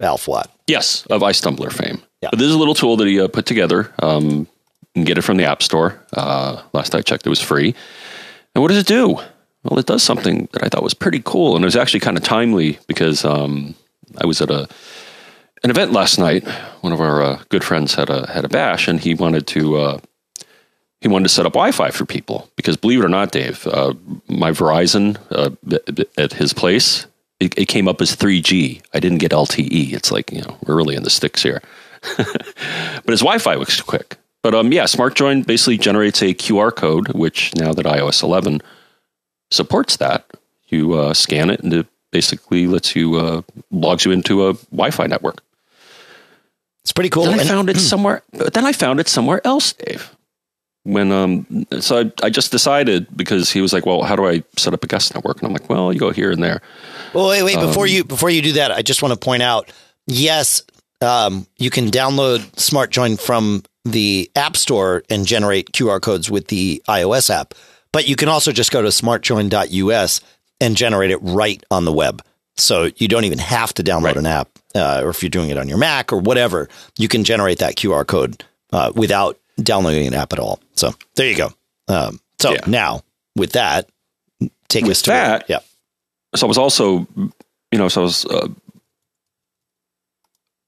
[0.00, 0.50] Alf Watt.
[0.66, 2.02] Yes, of iStumbler fame.
[2.20, 2.30] Yeah.
[2.30, 3.92] But this is a little tool that he uh, put together.
[4.00, 4.46] Um, you
[4.94, 6.02] can get it from the App Store.
[6.12, 7.76] Uh, last I checked, it was free.
[8.54, 9.18] And what does it do?
[9.62, 12.16] Well, it does something that I thought was pretty cool, and it was actually kind
[12.16, 13.74] of timely because um,
[14.18, 14.68] I was at a
[15.62, 16.46] an event last night.
[16.82, 19.76] One of our uh, good friends had a had a bash, and he wanted to
[19.76, 19.98] uh,
[21.00, 23.94] he wanted to set up Wi-Fi for people because, believe it or not, Dave, uh,
[24.28, 25.50] my Verizon uh,
[26.18, 27.06] at his place
[27.40, 28.82] it, it came up as 3G.
[28.92, 29.92] I didn't get LTE.
[29.92, 31.62] It's like you know we're really in the sticks here.
[32.16, 34.16] but his Wi-Fi was quick.
[34.44, 38.60] But um, yeah, SmartJoin basically generates a QR code, which now that iOS 11
[39.50, 40.26] supports that,
[40.68, 43.40] you uh, scan it and it basically lets you uh,
[43.70, 45.42] logs you into a Wi-Fi network.
[46.82, 47.24] It's pretty cool.
[47.24, 48.22] Then I found it somewhere.
[48.32, 50.14] But then I found it somewhere else, Dave.
[50.82, 54.44] When um, so I, I just decided because he was like, "Well, how do I
[54.58, 56.60] set up a guest network?" And I'm like, "Well, you go here and there."
[57.14, 57.56] Well, wait, wait.
[57.56, 59.72] Um, Before you before you do that, I just want to point out.
[60.06, 60.62] Yes,
[61.00, 66.48] um, you can download Smart Join from the App Store and generate QR codes with
[66.48, 67.54] the iOS app,
[67.92, 70.20] but you can also just go to smartjoin.us
[70.60, 72.22] and generate it right on the web.
[72.56, 74.16] So you don't even have to download Right.
[74.16, 77.24] an app, uh, or if you're doing it on your Mac or whatever, you can
[77.24, 80.60] generate that QR code uh, without downloading an app at all.
[80.74, 81.52] So there you go.
[81.88, 82.60] Um, so Yeah.
[82.66, 83.02] now
[83.36, 83.88] with that,
[84.68, 85.58] take With us to that- yeah.
[86.36, 88.24] so I was also, you know, so I was.
[88.24, 88.48] Uh,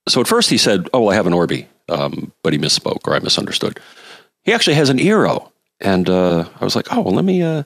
[0.09, 3.07] so at first he said, "Oh, well, I have an Orbi," um, but he misspoke
[3.07, 3.81] or I misunderstood.
[4.43, 5.51] He actually has an Eero,
[5.81, 7.65] and uh, I was like, "Oh, well, let me." Uh,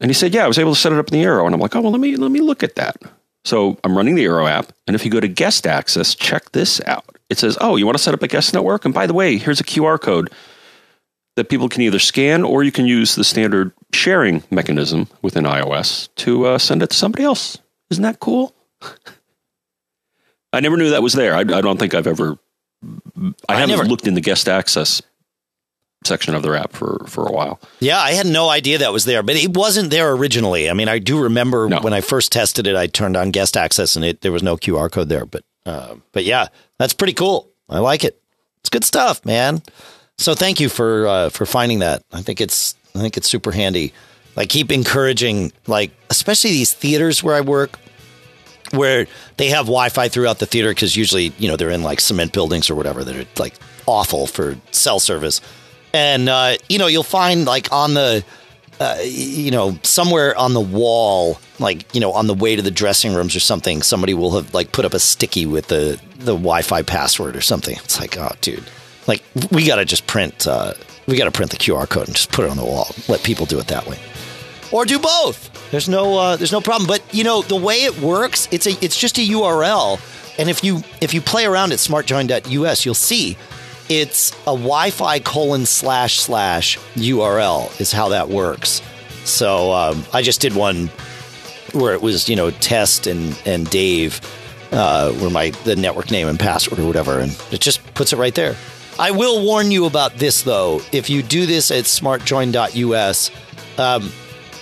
[0.00, 1.54] and he said, "Yeah, I was able to set it up in the Eero," and
[1.54, 2.96] I'm like, "Oh, well, let me let me look at that."
[3.44, 6.80] So I'm running the Eero app, and if you go to Guest Access, check this
[6.86, 7.18] out.
[7.28, 9.38] It says, "Oh, you want to set up a guest network?" And by the way,
[9.38, 10.30] here's a QR code
[11.36, 16.08] that people can either scan or you can use the standard sharing mechanism within iOS
[16.16, 17.58] to uh, send it to somebody else.
[17.90, 18.54] Isn't that cool?
[20.52, 21.34] I never knew that was there.
[21.34, 22.38] I, I don't think I've ever.
[23.16, 25.02] I, I haven't never- looked in the guest access
[26.04, 27.60] section of their app for for a while.
[27.78, 30.68] Yeah, I had no idea that was there, but it wasn't there originally.
[30.68, 31.80] I mean, I do remember No.
[31.80, 34.56] when I first tested it, I turned on guest access and it there was no
[34.56, 35.24] QR code there.
[35.26, 36.48] But uh, but yeah,
[36.78, 37.48] that's pretty cool.
[37.68, 38.20] I like it.
[38.60, 39.62] It's good stuff, man.
[40.18, 42.02] So thank you for uh, for finding that.
[42.12, 43.92] I think it's I think it's super handy.
[44.34, 47.78] Like keep encouraging, like especially these theaters where I work,
[48.72, 52.32] where they have Wi-Fi throughout the theater because usually you know they're in like cement
[52.32, 53.54] buildings or whatever that are like
[53.86, 55.40] awful for cell service.
[55.92, 58.24] and uh, you know you'll find like on the
[58.80, 62.70] uh, you know somewhere on the wall like you know on the way to the
[62.70, 66.34] dressing rooms or something somebody will have like put up a sticky with the the
[66.34, 67.76] wi-fi password or something.
[67.84, 68.64] It's like oh dude.
[69.06, 70.74] Like we gotta just print uh,
[71.06, 72.88] we gotta print the qr code and just put it on the wall.
[73.08, 73.98] Let people do it that way.
[74.70, 77.98] Or do both there's no uh, there's no problem but you know the way it
[77.98, 79.98] works it's a it's just a url
[80.38, 83.36] and if you if you play around at smartjoin.us you'll see
[83.88, 88.80] it's a Wi-Fi colon slash slash URL is how that works.
[89.24, 90.88] So um, I just did one
[91.72, 94.20] where it was you know test and and Dave
[94.72, 98.16] uh, were my the network name and password or whatever, and it just puts it
[98.16, 98.56] right there.
[98.98, 100.80] I will warn you about this though.
[100.92, 103.30] If you do this at smartjoin.us,
[103.78, 104.12] um,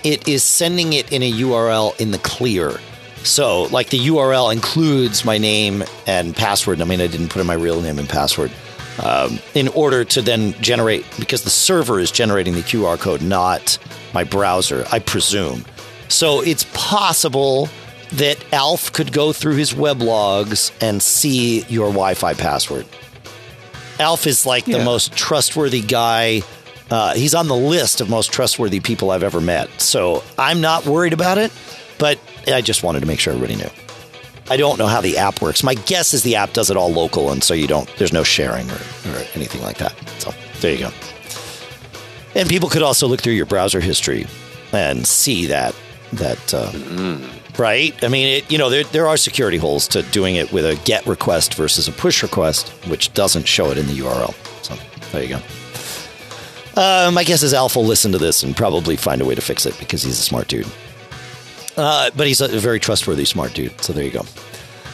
[0.04, 2.78] it is sending it in a URL in the clear.
[3.22, 6.80] So, like the URL includes my name and password.
[6.80, 8.50] I mean, I didn't put in my real name and password
[9.02, 13.78] um, in order to then generate, because the server is generating the QR code, not
[14.14, 15.64] my browser, I presume.
[16.08, 17.68] So it's possible
[18.12, 22.86] that Alf could go through his web logs and see your Wi Fi password.
[23.98, 24.78] Alf is like yeah.
[24.78, 26.42] the most trustworthy guy.
[26.90, 29.80] Uh, he's on the list of most trustworthy people I've ever met.
[29.80, 31.52] So I'm not worried about it,
[31.98, 32.18] but
[32.48, 33.70] I just wanted to make sure everybody knew.
[34.50, 35.62] I don't know how the app works.
[35.62, 37.88] My guess is the app does it all local, and so you don't.
[37.96, 39.94] There's no sharing or, or anything like that.
[40.18, 40.90] So there you go.
[42.34, 44.26] And people could also look through your browser history
[44.72, 45.74] and see that
[46.14, 47.58] that uh, mm.
[47.58, 47.94] right.
[48.02, 50.74] I mean, it, you know, there there are security holes to doing it with a
[50.84, 54.34] GET request versus a PUSH request, which doesn't show it in the URL.
[54.64, 54.74] So
[55.12, 55.40] there you go.
[56.76, 59.40] Uh, my guess is Alf will listen to this and probably find a way to
[59.40, 60.66] fix it because he's a smart dude.
[61.76, 63.80] Uh, but he's a very trustworthy, smart dude.
[63.80, 64.24] So there you go.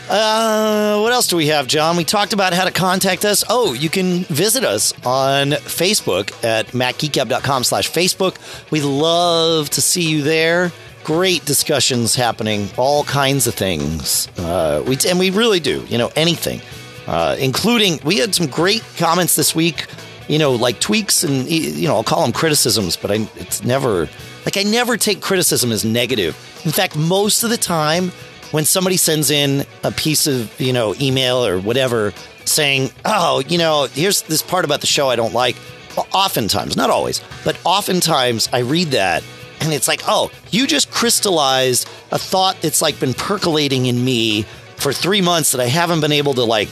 [0.09, 1.97] Uh, what else do we have, John?
[1.97, 3.43] We talked about how to contact us.
[3.49, 8.37] Oh, you can visit us on Facebook at macgeekgab.com slash Facebook.
[8.71, 10.71] We love to see you there.
[11.03, 14.29] Great discussions happening, all kinds of things.
[14.39, 16.61] Uh, we, and we really do, you know, anything,
[17.09, 19.87] uh, including, we had some great comments this week,
[20.29, 24.09] you know, like tweaks and, you know, I'll call them criticisms, but I, it's never,
[24.45, 26.35] like, I never take criticism as negative.
[26.65, 28.11] In fact, most of the time,
[28.51, 32.13] when somebody sends in a piece of, you know, email or whatever
[32.45, 35.57] saying, oh, you know, here's this part about the show I don't like,
[35.97, 39.25] well, oftentimes, not always, but oftentimes I read that
[39.61, 44.43] and it's like, oh, you just crystallized a thought that's like been percolating in me
[44.77, 46.69] for three months that I haven't been able to like,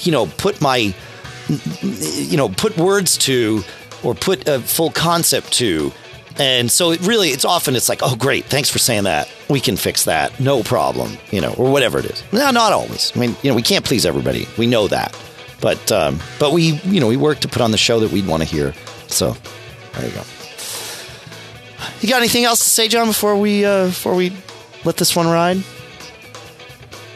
[0.00, 0.94] you know, put my,
[1.48, 3.62] you know, put words to
[4.02, 5.92] or put a full concept to.
[6.38, 9.28] And so it really, it's often it's like, oh, great, thanks for saying that.
[9.48, 12.22] We can fix that, no problem, you know, or whatever it is.
[12.32, 13.12] No, not always.
[13.16, 14.46] I mean, you know, we can't please everybody.
[14.56, 15.18] We know that,
[15.60, 18.26] but um, but we, you know, we work to put on the show that we'd
[18.26, 18.72] want to hear.
[19.08, 19.36] So
[19.94, 20.22] there you go.
[22.00, 23.08] You got anything else to say, John?
[23.08, 24.32] Before we uh, before we
[24.84, 25.62] let this one ride?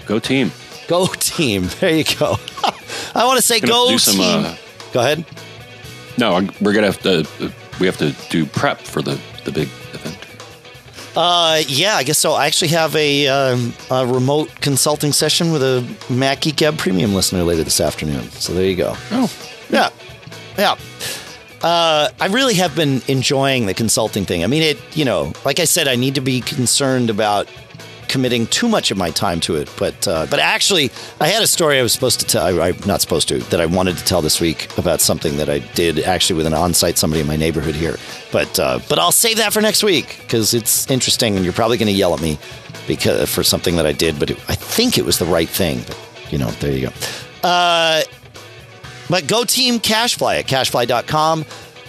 [0.07, 0.51] Go team.
[0.89, 1.69] Go team.
[1.81, 2.37] There you go.
[3.15, 4.45] I want to say go some, team.
[4.45, 4.57] Uh,
[4.93, 5.25] go ahead.
[6.19, 7.27] No, we're gonna have to
[7.81, 10.19] we have to do prep for the the big event.
[11.15, 12.33] Uh, yeah, I guess so.
[12.33, 17.15] I actually have a, um, a remote consulting session with a Mac Geek Gab Premium
[17.15, 18.31] listener later this afternoon.
[18.31, 18.95] So there you go.
[19.11, 19.31] Oh,
[19.69, 19.91] yeah,
[20.57, 20.77] yeah.
[21.63, 24.43] Uh, I really have been enjoying the consulting thing.
[24.43, 24.79] I mean, it.
[24.97, 27.47] You know, like I said, I need to be concerned about
[28.13, 29.73] committing too much of my time to it.
[29.79, 32.61] But uh, but actually, I had a story I was supposed to tell.
[32.61, 35.49] I, am not supposed to that I wanted to tell this week about something that
[35.49, 37.97] I did actually with an on-site somebody in my neighborhood here.
[38.31, 41.79] But uh, but I'll save that for next week because it's interesting, and you're probably
[41.79, 42.39] going to yell at me
[42.87, 44.19] because for something that I did.
[44.19, 45.81] But it, I think it was the right thing.
[45.87, 45.99] But
[46.31, 46.93] you know, there you go.
[47.43, 48.03] Uh,
[49.09, 51.47] but go team Cashfly at cashfly.com.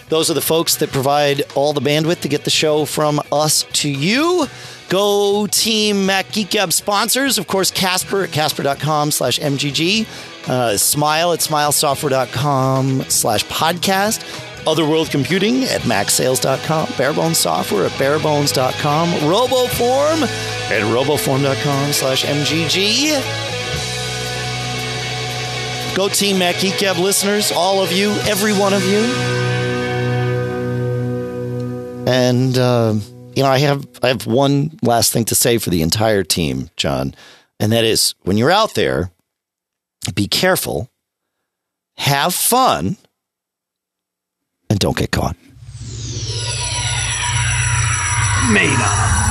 [0.09, 3.63] Those are the folks that provide all the bandwidth to get the show from us
[3.73, 4.47] to you.
[4.93, 10.05] Go Team Mac Geek Gab sponsors, of course, Casper at casper.com slash MGG,
[10.47, 19.09] uh, Smile at smilesoftware.com slash podcast, Other World Computing at macsales.com, Barebones Software at barebones.com,
[19.09, 20.21] RoboForm
[20.69, 23.15] at roboform.com slash MGG.
[25.95, 28.99] Go Team Mac Geek Gab listeners, all of you, every one of you.
[32.05, 32.99] And, uh,
[33.35, 36.69] you know, I have I have one last thing to say for the entire team,
[36.75, 37.15] John,
[37.59, 39.11] and that is when you're out there,
[40.15, 40.89] be careful,
[41.97, 42.97] have fun,
[44.69, 45.35] and don't get caught.
[48.51, 49.22] Made up.